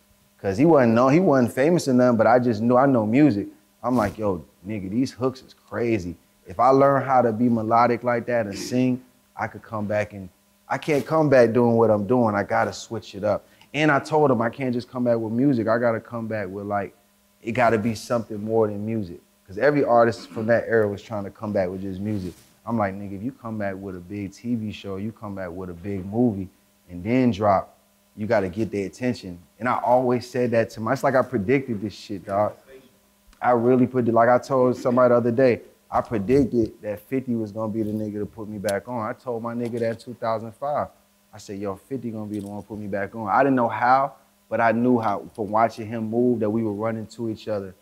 Cause 0.40 0.56
he 0.56 0.66
wasn't 0.66 0.94
know 0.94 1.08
he 1.08 1.18
wasn't 1.18 1.52
famous 1.52 1.88
enough, 1.88 2.16
but 2.16 2.26
I 2.26 2.38
just 2.38 2.62
knew 2.62 2.76
I 2.76 2.86
know 2.86 3.04
music. 3.04 3.48
I'm 3.82 3.96
like, 3.96 4.18
yo, 4.18 4.44
nigga, 4.66 4.90
these 4.90 5.10
hooks 5.10 5.42
is 5.42 5.54
crazy. 5.54 6.16
If 6.46 6.60
I 6.60 6.68
learn 6.68 7.02
how 7.02 7.22
to 7.22 7.32
be 7.32 7.48
melodic 7.48 8.04
like 8.04 8.26
that 8.26 8.46
and 8.46 8.56
sing, 8.56 9.04
I 9.36 9.48
could 9.48 9.62
come 9.62 9.86
back 9.86 10.12
and 10.12 10.28
I 10.68 10.78
can't 10.78 11.06
come 11.06 11.28
back 11.28 11.52
doing 11.52 11.76
what 11.76 11.90
I'm 11.90 12.06
doing. 12.06 12.34
I 12.34 12.42
gotta 12.42 12.72
switch 12.72 13.14
it 13.14 13.24
up. 13.24 13.46
And 13.74 13.90
I 13.90 13.98
told 14.00 14.30
him 14.30 14.40
I 14.42 14.50
can't 14.50 14.74
just 14.74 14.90
come 14.90 15.04
back 15.04 15.18
with 15.18 15.32
music. 15.32 15.68
I 15.68 15.78
gotta 15.78 16.00
come 16.00 16.26
back 16.26 16.48
with 16.48 16.66
like, 16.66 16.94
it 17.42 17.52
gotta 17.52 17.78
be 17.78 17.94
something 17.94 18.42
more 18.42 18.66
than 18.66 18.84
music. 18.84 19.20
Cause 19.46 19.56
every 19.56 19.82
artist 19.82 20.28
from 20.28 20.46
that 20.46 20.64
era 20.68 20.86
was 20.86 21.00
trying 21.00 21.24
to 21.24 21.30
come 21.30 21.52
back 21.52 21.70
with 21.70 21.80
just 21.80 22.00
music. 22.00 22.34
I'm 22.66 22.76
like, 22.76 22.94
nigga, 22.94 23.16
if 23.16 23.22
you 23.22 23.32
come 23.32 23.56
back 23.56 23.76
with 23.76 23.96
a 23.96 24.00
big 24.00 24.32
TV 24.32 24.74
show, 24.74 24.96
you 24.96 25.10
come 25.10 25.34
back 25.34 25.50
with 25.50 25.70
a 25.70 25.74
big 25.74 26.04
movie, 26.04 26.48
and 26.90 27.02
then 27.02 27.30
drop, 27.30 27.78
you 28.14 28.26
gotta 28.26 28.50
get 28.50 28.70
their 28.70 28.84
attention. 28.84 29.38
And 29.58 29.66
I 29.66 29.78
always 29.78 30.28
said 30.28 30.50
that 30.50 30.68
to 30.70 30.80
myself. 30.80 30.96
It's 30.96 31.04
like 31.04 31.14
I 31.14 31.22
predicted 31.26 31.80
this 31.80 31.94
shit, 31.94 32.26
dog. 32.26 32.52
I 33.40 33.52
really 33.52 33.86
put 33.86 34.06
it, 34.06 34.12
like 34.12 34.28
I 34.28 34.36
told 34.38 34.76
somebody 34.76 35.10
the 35.10 35.16
other 35.16 35.30
day, 35.30 35.62
I 35.90 36.00
predicted 36.02 36.80
that 36.82 37.00
50 37.00 37.34
was 37.36 37.50
gonna 37.50 37.72
be 37.72 37.82
the 37.82 37.92
nigga 37.92 38.18
to 38.18 38.26
put 38.26 38.48
me 38.48 38.58
back 38.58 38.88
on. 38.88 39.08
I 39.08 39.12
told 39.14 39.42
my 39.42 39.54
nigga 39.54 39.78
that 39.80 39.90
in 39.90 39.96
2005. 39.96 40.88
I 41.32 41.38
said, 41.38 41.58
yo, 41.58 41.76
50 41.76 42.10
gonna 42.10 42.26
be 42.26 42.40
the 42.40 42.46
one 42.46 42.62
to 42.62 42.68
put 42.68 42.78
me 42.78 42.86
back 42.86 43.14
on. 43.14 43.28
I 43.28 43.42
didn't 43.42 43.56
know 43.56 43.68
how, 43.68 44.14
but 44.48 44.60
I 44.60 44.72
knew 44.72 44.98
how 44.98 45.24
from 45.34 45.50
watching 45.50 45.86
him 45.86 46.10
move 46.10 46.40
that 46.40 46.50
we 46.50 46.62
were 46.62 46.72
running 46.72 47.06
to 47.06 47.30
each 47.30 47.48
other 47.48 47.74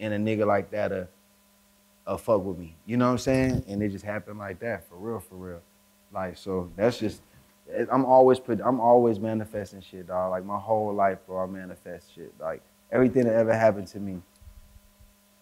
and 0.00 0.14
a 0.14 0.18
nigga 0.18 0.46
like 0.46 0.70
that 0.70 0.92
uh, 0.92 1.04
uh 2.06 2.16
fuck 2.16 2.42
with 2.42 2.58
me. 2.58 2.74
You 2.86 2.96
know 2.96 3.06
what 3.06 3.12
I'm 3.12 3.18
saying? 3.18 3.64
And 3.68 3.82
it 3.82 3.90
just 3.90 4.04
happened 4.04 4.38
like 4.38 4.58
that, 4.60 4.88
for 4.88 4.96
real, 4.96 5.20
for 5.20 5.34
real. 5.34 5.60
Like, 6.12 6.36
so 6.36 6.70
that's 6.76 6.98
just 6.98 7.22
I'm 7.90 8.04
always 8.04 8.40
I'm 8.64 8.80
always 8.80 9.18
manifesting 9.18 9.80
shit, 9.80 10.08
dog. 10.08 10.30
Like 10.30 10.44
my 10.44 10.58
whole 10.58 10.92
life, 10.92 11.18
bro, 11.26 11.44
I 11.44 11.46
manifest 11.46 12.14
shit. 12.14 12.32
Like 12.40 12.62
everything 12.90 13.24
that 13.24 13.34
ever 13.34 13.54
happened 13.54 13.88
to 13.88 14.00
me, 14.00 14.20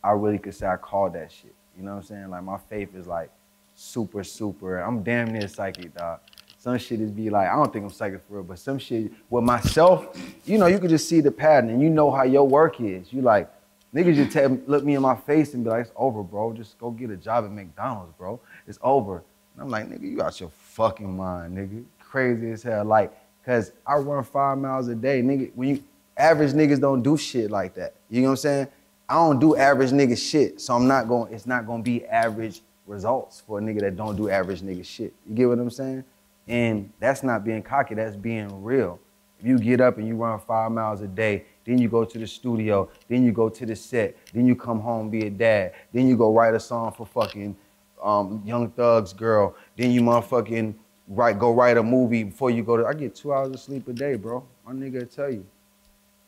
I 0.02 0.12
really 0.12 0.38
could 0.38 0.54
say 0.54 0.66
I 0.66 0.76
called 0.76 1.14
that 1.14 1.32
shit. 1.32 1.54
You 1.80 1.86
know 1.86 1.92
what 1.92 2.00
I'm 2.02 2.06
saying? 2.06 2.30
Like 2.30 2.42
my 2.42 2.58
faith 2.58 2.94
is 2.94 3.06
like 3.06 3.30
super, 3.74 4.22
super. 4.22 4.80
I'm 4.80 5.02
damn 5.02 5.32
near 5.32 5.48
psychic, 5.48 5.94
dog. 5.94 6.20
Some 6.58 6.76
shit 6.76 7.00
is 7.00 7.10
be 7.10 7.30
like, 7.30 7.48
I 7.48 7.56
don't 7.56 7.72
think 7.72 7.86
I'm 7.86 7.90
psychic 7.90 8.20
for 8.28 8.34
real, 8.34 8.42
but 8.42 8.58
some 8.58 8.78
shit 8.78 9.10
with 9.30 9.44
myself, 9.44 10.14
you 10.44 10.58
know, 10.58 10.66
you 10.66 10.78
can 10.78 10.90
just 10.90 11.08
see 11.08 11.22
the 11.22 11.30
pattern 11.30 11.70
and 11.70 11.80
you 11.80 11.88
know 11.88 12.10
how 12.10 12.24
your 12.24 12.46
work 12.46 12.82
is. 12.82 13.10
You 13.14 13.22
like, 13.22 13.50
niggas 13.94 14.14
just 14.14 14.32
tell, 14.32 14.58
look 14.66 14.84
me 14.84 14.94
in 14.94 15.00
my 15.00 15.16
face 15.16 15.54
and 15.54 15.64
be 15.64 15.70
like, 15.70 15.86
it's 15.86 15.92
over, 15.96 16.22
bro. 16.22 16.52
Just 16.52 16.78
go 16.78 16.90
get 16.90 17.08
a 17.08 17.16
job 17.16 17.46
at 17.46 17.50
McDonald's, 17.50 18.12
bro. 18.18 18.38
It's 18.66 18.78
over. 18.82 19.24
And 19.54 19.62
I'm 19.62 19.70
like, 19.70 19.88
nigga, 19.88 20.02
you 20.02 20.20
out 20.20 20.38
your 20.38 20.50
fucking 20.50 21.16
mind, 21.16 21.56
nigga. 21.56 21.82
Crazy 21.98 22.50
as 22.50 22.62
hell. 22.62 22.84
Like, 22.84 23.10
cause 23.46 23.72
I 23.86 23.94
run 23.94 24.22
five 24.22 24.58
miles 24.58 24.88
a 24.88 24.94
day, 24.94 25.22
nigga. 25.22 25.50
When 25.54 25.70
you 25.70 25.82
average 26.14 26.52
niggas 26.52 26.78
don't 26.78 27.00
do 27.00 27.16
shit 27.16 27.50
like 27.50 27.72
that. 27.74 27.94
You 28.10 28.20
know 28.20 28.28
what 28.28 28.32
I'm 28.32 28.36
saying? 28.36 28.68
I 29.10 29.14
don't 29.14 29.40
do 29.40 29.56
average 29.56 29.90
nigga 29.90 30.16
shit, 30.16 30.60
so 30.60 30.72
I'm 30.72 30.86
not 30.86 31.08
going. 31.08 31.34
It's 31.34 31.44
not 31.44 31.66
going 31.66 31.82
to 31.82 31.84
be 31.84 32.06
average 32.06 32.62
results 32.86 33.42
for 33.44 33.58
a 33.58 33.60
nigga 33.60 33.80
that 33.80 33.96
don't 33.96 34.14
do 34.14 34.30
average 34.30 34.62
nigga 34.62 34.84
shit. 34.84 35.12
You 35.28 35.34
get 35.34 35.48
what 35.48 35.58
I'm 35.58 35.68
saying? 35.68 36.04
And 36.46 36.92
that's 37.00 37.24
not 37.24 37.44
being 37.44 37.60
cocky. 37.60 37.96
That's 37.96 38.14
being 38.14 38.62
real. 38.62 39.00
If 39.40 39.46
you 39.46 39.58
get 39.58 39.80
up 39.80 39.98
and 39.98 40.06
you 40.06 40.14
run 40.14 40.38
five 40.38 40.70
miles 40.70 41.00
a 41.00 41.08
day, 41.08 41.44
then 41.64 41.78
you 41.78 41.88
go 41.88 42.04
to 42.04 42.18
the 42.18 42.26
studio, 42.26 42.88
then 43.08 43.24
you 43.24 43.32
go 43.32 43.48
to 43.48 43.66
the 43.66 43.74
set, 43.74 44.16
then 44.32 44.46
you 44.46 44.54
come 44.54 44.78
home 44.78 45.10
be 45.10 45.26
a 45.26 45.30
dad, 45.30 45.72
then 45.92 46.06
you 46.06 46.16
go 46.16 46.32
write 46.32 46.54
a 46.54 46.60
song 46.60 46.92
for 46.92 47.04
fucking 47.04 47.56
um, 48.00 48.40
Young 48.44 48.70
Thug's 48.70 49.12
girl, 49.12 49.56
then 49.76 49.90
you 49.90 50.02
motherfucking 50.02 50.74
write 51.08 51.38
go 51.40 51.52
write 51.52 51.78
a 51.78 51.82
movie 51.82 52.22
before 52.22 52.50
you 52.52 52.62
go 52.62 52.76
to. 52.76 52.86
I 52.86 52.94
get 52.94 53.16
two 53.16 53.32
hours 53.32 53.48
of 53.48 53.58
sleep 53.58 53.88
a 53.88 53.92
day, 53.92 54.14
bro. 54.14 54.46
My 54.64 54.72
nigga 54.72 55.12
tell 55.12 55.32
you. 55.32 55.44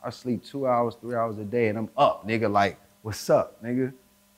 I 0.05 0.11
sleep 0.11 0.45
two 0.45 0.67
hours, 0.67 0.97
three 1.01 1.15
hours 1.15 1.39
a 1.39 1.45
day, 1.45 1.69
and 1.69 1.79
I'm 1.79 1.91
up, 1.97 2.27
nigga. 2.27 2.51
Like, 2.51 2.79
what's 3.03 3.31
up, 3.31 3.63
nigga? 3.63 3.93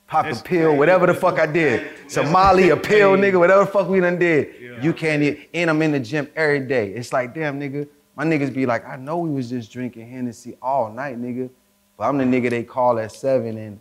Pop 0.07 0.25
That's 0.25 0.41
a 0.41 0.43
pill, 0.43 0.69
crazy. 0.69 0.77
whatever 0.77 1.07
the 1.07 1.13
fuck 1.15 1.39
I 1.39 1.47
did. 1.47 1.89
Somali, 2.07 2.69
a 2.69 2.77
pill, 2.77 3.15
nigga, 3.17 3.39
whatever 3.39 3.65
the 3.65 3.71
fuck 3.71 3.89
we 3.89 3.99
done 3.99 4.19
did. 4.19 4.53
Yeah. 4.61 4.81
You 4.81 4.93
can't 4.93 5.23
eat. 5.23 5.49
And 5.53 5.69
I'm 5.69 5.81
in 5.81 5.91
the 5.91 5.99
gym 5.99 6.29
every 6.35 6.59
day. 6.59 6.91
It's 6.91 7.11
like, 7.11 7.33
damn, 7.33 7.59
nigga. 7.59 7.87
My 8.15 8.23
niggas 8.23 8.53
be 8.53 8.67
like, 8.67 8.87
I 8.87 8.95
know 8.95 9.17
we 9.17 9.31
was 9.31 9.49
just 9.49 9.71
drinking 9.71 10.07
Hennessy 10.09 10.55
all 10.61 10.91
night, 10.91 11.19
nigga. 11.19 11.49
But 11.97 12.03
I'm 12.05 12.17
the 12.17 12.23
nigga 12.23 12.49
they 12.51 12.63
call 12.63 12.99
at 12.99 13.11
seven, 13.11 13.57
and 13.57 13.79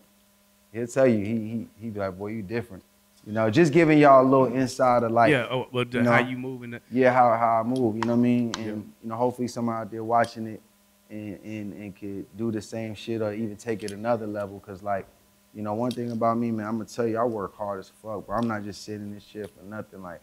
he'll 0.73 0.87
tell 0.87 1.07
you, 1.07 1.25
he 1.25 1.33
he 1.33 1.67
he 1.81 1.91
be 1.91 2.01
like, 2.01 2.17
boy, 2.17 2.29
you 2.29 2.43
different. 2.43 2.83
You 3.27 3.33
know, 3.33 3.51
just 3.51 3.73
giving 3.73 3.99
y'all 3.99 4.23
a 4.23 4.29
little 4.29 4.55
insight 4.55 5.03
of 5.03 5.11
like, 5.11 5.31
yeah, 5.31 5.47
oh, 5.51 5.67
well, 5.73 5.85
you 5.91 6.03
know, 6.03 6.13
how 6.13 6.19
you 6.19 6.37
move 6.37 6.63
in 6.63 6.71
the 6.73 6.81
yeah, 6.91 7.13
how 7.13 7.37
how 7.37 7.61
I 7.61 7.63
move. 7.63 7.97
You 7.97 8.03
know 8.03 8.15
what 8.15 8.19
I 8.19 8.23
mean? 8.23 8.53
And 8.57 8.67
yeah. 8.67 8.73
you 8.73 9.09
know, 9.09 9.17
hopefully 9.17 9.49
somebody 9.49 9.83
out 9.83 9.91
there 9.91 10.05
watching 10.05 10.47
it 10.47 10.61
and, 11.11 11.39
and, 11.45 11.73
and 11.75 11.97
could 11.97 12.27
do 12.37 12.51
the 12.51 12.63
same 12.63 12.95
shit 12.95 13.23
or 13.23 13.33
even 13.33 13.57
take 13.57 13.83
it 13.83 13.93
another 13.93 14.27
level. 14.27 14.61
Cause 14.61 14.83
like, 14.83 15.07
you 15.55 15.63
know, 15.63 15.75
one 15.75 15.91
thing 15.91 16.11
about 16.11 16.37
me, 16.39 16.51
man, 16.51 16.67
I'm 16.67 16.77
gonna 16.79 16.87
tell 16.87 17.07
you, 17.07 17.19
I 17.19 17.25
work 17.25 17.57
hard 17.57 17.81
as 17.81 17.91
fuck, 18.03 18.27
bro. 18.27 18.37
I'm 18.37 18.49
not 18.49 18.65
just 18.65 18.83
sitting 18.85 19.03
in 19.03 19.15
this 19.15 19.23
shit 19.23 19.51
for 19.51 19.65
nothing. 19.65 20.03
Like, 20.03 20.21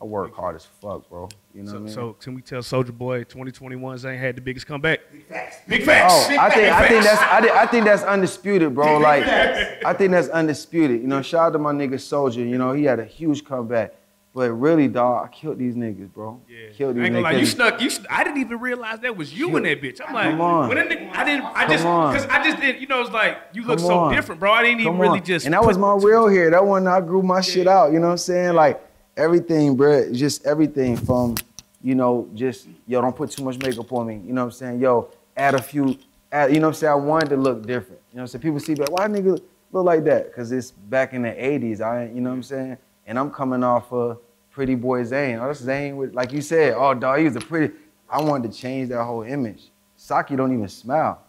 I 0.00 0.04
work 0.04 0.34
hard 0.34 0.56
as 0.56 0.66
fuck, 0.66 1.08
bro. 1.08 1.28
You 1.54 1.62
know 1.62 1.68
so, 1.68 1.72
what 1.74 1.80
I 1.80 1.84
mean? 1.84 1.94
So 1.94 2.12
can 2.14 2.34
we 2.34 2.42
tell 2.42 2.60
Soulja 2.60 2.96
Boy 2.96 3.18
2021 3.20 3.98
Zane 3.98 4.18
had 4.18 4.36
the 4.36 4.40
biggest 4.40 4.66
comeback? 4.66 5.00
Big 5.10 5.24
facts. 5.26 5.56
Big 5.68 5.84
facts. 5.84 6.14
Oh, 6.14 6.28
Big 6.28 6.38
I 6.38 6.50
think 6.50 6.68
facts. 6.68 6.82
I 6.82 6.88
think 6.88 7.04
that's 7.04 7.22
I, 7.22 7.62
I 7.62 7.66
think 7.66 7.84
that's 7.84 8.02
undisputed, 8.02 8.74
bro. 8.74 8.98
Like 8.98 9.24
I 9.24 9.94
think 9.94 10.10
that's 10.10 10.28
undisputed. 10.28 11.00
You 11.00 11.06
know, 11.06 11.22
shout 11.22 11.46
out 11.46 11.52
to 11.52 11.58
my 11.58 11.72
nigga 11.72 12.00
Soldier. 12.00 12.44
You 12.44 12.58
know, 12.58 12.72
he 12.72 12.84
had 12.84 12.98
a 13.00 13.04
huge 13.04 13.44
comeback. 13.44 13.94
But 14.34 14.50
really, 14.50 14.88
dog, 14.88 15.26
I 15.26 15.32
killed 15.32 15.58
these 15.60 15.76
niggas, 15.76 16.12
bro. 16.12 16.40
Yeah. 16.48 16.70
Killed 16.74 16.96
these 16.96 17.02
I 17.02 17.06
ain't 17.06 17.14
niggas. 17.14 17.22
lie, 17.22 17.30
you 17.32 17.46
snuck. 17.46 17.80
You, 17.80 17.88
I 18.10 18.24
didn't 18.24 18.40
even 18.40 18.58
realize 18.58 18.98
that 18.98 19.16
was 19.16 19.32
you 19.32 19.56
in 19.56 19.62
that 19.62 19.80
bitch. 19.80 20.00
I'm 20.04 20.12
like, 20.12 20.30
Come 20.32 20.40
on. 20.40 20.70
nigga, 20.70 21.14
I 21.14 21.24
didn't. 21.24 21.44
I 21.44 21.68
just, 21.68 21.84
on. 21.86 22.12
cause 22.12 22.26
I 22.26 22.42
just 22.42 22.60
didn't. 22.60 22.80
You 22.80 22.88
know, 22.88 23.00
it's 23.00 23.12
like 23.12 23.38
you 23.52 23.62
look 23.62 23.78
Come 23.78 23.86
so 23.86 23.98
on. 23.98 24.14
different, 24.14 24.40
bro. 24.40 24.50
I 24.50 24.64
didn't 24.64 24.80
even 24.80 24.92
Come 24.94 25.00
really 25.00 25.20
on. 25.20 25.24
just. 25.24 25.46
And 25.46 25.54
that 25.54 25.64
was 25.64 25.78
my 25.78 25.94
real 25.94 26.26
hair. 26.26 26.50
That 26.50 26.66
one 26.66 26.88
I 26.88 27.00
grew 27.00 27.22
my 27.22 27.40
shit 27.40 27.68
out. 27.68 27.92
You 27.92 28.00
know 28.00 28.06
what 28.06 28.12
I'm 28.12 28.18
saying? 28.18 28.54
Like 28.54 28.84
everything, 29.16 29.76
bro. 29.76 30.12
Just 30.12 30.44
everything 30.44 30.96
from, 30.96 31.36
you 31.80 31.94
know, 31.94 32.28
just 32.34 32.66
yo, 32.88 33.00
don't 33.02 33.14
put 33.14 33.30
too 33.30 33.44
much 33.44 33.58
makeup 33.58 33.92
on 33.92 34.08
me. 34.08 34.20
You 34.26 34.32
know 34.32 34.40
what 34.46 34.46
I'm 34.46 34.50
saying? 34.58 34.80
Yo, 34.80 35.10
add 35.36 35.54
a 35.54 35.62
few. 35.62 35.96
Add, 36.32 36.52
you 36.52 36.58
know 36.58 36.66
what 36.66 36.74
I'm 36.74 36.80
saying? 36.80 36.92
I 36.92 36.96
wanted 36.96 37.28
to 37.30 37.36
look 37.36 37.64
different. 37.64 38.00
You 38.10 38.16
know 38.16 38.22
what 38.22 38.34
I'm 38.34 38.40
saying? 38.40 38.42
People 38.42 38.58
see 38.58 38.74
like, 38.74 38.90
why 38.90 39.06
nigga 39.06 39.40
look 39.70 39.84
like 39.86 40.02
that? 40.04 40.34
Cause 40.34 40.50
it's 40.50 40.72
back 40.72 41.12
in 41.12 41.22
the 41.22 41.28
'80s. 41.28 41.80
I, 41.80 42.06
you 42.06 42.20
know 42.20 42.30
what 42.30 42.36
I'm 42.36 42.42
saying? 42.42 42.78
And 43.06 43.18
I'm 43.18 43.30
coming 43.30 43.62
off 43.62 43.92
of 43.92 44.18
Pretty 44.50 44.74
Boy 44.74 45.04
Zane. 45.04 45.38
Oh, 45.38 45.46
that's 45.46 45.60
Zane 45.60 45.96
with, 45.96 46.14
like 46.14 46.32
you 46.32 46.40
said. 46.40 46.74
Oh, 46.76 46.94
dog, 46.94 47.18
he 47.18 47.24
was 47.24 47.36
a 47.36 47.40
pretty. 47.40 47.74
I 48.08 48.20
wanted 48.22 48.52
to 48.52 48.58
change 48.58 48.88
that 48.90 49.02
whole 49.04 49.22
image. 49.22 49.70
Saki 49.96 50.36
don't 50.36 50.52
even 50.52 50.68
smile. 50.68 51.20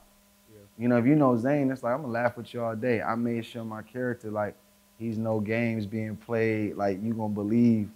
You 0.78 0.90
know, 0.90 0.98
if 0.98 1.06
you 1.06 1.16
know 1.16 1.38
Zane, 1.38 1.72
it's 1.72 1.84
like 1.84 1.94
I'm 1.94 2.02
gonna 2.02 2.14
laugh 2.14 2.36
with 2.36 2.54
you 2.54 2.62
all 2.62 2.76
day. 2.76 3.02
I 3.02 3.16
made 3.16 3.46
sure 3.46 3.64
my 3.64 3.82
character, 3.82 4.30
like, 4.30 4.56
he's 5.00 5.18
no 5.18 5.40
games 5.40 5.86
being 5.86 6.16
played. 6.16 6.76
Like 6.76 7.02
you 7.02 7.14
gonna 7.14 7.34
believe. 7.34 7.90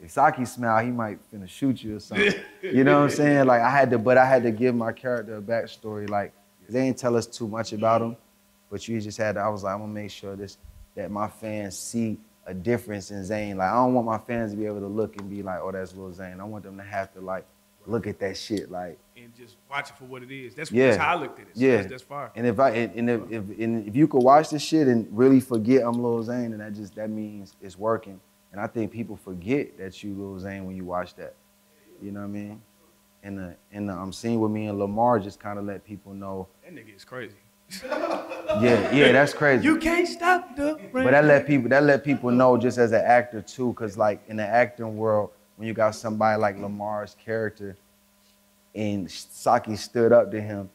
If 0.00 0.10
Saki 0.10 0.44
smile, 0.44 0.84
he 0.84 0.90
might 0.90 1.18
finna 1.32 1.48
shoot 1.48 1.82
you 1.82 1.96
or 1.96 2.00
something. 2.00 2.34
you 2.62 2.84
know 2.84 2.98
what 2.98 3.04
I'm 3.04 3.10
saying? 3.10 3.46
Like 3.46 3.62
I 3.62 3.70
had 3.70 3.90
to, 3.90 3.98
but 3.98 4.18
I 4.18 4.26
had 4.26 4.42
to 4.42 4.50
give 4.50 4.74
my 4.74 4.92
character 4.92 5.36
a 5.36 5.40
backstory. 5.40 6.10
Like 6.10 6.32
they 6.68 6.84
didn't 6.84 6.98
tell 6.98 7.16
us 7.16 7.26
too 7.26 7.46
much 7.46 7.72
about 7.72 8.02
him, 8.02 8.16
but 8.70 8.86
you 8.88 9.00
just 9.00 9.18
had 9.18 9.36
to. 9.36 9.40
I 9.40 9.48
was 9.48 9.62
like, 9.62 9.72
I'm 9.74 9.80
gonna 9.80 9.92
make 9.92 10.10
sure 10.10 10.34
this 10.34 10.58
that 10.96 11.10
my 11.10 11.28
fans 11.28 11.78
see 11.78 12.18
a 12.46 12.54
difference 12.54 13.10
in 13.10 13.24
Zane. 13.24 13.56
Like 13.56 13.70
I 13.70 13.74
don't 13.74 13.94
want 13.94 14.06
my 14.06 14.18
fans 14.18 14.50
to 14.52 14.56
be 14.56 14.66
able 14.66 14.80
to 14.80 14.86
look 14.86 15.16
and 15.18 15.28
be 15.30 15.42
like, 15.42 15.60
oh, 15.62 15.72
that's 15.72 15.94
Lil 15.94 16.12
Zane. 16.12 16.40
I 16.40 16.44
want 16.44 16.64
them 16.64 16.76
to 16.76 16.82
have 16.84 17.12
to 17.14 17.20
like 17.20 17.46
look 17.86 18.06
at 18.06 18.18
that 18.20 18.36
shit 18.36 18.70
like. 18.70 18.98
and 19.16 19.34
just 19.36 19.56
watch 19.70 19.90
it 19.90 19.96
for 19.98 20.04
what 20.04 20.22
it 20.22 20.30
is. 20.30 20.54
That's, 20.54 20.72
Yeah. 20.72 20.86
that's 20.88 20.98
how 20.98 21.16
I 21.16 21.20
looked 21.20 21.38
at 21.40 21.48
it. 21.48 21.56
So 21.56 21.62
Yeah. 21.64 21.76
that's, 21.76 21.88
that's 21.88 22.02
fire. 22.02 22.30
And 22.34 22.46
if 22.46 22.58
I 22.58 22.70
and, 22.70 22.94
and 22.98 23.10
if, 23.10 23.30
if 23.32 23.58
and 23.60 23.86
if 23.88 23.94
you 23.96 24.08
could 24.08 24.22
watch 24.22 24.50
this 24.50 24.62
shit 24.62 24.88
and 24.88 25.06
really 25.16 25.40
forget 25.40 25.82
I'm 25.84 26.02
Lil 26.02 26.22
Zane, 26.22 26.50
then 26.50 26.58
that 26.60 26.74
just 26.74 26.94
that 26.96 27.10
means 27.10 27.54
it's 27.62 27.78
working. 27.78 28.20
And 28.52 28.60
I 28.60 28.66
think 28.68 28.92
people 28.92 29.16
forget 29.16 29.76
that 29.78 30.02
you 30.02 30.14
Lil 30.14 30.38
Zane 30.38 30.64
when 30.66 30.76
you 30.76 30.84
watch 30.84 31.14
that. 31.16 31.34
You 32.00 32.12
know 32.12 32.20
what 32.20 32.26
I 32.26 32.30
mean? 32.30 32.62
And 33.22 33.38
the 33.38 33.56
and 33.72 33.88
the, 33.88 33.94
I'm 33.94 34.12
seeing 34.12 34.38
with 34.40 34.50
me 34.50 34.66
and 34.66 34.78
Lamar 34.78 35.18
just 35.18 35.40
kind 35.40 35.58
of 35.58 35.64
let 35.64 35.84
people 35.84 36.12
know. 36.12 36.46
That 36.62 36.74
nigga 36.74 36.94
is 36.94 37.04
crazy. 37.04 37.36
Yeah, 38.60 38.94
yeah, 38.94 39.12
that's 39.12 39.34
crazy. 39.34 39.64
You 39.64 39.78
can't 39.78 40.06
stop 40.06 40.54
the 40.56 40.74
rain. 40.92 41.04
But 41.04 41.10
that 41.10 41.24
let 41.24 41.46
people 41.46 41.68
that 41.70 41.82
let 41.82 42.04
people 42.04 42.30
know 42.30 42.56
just 42.56 42.78
as 42.78 42.92
an 42.92 43.02
actor 43.04 43.42
too, 43.42 43.72
cause 43.74 43.98
like 43.98 44.22
in 44.28 44.36
the 44.36 44.46
acting 44.46 44.96
world, 44.96 45.30
when 45.56 45.66
you 45.66 45.74
got 45.74 45.94
somebody 45.94 46.40
like 46.40 46.58
Lamar's 46.58 47.16
character, 47.22 47.76
and 48.74 49.10
Saki 49.10 49.76
stood 49.76 50.12
up 50.12 50.30
to 50.30 50.40
him, 50.40 50.70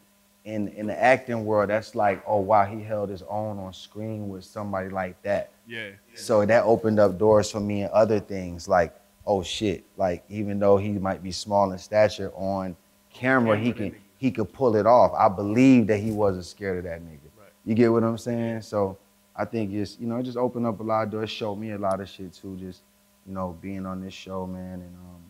in 0.45 0.67
in 0.69 0.87
the 0.87 1.01
acting 1.01 1.45
world, 1.45 1.69
that's 1.69 1.95
like, 1.95 2.23
oh 2.27 2.39
wow, 2.39 2.65
he 2.65 2.81
held 2.81 3.09
his 3.09 3.23
own 3.23 3.59
on 3.59 3.73
screen 3.73 4.29
with 4.29 4.43
somebody 4.43 4.89
like 4.89 5.21
that. 5.23 5.51
Yeah. 5.67 5.91
So 6.15 6.45
that 6.45 6.63
opened 6.63 6.99
up 6.99 7.17
doors 7.17 7.51
for 7.51 7.59
me 7.59 7.83
and 7.83 7.91
other 7.91 8.19
things 8.19 8.67
like, 8.67 8.93
oh 9.25 9.43
shit, 9.43 9.83
like 9.95 10.23
even 10.29 10.59
though 10.59 10.77
he 10.77 10.91
might 10.93 11.21
be 11.21 11.31
small 11.31 11.71
in 11.71 11.77
stature 11.77 12.31
on 12.35 12.75
camera, 13.13 13.57
he 13.57 13.71
can 13.71 13.95
he 14.19 14.29
could 14.31 14.53
pull 14.53 14.75
it 14.75 14.85
off. 14.85 15.11
I 15.17 15.27
believe 15.27 15.87
that 15.87 15.97
he 15.97 16.11
wasn't 16.11 16.45
scared 16.45 16.77
of 16.77 16.83
that 16.83 17.01
nigga. 17.01 17.19
Right. 17.37 17.49
You 17.65 17.73
get 17.73 17.91
what 17.91 18.03
I'm 18.03 18.17
saying? 18.17 18.61
So 18.61 18.97
I 19.35 19.45
think 19.45 19.73
it's 19.73 19.97
you 19.99 20.05
know 20.07 20.17
it 20.17 20.23
just 20.23 20.37
opened 20.37 20.67
up 20.67 20.79
a 20.79 20.83
lot 20.83 21.03
of 21.05 21.09
doors, 21.11 21.31
showed 21.31 21.55
me 21.55 21.71
a 21.71 21.77
lot 21.77 21.99
of 21.99 22.07
shit 22.07 22.33
too. 22.33 22.55
Just 22.57 22.83
you 23.25 23.33
know 23.33 23.57
being 23.61 23.85
on 23.87 24.01
this 24.01 24.13
show, 24.13 24.45
man, 24.45 24.81
and 24.81 24.95
um, 24.95 25.23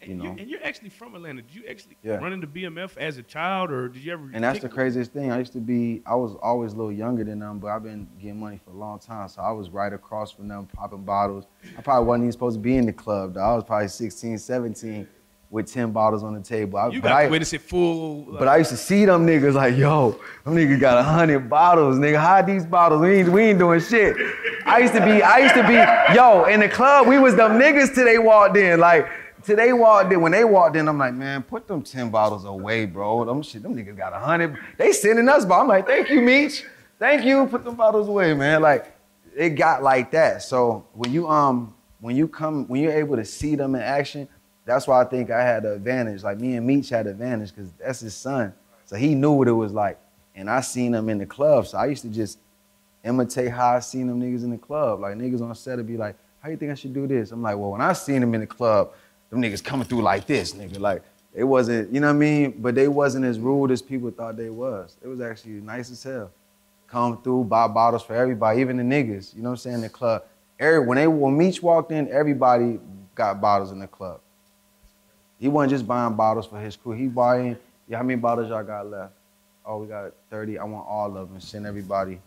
And, 0.00 0.10
you 0.10 0.16
you 0.16 0.22
know. 0.22 0.36
and 0.38 0.50
you're 0.50 0.64
actually 0.64 0.88
from 0.90 1.14
Atlanta. 1.14 1.40
Did 1.42 1.54
you 1.54 1.62
actually 1.70 1.96
Yeah. 2.02 2.16
run 2.16 2.32
into 2.32 2.46
BMF 2.48 2.96
as 2.98 3.16
a 3.16 3.22
child, 3.22 3.70
or 3.70 3.88
did 3.88 4.02
you 4.04 4.12
ever? 4.12 4.28
And 4.34 4.42
that's 4.44 4.60
the 4.60 4.68
craziest 4.68 5.12
thing. 5.12 5.30
I 5.30 5.38
used 5.38 5.52
to 5.54 5.60
be, 5.60 6.02
I 6.04 6.14
was 6.16 6.34
always 6.42 6.72
a 6.72 6.76
little 6.76 6.92
younger 6.92 7.22
than 7.24 7.38
them, 7.38 7.58
but 7.60 7.68
I've 7.68 7.84
been 7.84 8.06
getting 8.20 8.40
money 8.40 8.60
for 8.64 8.70
a 8.72 8.74
long 8.76 8.98
time. 8.98 9.28
So 9.28 9.40
I 9.40 9.52
was 9.52 9.70
right 9.70 9.92
across 9.92 10.32
from 10.32 10.48
them 10.48 10.66
popping 10.74 11.04
bottles. 11.04 11.46
I 11.78 11.80
probably 11.82 12.06
wasn't 12.08 12.24
even 12.24 12.32
supposed 12.32 12.56
to 12.56 12.60
be 12.60 12.76
in 12.76 12.84
the 12.86 12.92
club, 12.92 13.34
though. 13.34 13.40
I 13.40 13.54
was 13.54 13.64
probably 13.64 13.88
16, 13.88 14.38
17 14.38 15.06
with 15.50 15.72
10 15.72 15.92
bottles 15.92 16.22
on 16.24 16.34
the 16.34 16.40
table. 16.40 16.78
I, 16.78 16.88
You 16.88 17.00
got 17.00 17.12
I, 17.12 17.24
to 17.26 17.30
witness 17.30 17.52
it 17.52 17.60
full. 17.60 18.22
but 18.38 18.48
I 18.48 18.56
used 18.56 18.70
to 18.70 18.76
see 18.76 19.04
them 19.04 19.26
niggas 19.26 19.54
like, 19.54 19.76
yo, 19.76 20.18
them 20.44 20.54
niggas 20.54 20.80
got 20.80 20.98
a 20.98 21.02
hundred 21.02 21.48
bottles, 21.48 21.96
nigga. 21.96 22.18
Hide 22.18 22.46
these 22.46 22.64
bottles. 22.66 23.00
We 23.02 23.20
ain't, 23.20 23.28
we 23.28 23.42
ain't 23.42 23.58
doing 23.58 23.80
shit. 23.80 24.16
I 24.66 24.78
used 24.80 24.94
to 24.94 25.04
be, 25.04 25.22
I 25.22 25.38
used 25.38 25.54
to 25.54 25.62
be, 25.66 25.74
yo, 26.14 26.44
in 26.46 26.60
the 26.60 26.68
club, 26.68 27.06
we 27.06 27.18
was 27.18 27.36
them 27.36 27.52
niggas 27.52 27.94
till 27.94 28.04
they 28.04 28.18
walked 28.18 28.56
in. 28.56 28.80
Like, 28.80 29.06
till 29.44 29.56
they 29.56 29.72
walked 29.72 30.12
in, 30.12 30.20
when 30.22 30.32
they 30.32 30.44
walked 30.44 30.74
in, 30.76 30.88
I'm 30.88 30.98
like, 30.98 31.14
man, 31.14 31.42
put 31.42 31.68
them 31.68 31.82
10 31.82 32.10
bottles 32.10 32.44
away, 32.44 32.86
bro. 32.86 33.24
Them 33.24 33.42
shit, 33.42 33.62
them 33.62 33.76
niggas 33.76 33.96
got 33.96 34.12
a 34.12 34.18
hundred. 34.18 34.56
They 34.78 34.92
sending 34.92 35.28
us, 35.28 35.44
but 35.44 35.60
I'm 35.60 35.68
like, 35.68 35.86
thank 35.86 36.08
you, 36.10 36.20
Meech. 36.20 36.64
Thank 36.98 37.24
you. 37.24 37.46
Put 37.46 37.64
them 37.64 37.74
bottles 37.76 38.08
away, 38.08 38.34
man. 38.34 38.62
Like, 38.62 38.92
it 39.36 39.50
got 39.50 39.82
like 39.82 40.10
that. 40.12 40.42
So 40.42 40.86
when 40.94 41.12
you 41.12 41.28
um 41.28 41.74
when 42.00 42.14
you 42.16 42.28
come 42.28 42.66
when 42.68 42.80
you're 42.82 42.92
able 42.92 43.16
to 43.16 43.24
see 43.24 43.56
them 43.56 43.74
in 43.74 43.80
action, 43.82 44.28
that's 44.64 44.86
why 44.86 45.00
I 45.00 45.04
think 45.04 45.30
I 45.30 45.42
had 45.42 45.64
the 45.64 45.74
advantage. 45.74 46.22
Like 46.22 46.38
me 46.38 46.56
and 46.56 46.66
Meech 46.66 46.88
had 46.88 47.06
advantage 47.06 47.54
because 47.54 47.72
that's 47.72 48.00
his 48.00 48.14
son. 48.14 48.52
So 48.86 48.96
he 48.96 49.14
knew 49.14 49.32
what 49.32 49.48
it 49.48 49.52
was 49.52 49.72
like. 49.72 49.98
And 50.34 50.50
I 50.50 50.60
seen 50.60 50.94
him 50.94 51.08
in 51.08 51.18
the 51.18 51.26
club. 51.26 51.66
So 51.66 51.78
I 51.78 51.86
used 51.86 52.02
to 52.02 52.08
just 52.08 52.38
imitate 53.04 53.50
how 53.50 53.74
I 53.74 53.80
seen 53.80 54.06
them 54.06 54.20
niggas 54.20 54.42
in 54.42 54.50
the 54.50 54.58
club. 54.58 55.00
Like 55.00 55.16
niggas 55.16 55.42
on 55.42 55.54
set 55.54 55.76
would 55.76 55.86
be 55.86 55.96
like, 55.96 56.16
how 56.40 56.50
you 56.50 56.56
think 56.56 56.72
I 56.72 56.74
should 56.74 56.94
do 56.94 57.06
this? 57.06 57.32
I'm 57.32 57.42
like, 57.42 57.56
well, 57.56 57.70
when 57.70 57.80
I 57.80 57.92
seen 57.92 58.20
them 58.20 58.34
in 58.34 58.40
the 58.40 58.46
club, 58.46 58.92
them 59.30 59.40
niggas 59.40 59.62
coming 59.62 59.86
through 59.86 60.02
like 60.02 60.26
this, 60.26 60.52
nigga. 60.52 60.78
Like 60.78 61.02
it 61.34 61.44
wasn't, 61.44 61.92
you 61.92 62.00
know 62.00 62.08
what 62.08 62.14
I 62.14 62.18
mean? 62.18 62.54
But 62.58 62.74
they 62.74 62.88
wasn't 62.88 63.24
as 63.24 63.38
rude 63.38 63.70
as 63.70 63.82
people 63.82 64.10
thought 64.10 64.36
they 64.36 64.50
was. 64.50 64.96
It 65.02 65.08
was 65.08 65.20
actually 65.20 65.52
nice 65.52 65.90
as 65.90 66.02
hell 66.02 66.30
come 66.94 67.20
through, 67.22 67.42
buy 67.44 67.66
bottles 67.66 68.04
for 68.04 68.14
everybody, 68.14 68.60
even 68.60 68.76
the 68.76 68.82
niggas. 68.82 69.34
You 69.34 69.42
know 69.42 69.50
what 69.50 69.54
I'm 69.54 69.56
saying? 69.58 69.80
The 69.80 69.88
club. 69.88 70.24
Every, 70.60 70.78
when 70.78 70.96
they 70.96 71.08
when 71.08 71.36
Meech 71.36 71.60
walked 71.60 71.90
in, 71.90 72.08
everybody 72.08 72.78
got 73.16 73.40
bottles 73.40 73.72
in 73.72 73.80
the 73.80 73.88
club. 73.88 74.20
He 75.44 75.48
wasn't 75.48 75.72
just 75.72 75.86
buying 75.86 76.14
bottles 76.14 76.46
for 76.46 76.58
his 76.58 76.74
crew. 76.74 76.92
He 76.92 77.06
buying, 77.06 77.58
yeah, 77.86 77.98
how 77.98 78.02
many 78.02 78.18
bottles 78.18 78.48
y'all 78.48 78.64
got 78.64 78.86
left? 78.86 79.12
Oh, 79.66 79.76
we 79.76 79.86
got 79.86 80.14
30. 80.30 80.58
I 80.58 80.64
want 80.64 80.88
all 80.88 81.18
of 81.18 81.28
them. 81.28 81.38
Send 81.38 81.66
everybody. 81.66 82.18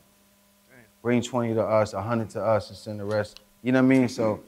Bring 1.01 1.23
20 1.23 1.55
to 1.55 1.63
us, 1.63 1.93
100 1.93 2.29
to 2.29 2.43
us, 2.43 2.69
and 2.69 2.77
send 2.77 2.99
the 2.99 3.05
rest. 3.05 3.39
You 3.63 3.71
know 3.71 3.79
what 3.79 3.85
I 3.85 3.97
mean? 3.97 4.07
So 4.07 4.41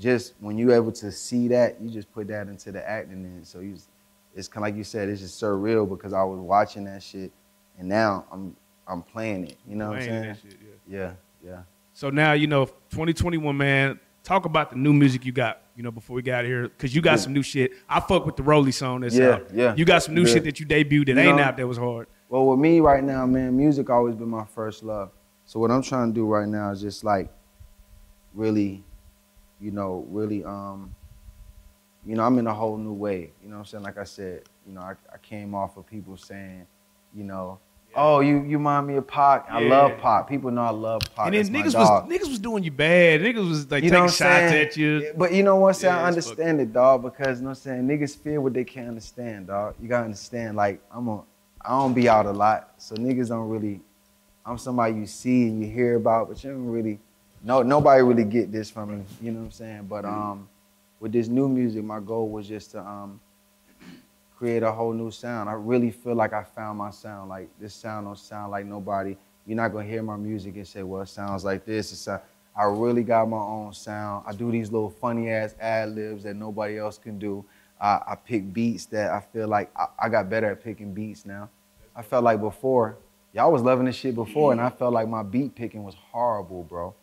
just 0.00 0.34
when 0.40 0.58
you 0.58 0.72
able 0.72 0.90
to 0.90 1.12
see 1.12 1.46
that, 1.46 1.80
you 1.80 1.90
just 1.90 2.12
put 2.12 2.26
that 2.26 2.48
into 2.48 2.72
the 2.72 2.84
acting 2.90 3.22
then. 3.22 3.44
So 3.44 3.60
you, 3.60 3.76
it's 4.34 4.48
kind 4.48 4.66
of 4.66 4.72
like 4.72 4.76
you 4.76 4.82
said, 4.82 5.08
it's 5.08 5.20
just 5.20 5.40
surreal 5.40 5.88
because 5.88 6.12
I 6.12 6.24
was 6.24 6.40
watching 6.40 6.82
that 6.86 7.04
shit, 7.04 7.30
and 7.78 7.88
now 7.88 8.24
I'm 8.32 8.56
I'm 8.88 9.02
playing 9.02 9.46
it. 9.46 9.58
You 9.64 9.76
know 9.76 9.90
what 9.90 9.98
I'm 9.98 10.02
saying? 10.02 10.36
shit, 10.42 10.58
yeah. 10.88 10.98
Yeah, 10.98 11.12
yeah. 11.46 11.62
So 11.92 12.10
now 12.10 12.32
you 12.32 12.48
know 12.48 12.66
2021, 12.66 13.56
man. 13.56 14.00
Talk 14.24 14.44
about 14.44 14.70
the 14.70 14.76
new 14.76 14.92
music 14.92 15.24
you 15.24 15.32
got. 15.32 15.60
You 15.74 15.82
know 15.82 15.90
before 15.90 16.14
we 16.14 16.22
got 16.22 16.44
here, 16.44 16.64
because 16.68 16.94
you 16.94 17.00
got 17.00 17.12
Yeah. 17.12 17.16
some 17.16 17.32
new 17.32 17.42
shit. 17.42 17.72
I 17.88 17.98
fuck 18.00 18.26
with 18.26 18.36
the 18.36 18.42
Rolly 18.42 18.72
song 18.72 19.00
that's 19.00 19.16
Yeah, 19.16 19.28
out. 19.30 19.54
yeah. 19.54 19.74
You 19.74 19.84
got 19.84 20.02
some 20.02 20.14
new 20.14 20.22
Yeah. 20.24 20.34
shit 20.34 20.44
that 20.44 20.60
you 20.60 20.66
debuted 20.66 21.06
that 21.06 21.22
You 21.22 21.28
ain't 21.30 21.36
know- 21.38 21.42
out 21.44 21.56
that 21.56 21.66
was 21.66 21.78
hard. 21.78 22.06
Well, 22.28 22.46
with 22.46 22.58
me 22.58 22.80
right 22.80 23.02
now, 23.02 23.26
man, 23.26 23.56
music 23.56 23.88
always 23.90 24.14
been 24.14 24.28
my 24.28 24.44
first 24.44 24.82
love. 24.82 25.10
So 25.44 25.58
what 25.60 25.70
I'm 25.70 25.82
trying 25.82 26.08
to 26.08 26.14
do 26.14 26.26
right 26.26 26.46
now 26.48 26.70
is 26.70 26.80
just 26.80 27.04
like 27.04 27.30
really, 28.34 28.84
you 29.60 29.70
know, 29.70 30.06
really 30.08 30.44
um 30.44 30.94
you 32.04 32.16
know, 32.16 32.24
I'm 32.24 32.36
in 32.38 32.48
a 32.48 32.52
whole 32.54 32.76
new 32.76 32.92
way. 32.92 33.32
You 33.42 33.48
know 33.48 33.54
what 33.56 33.60
I'm 33.60 33.64
saying? 33.66 33.84
Like 33.84 33.96
I 33.96 34.02
said, 34.02 34.42
you 34.66 34.72
know, 34.72 34.80
I, 34.80 34.94
I 35.12 35.18
came 35.22 35.54
off 35.54 35.76
of 35.76 35.86
people 35.86 36.16
saying, 36.16 36.66
you 37.14 37.22
know, 37.22 37.60
oh, 37.94 38.20
you 38.20 38.42
you 38.42 38.58
remind 38.58 38.86
me 38.86 38.96
of 38.96 39.06
Pac. 39.06 39.46
I 39.50 39.60
Yeah. 39.60 39.68
love 39.68 39.98
Pac. 39.98 40.28
People 40.28 40.50
know 40.50 40.62
I 40.62 40.70
love 40.70 41.02
Pac. 41.14 41.26
and 41.26 41.34
That's 41.34 41.48
then 41.48 41.52
my 41.60 41.66
niggas 41.66 41.72
dog. 41.72 42.08
was 42.08 42.12
niggas 42.20 42.28
was 42.28 42.38
doing 42.38 42.62
you 42.64 42.70
bad. 42.70 43.20
Niggas 43.20 43.48
was 43.48 43.70
like 43.70 43.82
taking 43.82 43.96
shots 44.08 44.12
I'm 44.22 44.48
saying? 44.48 44.66
at 44.68 44.76
you. 44.76 45.12
But 45.16 45.32
you 45.32 45.42
know 45.42 45.56
what? 45.56 45.74
Say 45.76 45.88
Yeah, 45.88 45.98
I 45.98 46.08
it's 46.08 46.16
understand 46.28 46.60
it, 46.60 46.72
dog, 46.72 47.02
because 47.02 47.38
you 47.38 47.44
know 47.44 47.50
what 47.50 47.58
I'm 47.58 47.62
saying 47.62 47.88
niggas 47.88 48.16
feel 48.16 48.40
what 48.42 48.52
they 48.54 48.64
can't 48.64 48.88
understand, 48.88 49.46
dog. 49.48 49.74
You 49.80 49.88
gotta 49.88 50.04
understand, 50.04 50.56
like 50.56 50.80
I'm 50.90 51.08
a 51.08 51.22
I 51.64 51.70
don't 51.70 51.94
be 51.94 52.08
out 52.08 52.26
a 52.26 52.32
lot, 52.32 52.74
so 52.78 52.96
niggas 52.96 53.28
don't 53.28 53.48
really 53.48 53.80
I'm 54.44 54.58
somebody 54.58 54.94
you 54.94 55.06
see 55.06 55.44
and 55.48 55.62
you 55.62 55.68
hear 55.70 55.96
about, 55.96 56.28
but 56.28 56.42
you 56.42 56.50
don't 56.50 56.66
really 56.66 56.98
no 57.42 57.62
nobody 57.62 58.02
really 58.02 58.24
get 58.24 58.50
this 58.52 58.70
from 58.70 58.98
me, 58.98 59.04
you 59.20 59.30
know 59.32 59.40
what 59.40 59.44
I'm 59.46 59.50
saying? 59.52 59.86
But 59.88 60.04
um 60.04 60.48
with 61.00 61.12
this 61.12 61.28
new 61.28 61.48
music, 61.48 61.84
my 61.84 62.00
goal 62.00 62.28
was 62.28 62.46
just 62.48 62.72
to 62.72 62.80
um 62.80 63.20
create 64.42 64.64
a 64.64 64.72
whole 64.72 64.92
new 64.92 65.08
sound. 65.08 65.48
I 65.48 65.52
really 65.52 65.92
feel 65.92 66.16
like 66.16 66.32
I 66.32 66.42
found 66.42 66.78
my 66.78 66.90
sound. 66.90 67.28
Like 67.28 67.48
this 67.60 67.72
sound 67.72 68.06
don't 68.06 68.18
sound 68.18 68.50
like 68.50 68.66
nobody. 68.66 69.16
You're 69.46 69.54
not 69.54 69.68
gonna 69.68 69.84
hear 69.84 70.02
my 70.02 70.16
music 70.16 70.56
and 70.56 70.66
say, 70.66 70.82
well, 70.82 71.02
it 71.02 71.08
sounds 71.08 71.44
like 71.44 71.64
this. 71.64 71.92
It's 71.92 72.08
a, 72.08 72.20
I 72.56 72.64
really 72.64 73.04
got 73.04 73.28
my 73.28 73.36
own 73.36 73.72
sound. 73.72 74.24
I 74.26 74.32
do 74.32 74.50
these 74.50 74.72
little 74.72 74.90
funny 74.90 75.30
ass 75.30 75.54
ad 75.60 75.94
libs 75.94 76.24
that 76.24 76.34
nobody 76.34 76.76
else 76.76 76.98
can 76.98 77.20
do. 77.20 77.44
I, 77.80 78.00
I 78.04 78.16
pick 78.16 78.52
beats 78.52 78.86
that 78.86 79.12
I 79.12 79.20
feel 79.20 79.46
like 79.46 79.70
I, 79.76 79.86
I 79.96 80.08
got 80.08 80.28
better 80.28 80.50
at 80.50 80.64
picking 80.64 80.92
beats 80.92 81.24
now. 81.24 81.48
I 81.94 82.02
felt 82.02 82.24
like 82.24 82.40
before, 82.40 82.98
y'all 83.32 83.52
was 83.52 83.62
loving 83.62 83.86
this 83.86 83.94
shit 83.94 84.16
before, 84.16 84.50
and 84.50 84.60
I 84.60 84.70
felt 84.70 84.92
like 84.92 85.06
my 85.06 85.22
beat 85.22 85.54
picking 85.54 85.84
was 85.84 85.94
horrible, 86.10 86.64
bro. 86.64 86.96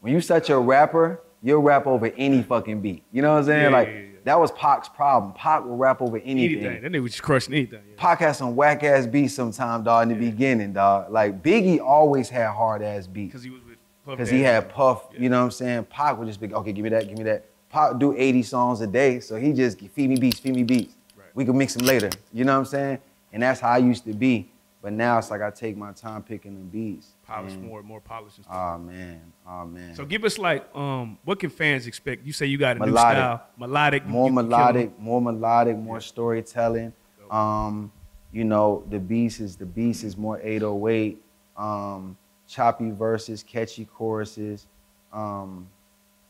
When 0.00 0.14
you 0.14 0.22
such 0.22 0.48
a 0.48 0.58
rapper, 0.58 1.20
you'll 1.42 1.60
rap 1.60 1.86
over 1.86 2.06
any 2.16 2.42
fucking 2.42 2.80
beat. 2.80 3.02
You 3.12 3.20
know 3.20 3.32
what 3.32 3.40
I'm 3.40 3.44
saying? 3.44 3.62
Yeah, 3.64 3.78
like 3.78 3.88
yeah, 3.88 3.94
yeah. 3.94 4.17
That 4.28 4.38
was 4.38 4.50
Pac's 4.52 4.88
problem. 4.88 5.32
Pac 5.32 5.64
will 5.64 5.76
rap 5.76 6.02
over 6.02 6.18
anything. 6.18 6.64
Anything. 6.64 6.82
That 6.82 6.92
nigga 6.92 7.02
was 7.02 7.12
just 7.12 7.22
crushing 7.22 7.54
anything. 7.54 7.80
Yeah. 7.88 7.94
Pac 7.96 8.20
had 8.20 8.32
some 8.32 8.54
whack 8.54 8.82
ass 8.84 9.06
beats 9.06 9.34
sometime, 9.34 9.82
dog, 9.82 10.10
in 10.10 10.18
the 10.18 10.30
beginning, 10.30 10.72
dog. 10.72 11.10
Like 11.10 11.42
Biggie 11.42 11.80
always 11.80 12.28
had 12.28 12.50
hard 12.50 12.82
ass 12.82 13.06
beats. 13.06 13.32
Because 13.32 13.42
he 13.44 13.50
was 13.50 13.62
with 13.64 13.78
Puff 14.04 14.16
Because 14.16 14.30
he 14.30 14.40
had 14.42 14.68
Puff, 14.68 15.08
Yeah. 15.12 15.20
you 15.20 15.28
know 15.30 15.38
what 15.38 15.44
I'm 15.46 15.50
saying? 15.50 15.84
Pac 15.84 16.18
would 16.18 16.26
just 16.26 16.40
be, 16.40 16.52
okay, 16.52 16.72
give 16.72 16.82
me 16.82 16.90
that, 16.90 17.08
give 17.08 17.16
me 17.18 17.24
that. 17.24 17.46
Pac 17.70 17.98
do 17.98 18.14
80 18.16 18.42
songs 18.42 18.80
a 18.80 18.86
day, 18.86 19.20
so 19.20 19.36
he 19.36 19.52
just 19.52 19.80
feed 19.80 20.08
me 20.10 20.16
beats, 20.16 20.38
feed 20.40 20.54
me 20.54 20.62
beats. 20.62 20.94
Right. 21.16 21.26
We 21.34 21.44
could 21.44 21.54
mix 21.54 21.74
them 21.74 21.86
later. 21.86 22.10
You 22.32 22.44
know 22.44 22.54
what 22.54 22.60
I'm 22.60 22.64
saying? 22.66 22.98
And 23.32 23.42
that's 23.42 23.60
how 23.60 23.70
I 23.70 23.78
used 23.78 24.04
to 24.04 24.14
be. 24.14 24.50
But 24.80 24.92
now 24.92 25.18
it's 25.18 25.30
like 25.30 25.42
I 25.42 25.50
take 25.50 25.76
my 25.76 25.92
time 25.92 26.22
picking 26.22 26.54
the 26.54 26.60
beats. 26.60 27.08
Polish 27.28 27.52
And- 27.52 27.64
more, 27.66 27.82
more 27.82 28.00
polished 28.00 28.38
and 28.38 28.46
stuff. 28.46 28.56
Oh 28.56 28.78
man, 28.78 29.20
man. 29.46 29.94
so 29.94 30.06
give 30.06 30.24
us 30.24 30.38
like, 30.38 30.74
um, 30.74 31.18
what 31.24 31.38
can 31.38 31.50
fans 31.50 31.86
expect? 31.86 32.24
You 32.24 32.32
say 32.32 32.46
you 32.46 32.56
got 32.56 32.78
a 32.78 32.86
new 32.86 32.92
style, 32.92 33.42
melodic, 33.58 34.06
more 34.06 34.30
melodic, 34.30 34.98
more 34.98 35.20
melodic, 35.20 35.76
more 35.76 36.00
storytelling. 36.00 36.94
Um, 37.30 37.92
you 38.32 38.44
know, 38.44 38.82
the 38.88 38.98
beats 38.98 39.40
is 39.40 39.56
the 39.56 39.66
beats 39.66 40.04
is 40.04 40.16
more 40.16 40.40
808, 40.42 41.22
um, 41.58 42.16
choppy 42.46 42.90
verses, 42.92 43.42
catchy 43.42 43.84
choruses. 43.84 44.66
Um, 45.12 45.68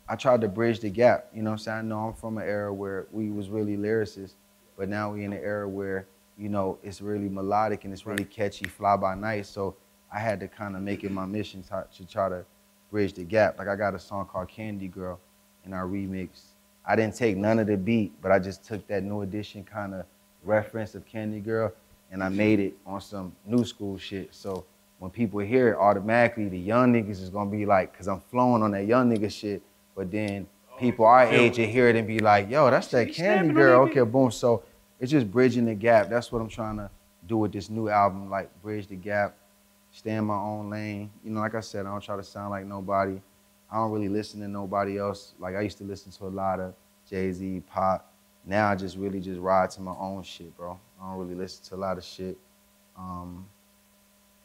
I 0.08 0.16
tried 0.16 0.40
to 0.40 0.48
bridge 0.48 0.80
the 0.80 0.90
gap. 0.90 1.26
You 1.32 1.42
know 1.42 1.50
what 1.50 1.54
I'm 1.54 1.58
saying? 1.58 1.78
I 1.78 1.82
know 1.82 1.98
I'm 2.08 2.14
from 2.14 2.38
an 2.38 2.44
era 2.44 2.74
where 2.74 3.06
we 3.12 3.30
was 3.30 3.50
really 3.50 3.76
lyricists, 3.76 4.34
but 4.76 4.88
now 4.88 5.12
we 5.12 5.22
in 5.24 5.32
an 5.32 5.40
era 5.44 5.68
where, 5.68 6.06
you 6.36 6.48
know, 6.48 6.78
it's 6.82 7.00
really 7.00 7.28
melodic 7.28 7.84
and 7.84 7.92
it's 7.92 8.04
really 8.06 8.24
catchy, 8.24 8.64
fly 8.66 8.96
by 8.96 9.14
night. 9.14 9.46
So 9.46 9.76
I 10.12 10.18
had 10.18 10.40
to 10.40 10.48
kind 10.48 10.76
of 10.76 10.82
make 10.82 11.04
it 11.04 11.10
my 11.10 11.26
mission 11.26 11.62
to, 11.64 11.86
to 11.96 12.06
try 12.06 12.28
to 12.28 12.44
bridge 12.90 13.12
the 13.14 13.24
gap. 13.24 13.58
Like 13.58 13.68
I 13.68 13.76
got 13.76 13.94
a 13.94 13.98
song 13.98 14.26
called 14.26 14.48
Candy 14.48 14.88
Girl 14.88 15.18
and 15.64 15.74
I 15.74 15.78
remixed. 15.78 16.54
I 16.86 16.96
didn't 16.96 17.16
take 17.16 17.36
none 17.36 17.58
of 17.58 17.66
the 17.66 17.76
beat, 17.76 18.12
but 18.22 18.32
I 18.32 18.38
just 18.38 18.64
took 18.64 18.86
that 18.88 19.02
New 19.02 19.20
Edition 19.22 19.64
kind 19.64 19.94
of 19.94 20.06
reference 20.42 20.94
of 20.94 21.04
Candy 21.04 21.40
Girl 21.40 21.72
and 22.10 22.22
I 22.22 22.30
made 22.30 22.60
it 22.60 22.74
on 22.86 23.00
some 23.00 23.32
new 23.44 23.64
school 23.64 23.98
shit. 23.98 24.34
So 24.34 24.64
when 24.98 25.10
people 25.10 25.40
hear 25.40 25.72
it, 25.72 25.76
automatically 25.76 26.48
the 26.48 26.58
young 26.58 26.92
niggas 26.92 27.22
is 27.22 27.28
gonna 27.28 27.50
be 27.50 27.66
like, 27.66 27.96
cause 27.96 28.08
I'm 28.08 28.20
flowing 28.20 28.62
on 28.62 28.70
that 28.70 28.86
young 28.86 29.10
nigga 29.10 29.30
shit, 29.30 29.62
but 29.94 30.10
then 30.10 30.46
people 30.78 31.04
our 31.04 31.26
feel 31.26 31.40
age 31.40 31.58
will 31.58 31.66
hear 31.66 31.88
it 31.88 31.96
and 31.96 32.06
be 32.06 32.20
like, 32.20 32.50
yo, 32.50 32.70
that's 32.70 32.88
that 32.88 33.12
Candy 33.12 33.52
Girl. 33.52 33.82
Okay, 33.82 34.02
boom. 34.02 34.30
So 34.30 34.62
it's 34.98 35.10
just 35.10 35.30
bridging 35.30 35.66
the 35.66 35.74
gap. 35.74 36.08
That's 36.08 36.32
what 36.32 36.40
I'm 36.40 36.48
trying 36.48 36.78
to 36.78 36.90
do 37.26 37.36
with 37.36 37.52
this 37.52 37.68
new 37.68 37.88
album, 37.88 38.30
like 38.30 38.50
bridge 38.62 38.86
the 38.86 38.96
gap, 38.96 39.36
stay 39.90 40.12
in 40.12 40.24
my 40.24 40.36
own 40.36 40.70
lane. 40.70 41.10
You 41.24 41.30
know, 41.30 41.40
like 41.40 41.54
I 41.54 41.60
said, 41.60 41.86
I 41.86 41.90
don't 41.90 42.02
try 42.02 42.16
to 42.16 42.22
sound 42.22 42.50
like 42.50 42.66
nobody. 42.66 43.20
I 43.70 43.76
don't 43.76 43.90
really 43.90 44.08
listen 44.08 44.40
to 44.40 44.48
nobody 44.48 44.98
else. 44.98 45.34
Like 45.38 45.54
I 45.54 45.60
used 45.60 45.78
to 45.78 45.84
listen 45.84 46.10
to 46.12 46.26
a 46.26 46.28
lot 46.28 46.60
of 46.60 46.74
Jay 47.08 47.30
Z, 47.32 47.62
Pop. 47.66 48.12
Now 48.44 48.68
I 48.68 48.74
just 48.74 48.96
really 48.96 49.20
just 49.20 49.40
ride 49.40 49.70
to 49.72 49.80
my 49.82 49.94
own 49.98 50.22
shit, 50.22 50.56
bro. 50.56 50.78
I 51.00 51.10
don't 51.10 51.18
really 51.18 51.34
listen 51.34 51.64
to 51.66 51.74
a 51.74 51.76
lot 51.76 51.98
of 51.98 52.04
shit. 52.04 52.38
Um, 52.96 53.46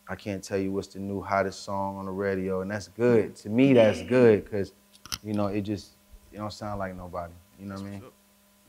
I 0.08 0.16
can't 0.16 0.44
tell 0.44 0.58
you 0.58 0.72
what's 0.72 0.88
the 0.88 1.00
new 1.00 1.22
hottest 1.22 1.64
song 1.64 1.98
on 1.98 2.06
the 2.06 2.12
radio, 2.12 2.62
and 2.62 2.70
that's 2.70 2.90
good. 2.90 3.36
To 3.38 3.50
me, 3.50 3.74
that's 3.74 4.02
good 4.02 4.44
because, 4.44 4.74
you 5.24 5.34
know, 5.34 5.48
it 5.48 5.62
just 5.62 5.92
it 6.32 6.38
don't 6.38 6.52
sound 6.52 6.80
like 6.80 6.96
nobody. 6.96 7.34
You 7.60 7.68
know 7.68 7.76
what 7.76 7.84
I 7.84 7.90
mean? 7.90 8.04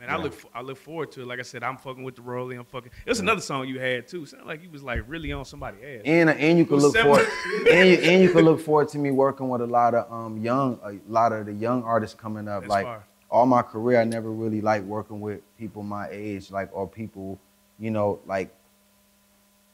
Man, 0.06 0.14
I 0.14 0.22
look 0.22 0.34
I 0.54 0.60
look 0.62 0.78
forward 0.78 1.12
to 1.12 1.22
it. 1.22 1.26
Like 1.26 1.38
I 1.38 1.42
said, 1.42 1.62
I'm 1.62 1.76
fucking 1.76 2.02
with 2.02 2.16
the 2.16 2.22
rolling. 2.22 2.58
I'm 2.58 2.64
fucking. 2.64 2.90
There's 3.04 3.20
another 3.20 3.40
song 3.40 3.66
you 3.68 3.78
had 3.78 4.06
too. 4.08 4.26
Sounded 4.26 4.46
like 4.46 4.62
you 4.62 4.70
was 4.70 4.82
like 4.82 5.02
really 5.06 5.32
on 5.32 5.44
somebody's 5.44 5.82
ass. 5.82 6.02
And 6.04 6.30
and 6.30 6.58
you 6.58 6.66
can 6.66 6.76
look 6.76 6.96
forward 6.96 7.26
and 7.70 7.88
you, 7.88 7.96
and 7.96 8.22
you 8.22 8.32
can 8.32 8.44
look 8.44 8.60
forward 8.60 8.88
to 8.90 8.98
me 8.98 9.10
working 9.10 9.48
with 9.48 9.60
a 9.60 9.66
lot 9.66 9.94
of 9.94 10.10
um 10.12 10.38
young 10.38 10.78
a 10.84 10.98
lot 11.10 11.32
of 11.32 11.46
the 11.46 11.52
young 11.52 11.82
artists 11.82 12.14
coming 12.18 12.48
up. 12.48 12.62
That's 12.62 12.70
like 12.70 12.86
fire. 12.86 13.04
all 13.30 13.46
my 13.46 13.62
career, 13.62 14.00
I 14.00 14.04
never 14.04 14.30
really 14.30 14.60
liked 14.60 14.84
working 14.84 15.20
with 15.20 15.40
people 15.58 15.82
my 15.82 16.08
age, 16.10 16.50
like 16.50 16.70
or 16.72 16.88
people, 16.88 17.38
you 17.78 17.90
know, 17.90 18.20
like 18.26 18.54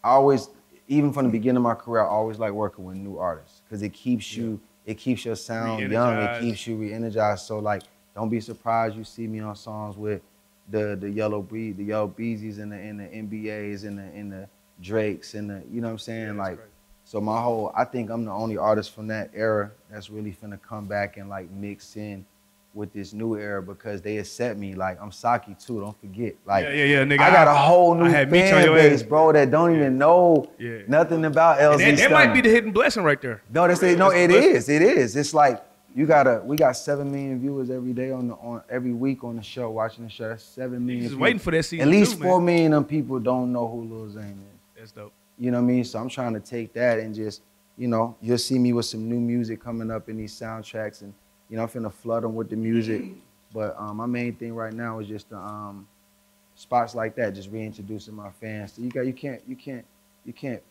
I 0.02 0.10
always, 0.10 0.48
even 0.88 1.12
from 1.12 1.26
the 1.26 1.30
beginning 1.30 1.58
of 1.58 1.62
my 1.62 1.74
career, 1.74 2.02
I 2.02 2.08
always 2.08 2.38
like 2.38 2.52
working 2.52 2.84
with 2.84 2.96
new 2.96 3.18
artists 3.18 3.62
because 3.64 3.82
it 3.82 3.92
keeps 3.92 4.34
you, 4.36 4.60
it 4.86 4.94
keeps 4.94 5.24
your 5.24 5.36
sound 5.36 5.90
young, 5.90 6.16
it 6.16 6.40
keeps 6.40 6.66
you 6.66 6.76
re-energized. 6.76 7.44
So 7.44 7.58
like, 7.58 7.82
don't 8.20 8.28
be 8.28 8.40
surprised 8.40 8.96
you 8.96 9.04
see 9.04 9.26
me 9.26 9.40
on 9.40 9.56
songs 9.56 9.96
with 9.96 10.20
the 10.68 10.94
the 11.00 11.08
yellow 11.10 11.40
Bree, 11.40 11.72
the 11.72 11.84
yellow 11.84 12.06
Beezies 12.06 12.58
and 12.58 12.70
the 12.70 12.76
and 12.76 13.00
the 13.00 13.04
NBAs 13.04 13.84
and 13.84 13.98
the 13.98 14.02
and 14.02 14.30
the 14.30 14.48
Drakes 14.82 15.34
and 15.34 15.48
the, 15.50 15.62
you 15.70 15.80
know 15.80 15.88
what 15.88 15.92
I'm 15.92 15.98
saying? 15.98 16.26
Yeah, 16.36 16.42
like, 16.42 16.58
so 17.04 17.20
my 17.20 17.40
whole, 17.40 17.70
I 17.76 17.84
think 17.84 18.08
I'm 18.10 18.24
the 18.24 18.30
only 18.30 18.56
artist 18.56 18.94
from 18.94 19.06
that 19.08 19.30
era 19.34 19.70
that's 19.90 20.08
really 20.10 20.32
finna 20.32 20.60
come 20.60 20.86
back 20.86 21.16
and 21.18 21.28
like 21.28 21.50
mix 21.50 21.96
in 21.96 22.24
with 22.72 22.92
this 22.92 23.12
new 23.12 23.36
era 23.36 23.62
because 23.62 24.00
they 24.00 24.18
accept 24.18 24.58
me. 24.58 24.74
Like 24.74 25.00
I'm 25.02 25.12
Saki 25.12 25.54
too. 25.54 25.80
Don't 25.80 25.98
forget. 26.00 26.34
Like 26.46 26.64
yeah, 26.64 26.72
yeah, 26.72 26.84
yeah, 26.84 27.04
nigga. 27.04 27.20
I 27.20 27.30
got 27.30 27.48
a 27.48 27.54
whole 27.54 27.94
new 27.94 28.04
I 28.04 28.10
had 28.10 28.30
Meech 28.30 28.52
on 28.52 28.62
fan 28.62 28.74
base, 28.74 29.02
bro, 29.02 29.32
that 29.32 29.50
don't 29.50 29.74
even 29.74 29.96
know 29.98 30.50
Yeah. 30.58 30.78
nothing 30.88 31.24
about 31.24 31.58
LZ. 31.58 31.82
And 31.82 31.98
that, 31.98 32.08
that 32.08 32.12
might 32.12 32.32
be 32.34 32.42
the 32.42 32.50
hidden 32.50 32.72
blessing 32.72 33.02
right 33.02 33.20
there. 33.20 33.42
No, 33.52 33.66
they 33.66 33.74
say 33.74 33.96
no. 33.96 34.10
That's 34.10 34.20
It 34.20 34.28
the 34.28 34.34
blessing. 34.34 34.56
is. 34.56 34.68
It 34.68 34.82
is. 34.82 35.16
It's 35.16 35.34
like 35.34 35.62
you 35.94 36.06
gotta. 36.06 36.40
We 36.44 36.56
got 36.56 36.76
seven 36.76 37.10
million 37.10 37.40
viewers 37.40 37.70
every 37.70 37.92
day 37.92 38.12
on 38.12 38.28
the 38.28 38.34
on 38.34 38.62
every 38.70 38.92
week 38.92 39.24
on 39.24 39.36
the 39.36 39.42
show, 39.42 39.70
watching 39.70 40.04
the 40.04 40.10
show. 40.10 40.28
That's 40.28 40.44
seven 40.44 40.84
million. 40.84 41.02
Just 41.02 41.12
people. 41.12 41.22
waiting 41.22 41.38
for 41.38 41.50
that 41.50 41.62
season. 41.64 41.88
At 41.88 41.90
least 41.90 42.16
two, 42.16 42.22
four 42.22 42.40
million 42.40 42.72
of 42.72 42.86
people 42.86 43.18
don't 43.18 43.52
know 43.52 43.66
who 43.68 43.82
Lil 43.84 44.10
Zane 44.10 44.38
is. 44.52 44.60
That's 44.76 44.92
dope. 44.92 45.12
You 45.38 45.50
know 45.50 45.58
what 45.58 45.64
I 45.64 45.66
mean? 45.66 45.84
So 45.84 45.98
I'm 45.98 46.08
trying 46.08 46.34
to 46.34 46.40
take 46.40 46.72
that 46.74 46.98
and 46.98 47.14
just, 47.14 47.42
you 47.76 47.88
know, 47.88 48.14
you'll 48.20 48.38
see 48.38 48.58
me 48.58 48.72
with 48.72 48.84
some 48.86 49.08
new 49.08 49.18
music 49.18 49.62
coming 49.62 49.90
up 49.90 50.08
in 50.08 50.16
these 50.16 50.38
soundtracks, 50.38 51.00
and 51.00 51.12
you 51.48 51.56
know, 51.56 51.62
I'm 51.62 51.68
finna 51.68 51.92
flood 51.92 52.22
them 52.22 52.34
with 52.34 52.50
the 52.50 52.56
music. 52.56 53.04
But 53.52 53.74
um, 53.78 53.96
my 53.96 54.06
main 54.06 54.34
thing 54.36 54.54
right 54.54 54.72
now 54.72 55.00
is 55.00 55.08
just 55.08 55.30
the 55.30 55.38
um, 55.38 55.88
spots 56.54 56.94
like 56.94 57.16
that, 57.16 57.34
just 57.34 57.50
reintroducing 57.50 58.14
my 58.14 58.30
fans. 58.30 58.74
So 58.74 58.82
you 58.82 58.90
got, 58.90 59.06
you 59.06 59.12
can't, 59.12 59.42
you 59.48 59.56
can't, 59.56 59.84
you 60.24 60.32
can't 60.32 60.62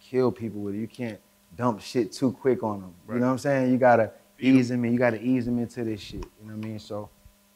kill 0.00 0.32
people 0.32 0.62
with 0.62 0.74
it. 0.74 0.78
You 0.78 0.88
can't 0.88 1.20
dump 1.56 1.80
shit 1.82 2.12
too 2.12 2.32
quick 2.32 2.62
on 2.62 2.80
them. 2.80 2.94
You 3.08 3.16
know 3.16 3.26
what 3.26 3.32
I'm 3.32 3.38
saying? 3.38 3.72
You 3.72 3.76
gotta. 3.76 4.12
Ease 4.40 4.68
them 4.68 4.84
in. 4.84 4.92
You 4.92 4.98
gotta 4.98 5.22
ease 5.22 5.44
them 5.46 5.58
into 5.58 5.84
this 5.84 6.00
shit. 6.00 6.24
You 6.40 6.48
know 6.48 6.56
what 6.56 6.64
I 6.64 6.68
mean? 6.68 6.78
So, 6.78 7.08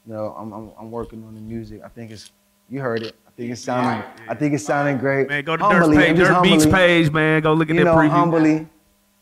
you 0.07 0.12
know, 0.12 0.35
I'm, 0.39 0.53
I'm, 0.53 0.70
I'm 0.78 0.91
working 0.91 1.24
on 1.24 1.35
the 1.35 1.41
music. 1.41 1.82
I 1.85 1.89
think 1.89 2.11
it's, 2.11 2.30
you 2.68 2.80
heard 2.80 3.03
it. 3.03 3.14
I 3.26 3.30
think 3.37 3.51
it's 3.53 3.62
sounding, 3.62 4.05
I 4.28 4.35
think 4.35 4.55
it's 4.55 4.64
sounding 4.64 4.99
great. 4.99 5.28
Man, 5.28 5.45
go 5.45 5.57
to 5.57 5.64
Humbly, 5.64 5.97
Dirt's 5.97 6.07
page, 6.07 6.11
I'm 6.11 6.16
just 6.16 6.30
Dirt 6.30 6.43
Beats 6.43 6.66
page, 6.66 7.11
man. 7.11 7.43
Go 7.43 7.53
look 7.55 7.68
at 7.68 7.74
you 7.74 7.85
that 7.85 7.91
know, 7.91 7.97
preview. 7.97 8.11
humbly, 8.11 8.68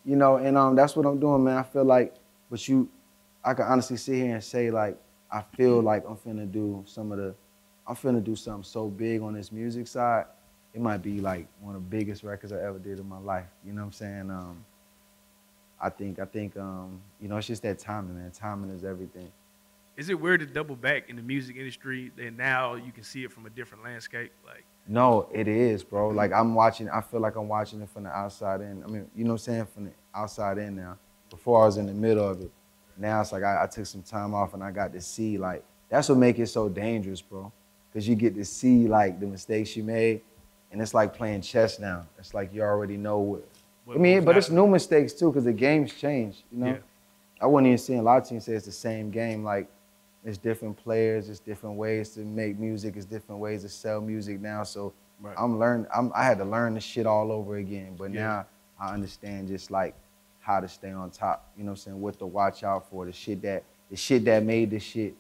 you 0.04 0.16
know, 0.16 0.36
and 0.36 0.58
um, 0.58 0.76
that's 0.76 0.94
what 0.94 1.06
I'm 1.06 1.18
doing, 1.18 1.44
man. 1.44 1.56
I 1.56 1.62
feel 1.62 1.84
like, 1.84 2.14
but 2.50 2.66
you, 2.68 2.88
I 3.44 3.54
can 3.54 3.64
honestly 3.64 3.96
sit 3.96 4.16
here 4.16 4.34
and 4.34 4.44
say 4.44 4.70
like, 4.70 4.98
I 5.30 5.42
feel 5.56 5.80
like 5.80 6.04
I'm 6.06 6.16
finna 6.16 6.50
do 6.50 6.84
some 6.86 7.10
of 7.10 7.18
the, 7.18 7.34
I'm 7.86 7.96
finna 7.96 8.22
do 8.22 8.36
something 8.36 8.64
so 8.64 8.88
big 8.88 9.22
on 9.22 9.32
this 9.32 9.50
music 9.50 9.86
side. 9.86 10.26
It 10.74 10.80
might 10.80 11.02
be 11.02 11.20
like 11.20 11.46
one 11.60 11.74
of 11.74 11.82
the 11.82 11.88
biggest 11.88 12.22
records 12.22 12.52
I 12.52 12.62
ever 12.62 12.78
did 12.78 12.98
in 12.98 13.08
my 13.08 13.18
life. 13.18 13.46
You 13.64 13.72
know 13.72 13.80
what 13.80 13.86
I'm 13.86 13.92
saying? 13.92 14.30
Um, 14.30 14.64
I 15.82 15.90
think, 15.90 16.20
I 16.20 16.24
think, 16.24 16.56
um, 16.56 17.00
you 17.20 17.28
know, 17.28 17.36
it's 17.36 17.48
just 17.48 17.62
that 17.64 17.78
timing, 17.78 18.14
man. 18.16 18.30
Timing 18.30 18.70
is 18.70 18.84
everything. 18.84 19.30
Is 19.96 20.08
it 20.08 20.18
weird 20.18 20.40
to 20.40 20.46
double 20.46 20.76
back 20.76 21.10
in 21.10 21.16
the 21.16 21.22
music 21.22 21.56
industry 21.56 22.12
and 22.16 22.36
now 22.38 22.74
you 22.74 22.92
can 22.92 23.02
see 23.02 23.24
it 23.24 23.32
from 23.32 23.44
a 23.44 23.50
different 23.50 23.84
landscape? 23.84 24.32
Like, 24.46 24.64
No, 24.88 25.28
it 25.32 25.48
is, 25.48 25.84
bro. 25.84 26.08
Like 26.08 26.32
I'm 26.32 26.54
watching, 26.54 26.88
I 26.88 27.02
feel 27.02 27.20
like 27.20 27.36
I'm 27.36 27.48
watching 27.48 27.82
it 27.82 27.90
from 27.90 28.04
the 28.04 28.10
outside 28.10 28.62
in. 28.62 28.82
I 28.82 28.86
mean, 28.86 29.10
you 29.14 29.24
know 29.24 29.32
what 29.32 29.34
I'm 29.34 29.38
saying? 29.38 29.66
From 29.66 29.84
the 29.86 29.92
outside 30.14 30.56
in 30.56 30.76
now. 30.76 30.96
Before 31.28 31.62
I 31.62 31.66
was 31.66 31.76
in 31.76 31.86
the 31.86 31.94
middle 31.94 32.26
of 32.26 32.40
it. 32.40 32.50
Now 32.96 33.20
it's 33.20 33.32
like 33.32 33.42
I, 33.42 33.64
I 33.64 33.66
took 33.66 33.86
some 33.86 34.02
time 34.02 34.34
off 34.34 34.54
and 34.54 34.62
I 34.62 34.70
got 34.70 34.92
to 34.92 35.00
see 35.00 35.36
like 35.36 35.64
that's 35.88 36.08
what 36.08 36.18
make 36.18 36.38
it 36.38 36.46
so 36.46 36.68
dangerous, 36.68 37.20
bro. 37.20 37.52
Cause 37.92 38.08
you 38.08 38.14
get 38.14 38.34
to 38.36 38.44
see 38.44 38.88
like 38.88 39.20
the 39.20 39.26
mistakes 39.26 39.76
you 39.76 39.82
made, 39.82 40.22
and 40.70 40.80
it's 40.80 40.94
like 40.94 41.12
playing 41.12 41.42
chess 41.42 41.78
now. 41.78 42.06
It's 42.18 42.32
like 42.32 42.54
you 42.54 42.62
already 42.62 42.96
know 42.96 43.18
what. 43.18 43.46
What 43.84 43.96
I 43.96 44.00
mean, 44.00 44.24
but 44.24 44.36
it's 44.36 44.50
new 44.50 44.66
mistakes 44.66 45.12
too, 45.12 45.32
cause 45.32 45.44
the 45.44 45.52
game's 45.52 45.92
changed. 45.94 46.42
You 46.52 46.58
know, 46.58 46.66
Yeah. 46.66 46.78
I 47.40 47.46
wouldn't 47.46 47.66
even 47.66 47.78
see 47.78 47.94
a 47.96 48.02
lot 48.02 48.22
of 48.22 48.28
teams 48.28 48.44
say 48.44 48.52
it's 48.52 48.66
the 48.66 48.72
same 48.72 49.10
game. 49.10 49.42
Like 49.44 49.66
it's 50.24 50.38
different 50.38 50.76
players, 50.76 51.28
it's 51.28 51.40
different 51.40 51.76
ways 51.76 52.10
to 52.14 52.20
make 52.20 52.58
music, 52.58 52.96
it's 52.96 53.04
different 53.06 53.40
ways 53.40 53.62
to 53.62 53.68
sell 53.68 54.00
music 54.00 54.40
now. 54.40 54.62
So 54.64 54.92
Right. 55.20 55.34
I'm 55.38 55.56
learning. 55.58 55.86
I'm, 55.94 56.10
I 56.16 56.24
had 56.24 56.38
to 56.38 56.44
learn 56.44 56.74
the 56.74 56.80
shit 56.80 57.06
all 57.06 57.30
over 57.30 57.56
again. 57.56 57.94
But 57.96 58.12
Yeah. 58.12 58.20
now 58.22 58.46
I 58.80 58.92
understand 58.92 59.46
just 59.48 59.70
like 59.70 59.94
how 60.40 60.58
to 60.58 60.66
stay 60.66 60.90
on 60.90 61.10
top. 61.10 61.48
You 61.56 61.62
know 61.62 61.70
what 61.70 61.72
I'm 61.74 61.76
saying? 61.76 62.00
What 62.00 62.18
to 62.18 62.26
watch 62.26 62.64
out 62.64 62.88
for. 62.90 63.06
The 63.06 63.12
shit 63.12 63.40
that 63.42 63.62
the 63.90 63.96
shit 63.96 64.24
that 64.24 64.42
made 64.42 64.70
this 64.70 64.82
shit 64.82 65.14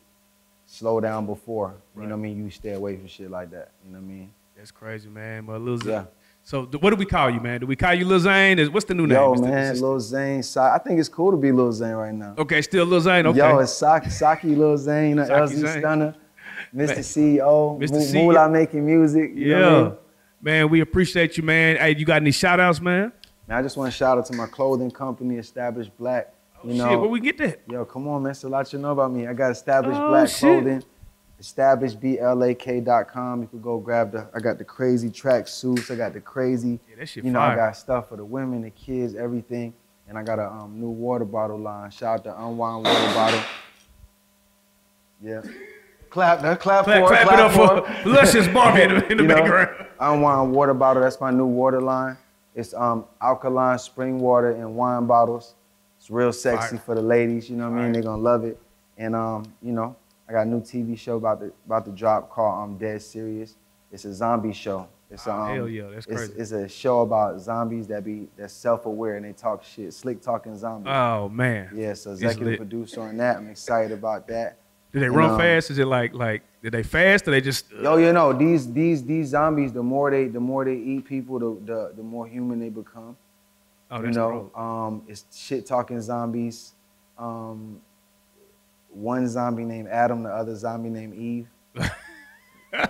slow 0.66 0.98
down 1.00 1.26
before. 1.26 1.74
You 1.94 2.00
Right. 2.02 2.08
know 2.08 2.16
what 2.16 2.20
I 2.20 2.22
mean? 2.22 2.44
You 2.44 2.50
stay 2.50 2.72
away 2.72 2.96
from 2.96 3.06
shit 3.06 3.30
like 3.30 3.50
that. 3.50 3.70
You 3.84 3.92
know 3.92 3.98
what 3.98 4.04
I 4.04 4.08
mean? 4.08 4.32
That's 4.56 4.70
crazy, 4.70 5.08
man. 5.08 5.44
But 5.46 5.60
Lil 5.60 5.78
Zane. 5.78 5.88
Yeah. 5.92 6.04
So 6.44 6.66
what 6.80 6.90
do 6.90 6.96
we 6.96 7.06
call 7.06 7.30
you, 7.30 7.40
man? 7.40 7.60
Do 7.60 7.66
we 7.66 7.76
call 7.76 7.94
you 7.94 8.04
Lil 8.04 8.18
Zane? 8.18 8.58
Is- 8.58 8.68
What's 8.68 8.84
the 8.86 8.94
new 8.94 9.06
name? 9.06 9.16
Yo, 9.16 9.34
Is 9.34 9.40
the- 9.40 9.46
man, 9.48 9.80
Lil 9.80 10.00
Zane. 10.00 10.42
Sa- 10.42 10.74
I 10.74 10.78
think 10.78 10.98
it's 10.98 11.08
cool 11.08 11.30
to 11.30 11.36
be 11.36 11.52
Lil 11.52 11.72
Zane 11.72 11.94
right 11.94 12.12
now. 12.14 12.34
Okay, 12.36 12.60
still 12.62 12.84
Lil 12.84 13.00
Zane. 13.00 13.26
Okay. 13.26 13.38
Yo, 13.38 13.58
it's 13.60 13.72
Saki, 13.72 14.10
Saki 14.10 14.54
Lil 14.56 14.76
Zane, 14.76 15.18
Saki 15.18 15.30
LZ 15.32 15.48
Zane. 15.54 15.80
Stunner, 15.80 16.14
Mr. 16.74 16.98
CEO, 17.04 17.78
Mr. 17.78 18.00
CEO. 18.00 18.24
Moolah 18.24 18.48
making 18.50 18.84
music. 18.84 19.30
You 19.34 19.50
yeah. 19.50 19.58
know 19.58 19.70
what 19.70 19.80
I 19.80 19.88
mean? 19.88 19.96
Man, 20.42 20.70
we 20.70 20.80
appreciate 20.80 21.36
you, 21.36 21.44
man. 21.44 21.76
Hey, 21.76 21.94
you 21.96 22.04
got 22.04 22.20
any 22.20 22.32
shout 22.32 22.58
outs, 22.58 22.80
man? 22.80 23.12
Man, 23.46 23.58
I 23.58 23.62
just 23.62 23.76
want 23.76 23.92
to 23.92 23.96
shout 23.96 24.18
out 24.18 24.26
to 24.26 24.34
my 24.34 24.46
clothing 24.46 24.90
company, 24.90 25.36
Established 25.36 25.96
Black. 25.96 26.34
You 26.64 26.72
oh, 26.72 26.74
know, 26.74 26.84
Oh, 26.84 26.90
Shit, 26.90 27.00
where 27.00 27.08
we 27.08 27.20
get 27.20 27.38
that? 27.38 27.60
Yo, 27.70 27.84
come 27.84 28.08
on, 28.08 28.24
man. 28.24 28.34
So 28.34 28.48
a 28.48 28.50
lot 28.50 28.72
you 28.72 28.80
know 28.80 28.90
about 28.90 29.12
me. 29.12 29.28
I 29.28 29.32
got 29.32 29.52
established 29.52 30.00
Oh, 30.00 30.08
black 30.08 30.28
shit. 30.28 30.40
clothing. 30.40 30.82
Establishedblak.com. 31.42 33.42
You 33.42 33.48
can 33.48 33.60
go 33.60 33.78
grab 33.78 34.12
the. 34.12 34.28
I 34.32 34.38
got 34.38 34.58
the 34.58 34.64
crazy 34.64 35.10
track 35.10 35.48
suits. 35.48 35.90
I 35.90 35.96
got 35.96 36.12
the 36.12 36.20
crazy. 36.20 36.78
Yeah, 36.88 36.96
that 36.98 37.08
shit 37.08 37.24
You 37.24 37.32
know, 37.32 37.40
I 37.40 37.56
got 37.56 37.76
stuff 37.76 38.08
for 38.08 38.16
the 38.16 38.24
women, 38.24 38.62
the 38.62 38.70
kids, 38.70 39.16
everything. 39.16 39.74
And 40.08 40.16
I 40.16 40.22
got 40.22 40.38
a 40.38 40.48
um, 40.48 40.78
new 40.78 40.90
water 40.90 41.24
bottle 41.24 41.58
line. 41.58 41.90
Shout 41.90 42.20
out 42.20 42.24
to 42.24 42.44
Unwind 42.44 42.84
Water 42.84 43.14
Bottle. 43.14 43.40
Yeah. 45.20 45.42
Clap, 46.10 46.44
uh, 46.44 46.56
clap, 46.56 46.84
Clap, 46.84 46.86
for 47.08 47.14
it. 47.14 47.26
clap 47.26 47.32
it 47.32 47.40
up 47.40 47.52
for 47.52 48.02
for 48.02 48.08
Luscious 48.08 48.46
Barbie 48.48 48.82
in 48.82 48.94
the, 48.94 49.12
in 49.12 49.16
the 49.18 49.24
background. 49.28 49.86
Unwind 49.98 50.52
water 50.52 50.74
bottle. 50.74 51.02
That's 51.02 51.20
my 51.20 51.30
new 51.30 51.46
water 51.46 51.80
line. 51.80 52.16
It's 52.54 52.74
um 52.74 53.06
alkaline 53.20 53.78
spring 53.78 54.20
water 54.20 54.52
in 54.52 54.74
wine 54.74 55.06
bottles. 55.06 55.54
It's 55.98 56.10
real 56.10 56.32
sexy 56.32 56.76
Fire. 56.76 56.84
for 56.84 56.94
the 56.94 57.02
ladies. 57.02 57.48
You 57.48 57.56
know 57.56 57.70
what 57.70 57.78
I 57.78 57.82
mean? 57.82 57.84
Fire. 57.86 57.92
They're 57.94 58.02
gonna 58.02 58.22
love 58.22 58.44
it. 58.44 58.58
And 58.98 59.16
um, 59.16 59.52
you 59.62 59.72
know, 59.72 59.96
I 60.32 60.36
got 60.36 60.46
a 60.46 60.50
new 60.50 60.62
TV 60.62 60.98
show 60.98 61.16
about 61.16 61.40
to 61.40 61.52
about 61.66 61.84
to 61.84 61.90
drop 61.90 62.30
called 62.30 62.64
um 62.64 62.78
Dead 62.78 63.02
Serious. 63.02 63.56
It's 63.90 64.06
a 64.06 64.14
zombie 64.14 64.54
show. 64.54 64.88
It's 65.10 65.28
Oh, 65.28 65.32
um, 65.32 65.54
hell 65.54 65.68
yeah, 65.68 65.90
that's 65.92 66.06
it's, 66.06 66.16
crazy. 66.16 66.32
it's 66.38 66.52
a 66.52 66.68
show 66.68 67.02
about 67.02 67.38
zombies 67.38 67.86
that 67.88 68.02
be 68.02 68.28
that's 68.34 68.54
self-aware 68.54 69.16
and 69.16 69.26
they 69.26 69.34
talk 69.34 69.62
shit, 69.62 69.92
slick 69.92 70.22
talking 70.22 70.56
zombies. 70.56 70.90
Oh 70.90 71.28
man. 71.28 71.68
yeah, 71.74 71.92
so 71.92 72.12
executive 72.12 72.56
producer 72.56 73.02
on 73.02 73.18
that. 73.18 73.36
I'm 73.36 73.50
excited 73.50 73.92
about 73.92 74.26
that. 74.28 74.56
Do 74.94 75.00
they 75.00 75.06
And, 75.06 75.14
run 75.16 75.32
um, 75.32 75.38
fast? 75.38 75.70
Is 75.70 75.78
it 75.78 75.86
like 75.86 76.14
like 76.14 76.42
did 76.62 76.72
they 76.72 76.82
fast 76.82 77.28
or 77.28 77.32
they 77.32 77.42
just 77.42 77.70
Yo, 77.70 77.98
you 77.98 78.14
know 78.14 78.32
these 78.32 78.72
these 78.72 79.04
these 79.04 79.28
zombies. 79.28 79.70
The 79.74 79.82
more 79.82 80.10
they 80.10 80.28
the 80.28 80.40
more 80.40 80.64
they 80.64 80.76
eat 80.76 81.04
people, 81.04 81.38
the 81.40 81.60
the, 81.66 81.92
the 81.96 82.02
more 82.02 82.26
human 82.26 82.58
they 82.58 82.70
become. 82.70 83.18
oh 83.90 84.02
you 84.02 84.12
know, 84.12 84.50
um, 84.54 85.02
it's 85.08 85.26
shit 85.36 85.66
talking 85.66 86.00
zombies. 86.00 86.72
Um, 87.18 87.82
one 88.92 89.28
zombie 89.28 89.64
named 89.64 89.88
Adam, 89.88 90.22
the 90.22 90.30
other 90.30 90.54
zombie 90.54 90.90
named 90.90 91.14
Eve. 91.14 91.48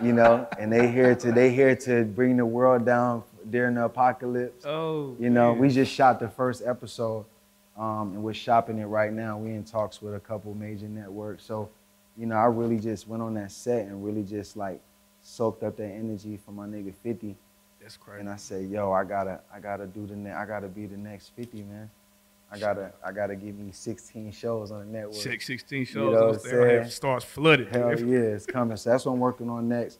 you 0.02 0.12
know, 0.12 0.46
and 0.58 0.72
they 0.72 0.90
here 0.90 1.14
to 1.14 1.32
they 1.32 1.50
here 1.50 1.74
to 1.76 2.04
bring 2.04 2.36
the 2.36 2.46
world 2.46 2.84
down 2.84 3.22
during 3.50 3.74
the 3.74 3.84
apocalypse. 3.84 4.64
Oh 4.64 5.16
You 5.18 5.30
know, 5.30 5.52
man. 5.52 5.60
we 5.60 5.68
just 5.68 5.92
shot 5.92 6.20
the 6.20 6.28
first 6.28 6.62
episode, 6.64 7.24
um, 7.76 8.12
and 8.14 8.22
we're 8.22 8.34
shopping 8.34 8.78
it 8.78 8.84
right 8.86 9.12
now. 9.12 9.36
We 9.38 9.50
in 9.50 9.64
talks 9.64 10.00
with 10.00 10.14
a 10.14 10.20
couple 10.20 10.54
major 10.54 10.86
networks. 10.88 11.44
So, 11.44 11.68
you 12.16 12.26
know, 12.26 12.36
I 12.36 12.44
really 12.46 12.78
just 12.78 13.08
went 13.08 13.22
on 13.22 13.34
that 13.34 13.50
set 13.50 13.86
and 13.86 14.04
really 14.04 14.22
just 14.22 14.56
like 14.56 14.80
soaked 15.20 15.62
up 15.64 15.76
that 15.76 15.88
energy 15.90 16.36
from 16.36 16.56
my 16.56 16.66
nigga 16.66 16.92
50. 17.02 17.34
that's 17.80 17.96
crazy. 17.96 18.20
And 18.20 18.28
I 18.28 18.36
said, 18.36 18.68
yo, 18.70 18.92
I 18.92 19.04
gotta, 19.04 19.40
I 19.54 19.58
gotta 19.60 19.86
do 19.86 20.06
the, 20.06 20.14
ne- 20.16 20.32
I 20.32 20.44
gotta 20.46 20.68
be 20.68 20.86
the 20.86 20.96
next 20.96 21.30
50, 21.36 21.62
man. 21.62 21.90
I 22.52 22.58
gotta, 22.58 22.92
I 23.04 23.12
gotta 23.12 23.34
give 23.34 23.58
me 23.58 23.72
16 23.72 24.30
shows 24.32 24.70
on 24.70 24.80
the 24.80 24.84
network. 24.86 25.14
Six, 25.14 25.46
16 25.46 25.78
You 25.78 25.84
shows 25.84 26.12
know 26.12 26.26
what 26.26 26.76
I'm 26.76 26.90
starts 26.90 27.24
flooded. 27.24 27.68
Hell 27.68 27.98
yeah, 28.00 28.18
it's 28.18 28.46
coming. 28.46 28.76
So 28.76 28.90
that's 28.90 29.06
what 29.06 29.12
I'm 29.12 29.20
working 29.20 29.48
on 29.48 29.68
next. 29.68 29.98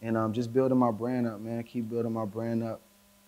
And 0.00 0.16
um, 0.16 0.32
just 0.32 0.52
building 0.52 0.78
my 0.78 0.92
brand 0.92 1.26
up, 1.26 1.40
man. 1.40 1.62
Keep 1.64 1.90
building 1.90 2.12
my 2.12 2.24
brand 2.24 2.62
up. 2.62 2.80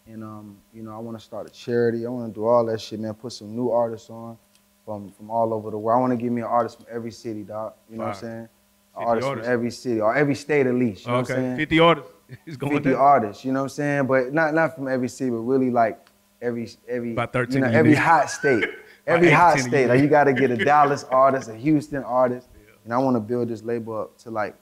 And 0.07 0.23
um, 0.23 0.57
you 0.73 0.83
know, 0.83 0.93
I 0.95 0.99
want 0.99 1.19
to 1.19 1.25
start 1.25 1.47
a 1.47 1.51
charity. 1.51 2.07
I 2.07 2.09
want 2.11 2.33
to 2.33 2.41
do 2.41 2.47
all 2.47 2.65
that 2.67 2.81
shit, 2.81 3.01
man. 3.01 3.15
Put 3.15 3.33
some 3.33 3.55
new 3.55 3.71
artists 3.71 4.09
on 4.09 4.39
from 4.85 5.11
from 5.11 5.31
all 5.31 5.53
over 5.53 5.71
the 5.71 5.79
world. 5.79 5.99
I 5.99 6.01
want 6.01 6.13
to 6.13 6.17
give 6.17 6.33
me 6.33 6.43
an 6.43 6.49
artist 6.49 6.79
from 6.79 6.87
every 6.91 7.11
city, 7.11 7.43
dog. 7.43 7.75
You 7.91 7.99
know 7.99 8.05
what 8.05 8.15
I'm 8.15 8.21
saying? 8.21 8.49
artists, 8.95 9.29
artists. 9.29 9.47
from 9.47 9.53
every 9.53 9.71
city 9.71 10.01
or 10.01 10.15
every 10.15 10.35
state 10.35 10.67
at 10.67 10.75
least. 10.75 11.07
You 11.07 11.13
know 11.13 11.21
what 11.21 11.31
I'm 11.31 11.37
okay, 11.37 11.43
saying? 11.43 11.57
50 11.57 11.81
artists. 11.81 12.11
It's 12.47 12.57
going 12.57 12.75
50 12.75 12.91
down. 12.91 13.01
artists, 13.01 13.45
you 13.45 13.53
know 13.53 13.61
what 13.61 13.65
I'm 13.65 13.69
saying? 13.71 14.07
But 14.07 14.33
not 14.33 14.55
not 14.55 14.77
from 14.77 14.87
every 14.87 15.09
city, 15.09 15.31
but 15.31 15.39
really 15.39 15.69
like 15.69 15.99
every 16.43 16.69
every 16.89 17.13
About 17.13 17.33
13 17.33 17.55
you 17.55 17.61
know, 17.61 17.69
every 17.79 17.95
hot 17.95 18.31
state. 18.31 18.65
Every 19.07 19.31
hot 19.31 19.57
10 19.57 19.61
of 19.61 19.67
state. 19.69 19.87
Like 19.89 20.01
you 20.01 20.09
gotta 20.09 20.33
get 20.33 20.51
a 20.51 20.57
Dallas 20.65 21.05
artist, 21.05 21.49
a 21.49 21.55
Houston 21.57 22.03
artist. 22.05 22.49
And 22.85 22.93
I 22.95 22.99
wanna 22.99 23.21
build 23.21 23.49
this 23.49 23.63
label 23.63 23.99
up 24.03 24.19
to 24.19 24.31
like 24.31 24.55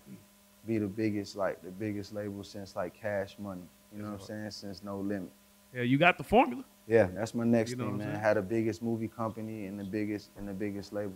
be 0.66 0.78
the 0.78 0.86
biggest, 0.86 1.36
like 1.36 1.62
the 1.62 1.70
biggest 1.70 2.12
label 2.12 2.42
since 2.44 2.76
like 2.76 2.94
Cash 2.94 3.36
Money. 3.38 3.62
You 3.94 4.02
know 4.02 4.10
what 4.12 4.20
I'm 4.20 4.26
saying? 4.26 4.50
Since 4.50 4.82
No 4.82 4.98
Limit. 5.00 5.30
Yeah, 5.74 5.82
you 5.82 5.98
got 5.98 6.18
the 6.18 6.24
formula. 6.24 6.64
Yeah, 6.86 7.08
that's 7.14 7.34
my 7.34 7.44
next 7.44 7.70
You 7.70 7.76
know 7.76 7.84
thing, 7.88 7.98
man. 7.98 8.08
saying? 8.12 8.20
Had 8.20 8.36
the 8.38 8.42
biggest 8.42 8.82
movie 8.82 9.08
company 9.08 9.66
and 9.66 9.78
the 9.78 9.84
biggest 9.84 10.30
and 10.38 10.48
the 10.48 10.52
biggest 10.54 10.92
label. 10.92 11.12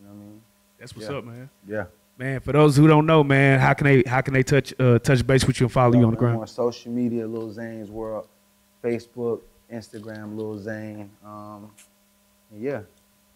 You 0.00 0.06
know 0.06 0.12
what 0.14 0.20
I 0.20 0.24
mean? 0.26 0.40
That's 0.78 0.96
what's 0.96 1.08
Yeah. 1.08 1.16
up, 1.16 1.24
man. 1.24 1.50
Yeah. 1.66 1.84
Man, 2.16 2.40
for 2.40 2.52
those 2.52 2.76
who 2.76 2.86
don't 2.86 3.06
know, 3.06 3.24
man, 3.24 3.58
how 3.58 3.74
can 3.74 3.86
they 3.86 4.02
how 4.06 4.20
can 4.20 4.34
they 4.34 4.42
touch 4.42 4.72
uh, 4.78 4.98
touch 5.00 5.26
base 5.26 5.44
with 5.46 5.60
you 5.60 5.66
and 5.66 5.72
follow 5.72 5.98
you 5.98 6.04
on 6.04 6.12
the 6.12 6.16
ground? 6.16 6.38
On 6.40 6.46
social 6.46 6.92
media, 6.92 7.26
Lil 7.26 7.50
Zane's 7.50 7.90
World, 7.90 8.28
Facebook, 8.82 9.40
Instagram, 9.72 10.36
Lil 10.36 10.58
Zane. 10.58 11.10
Um, 11.24 11.70
yeah, 12.56 12.80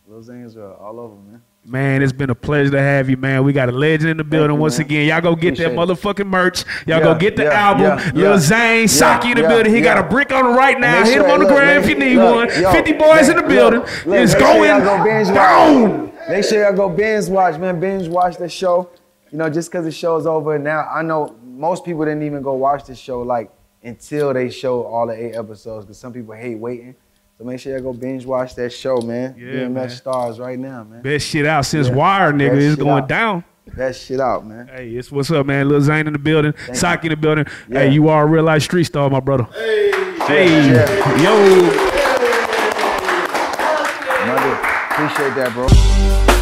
Lil 0.06 0.22
Zane's 0.22 0.54
World, 0.56 0.76
all 0.80 1.00
over, 1.00 1.14
man. 1.14 1.42
Man, 1.64 2.02
it's 2.02 2.12
been 2.12 2.30
a 2.30 2.34
pleasure 2.34 2.70
to 2.70 2.80
have 2.80 3.10
you, 3.10 3.16
man. 3.18 3.44
We 3.44 3.52
got 3.52 3.68
a 3.68 3.72
legend 3.72 4.10
in 4.10 4.16
the 4.16 4.24
building 4.24 4.54
you, 4.56 4.60
once 4.62 4.78
man. 4.78 4.86
again. 4.86 5.08
Y'all 5.08 5.20
go 5.20 5.34
get 5.34 5.56
that 5.56 5.72
Appreciate 5.72 5.72
it. 5.74 5.98
motherfucking 5.98 6.26
merch. 6.26 6.64
Y'all 6.86 6.98
Yeah, 6.98 7.00
go 7.04 7.14
get 7.16 7.36
the 7.36 7.42
yeah, 7.44 7.50
album. 7.68 7.84
yeah, 7.84 8.30
Lil. 8.30 8.38
Zane, 8.38 8.80
Yeah, 8.82 8.86
Saki 8.86 9.32
in 9.32 9.36
the 9.36 9.42
building. 9.42 9.74
He 9.74 9.80
got 9.82 9.98
a 9.98 10.08
brick 10.08 10.32
on 10.32 10.46
him 10.46 10.56
right 10.56 10.78
now. 10.80 11.00
Make 11.02 11.06
Hit 11.12 11.16
him 11.18 11.22
sure- 11.24 11.32
on 11.32 11.40
the 11.40 11.46
look, 11.46 11.54
gram 11.56 11.66
make- 11.76 11.84
if 11.84 11.90
you 11.90 11.96
need 11.98 12.16
look, 12.16 12.34
one. 12.36 12.62
yo, 12.62 12.72
50 12.72 12.92
boys 12.94 13.28
in 13.28 13.36
the 13.36 13.42
building. 13.42 13.80
look, 13.80 13.90
it's 14.06 14.32
sure 14.32 14.40
going 14.40 15.04
binge 15.04 15.28
down. 15.28 16.12
Make 16.28 16.44
sure 16.44 16.62
y'all 16.62 16.72
go 16.72 16.88
binge 16.88 17.28
watch, 17.28 17.58
man. 17.58 17.78
Binge 17.80 18.08
watch 18.08 18.36
the 18.38 18.48
show. 18.48 18.88
You 19.30 19.36
know, 19.36 19.50
just 19.50 19.70
because 19.70 19.84
the 19.84 19.92
show's 19.92 20.26
over 20.26 20.58
now, 20.58 20.88
I 20.90 21.02
know 21.02 21.36
most 21.44 21.84
people 21.84 22.04
didn't 22.06 22.22
even 22.22 22.40
go 22.40 22.54
watch 22.54 22.84
the 22.84 22.94
show 22.94 23.20
like 23.20 23.50
until 23.82 24.32
they 24.34 24.50
show 24.50 24.82
all 24.84 25.06
the 25.06 25.12
eight 25.14 25.34
episodes 25.36 25.84
because 25.86 25.98
some 25.98 26.12
people 26.12 26.34
hate 26.34 26.56
waiting. 26.58 26.94
So 27.38 27.44
make 27.44 27.60
sure 27.60 27.72
y'all 27.72 27.82
go 27.82 27.92
binge 27.92 28.26
watch 28.26 28.54
that 28.56 28.72
show, 28.72 29.00
man. 29.00 29.36
Yeah, 29.38 29.46
BMF 29.66 29.70
man. 29.72 29.90
stars 29.90 30.40
right 30.40 30.58
now, 30.58 30.82
man. 30.84 31.02
Best 31.02 31.26
shit 31.28 31.46
out 31.46 31.64
since 31.66 31.86
Yeah. 31.88 31.94
Wire, 31.94 32.32
nigga. 32.32 32.50
Best 32.54 32.62
It's 32.64 32.76
going 32.82 33.02
out. 33.04 33.08
down. 33.08 33.44
That 33.76 33.94
shit 33.94 34.18
out, 34.18 34.46
man. 34.46 34.66
Hey, 34.66 34.88
it's 34.90 35.12
what's 35.12 35.30
up, 35.30 35.46
man. 35.46 35.68
Lil 35.68 35.80
Zane 35.82 36.06
in 36.06 36.14
the 36.14 36.18
building. 36.18 36.52
Thank 36.52 36.76
Saki 36.76 37.06
in 37.06 37.10
the 37.10 37.16
building. 37.16 37.44
Yeah. 37.68 37.80
Hey, 37.80 37.90
you 37.92 38.08
are 38.08 38.24
a 38.24 38.26
real 38.26 38.42
life 38.42 38.62
street 38.62 38.84
star, 38.84 39.08
my 39.10 39.20
brother. 39.20 39.44
Hey. 39.54 39.90
Yeah. 40.72 41.22
Yo. 41.22 41.88
Mother, 44.26 44.54
appreciate 44.90 45.34
that, 45.36 45.50
bro. 45.54 46.37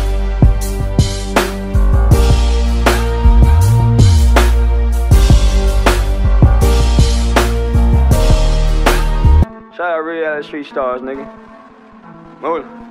Out 10.37 10.45
Street 10.45 10.67
Stars, 10.67 11.01
nigga. 11.01 11.27
Move. 12.43 12.86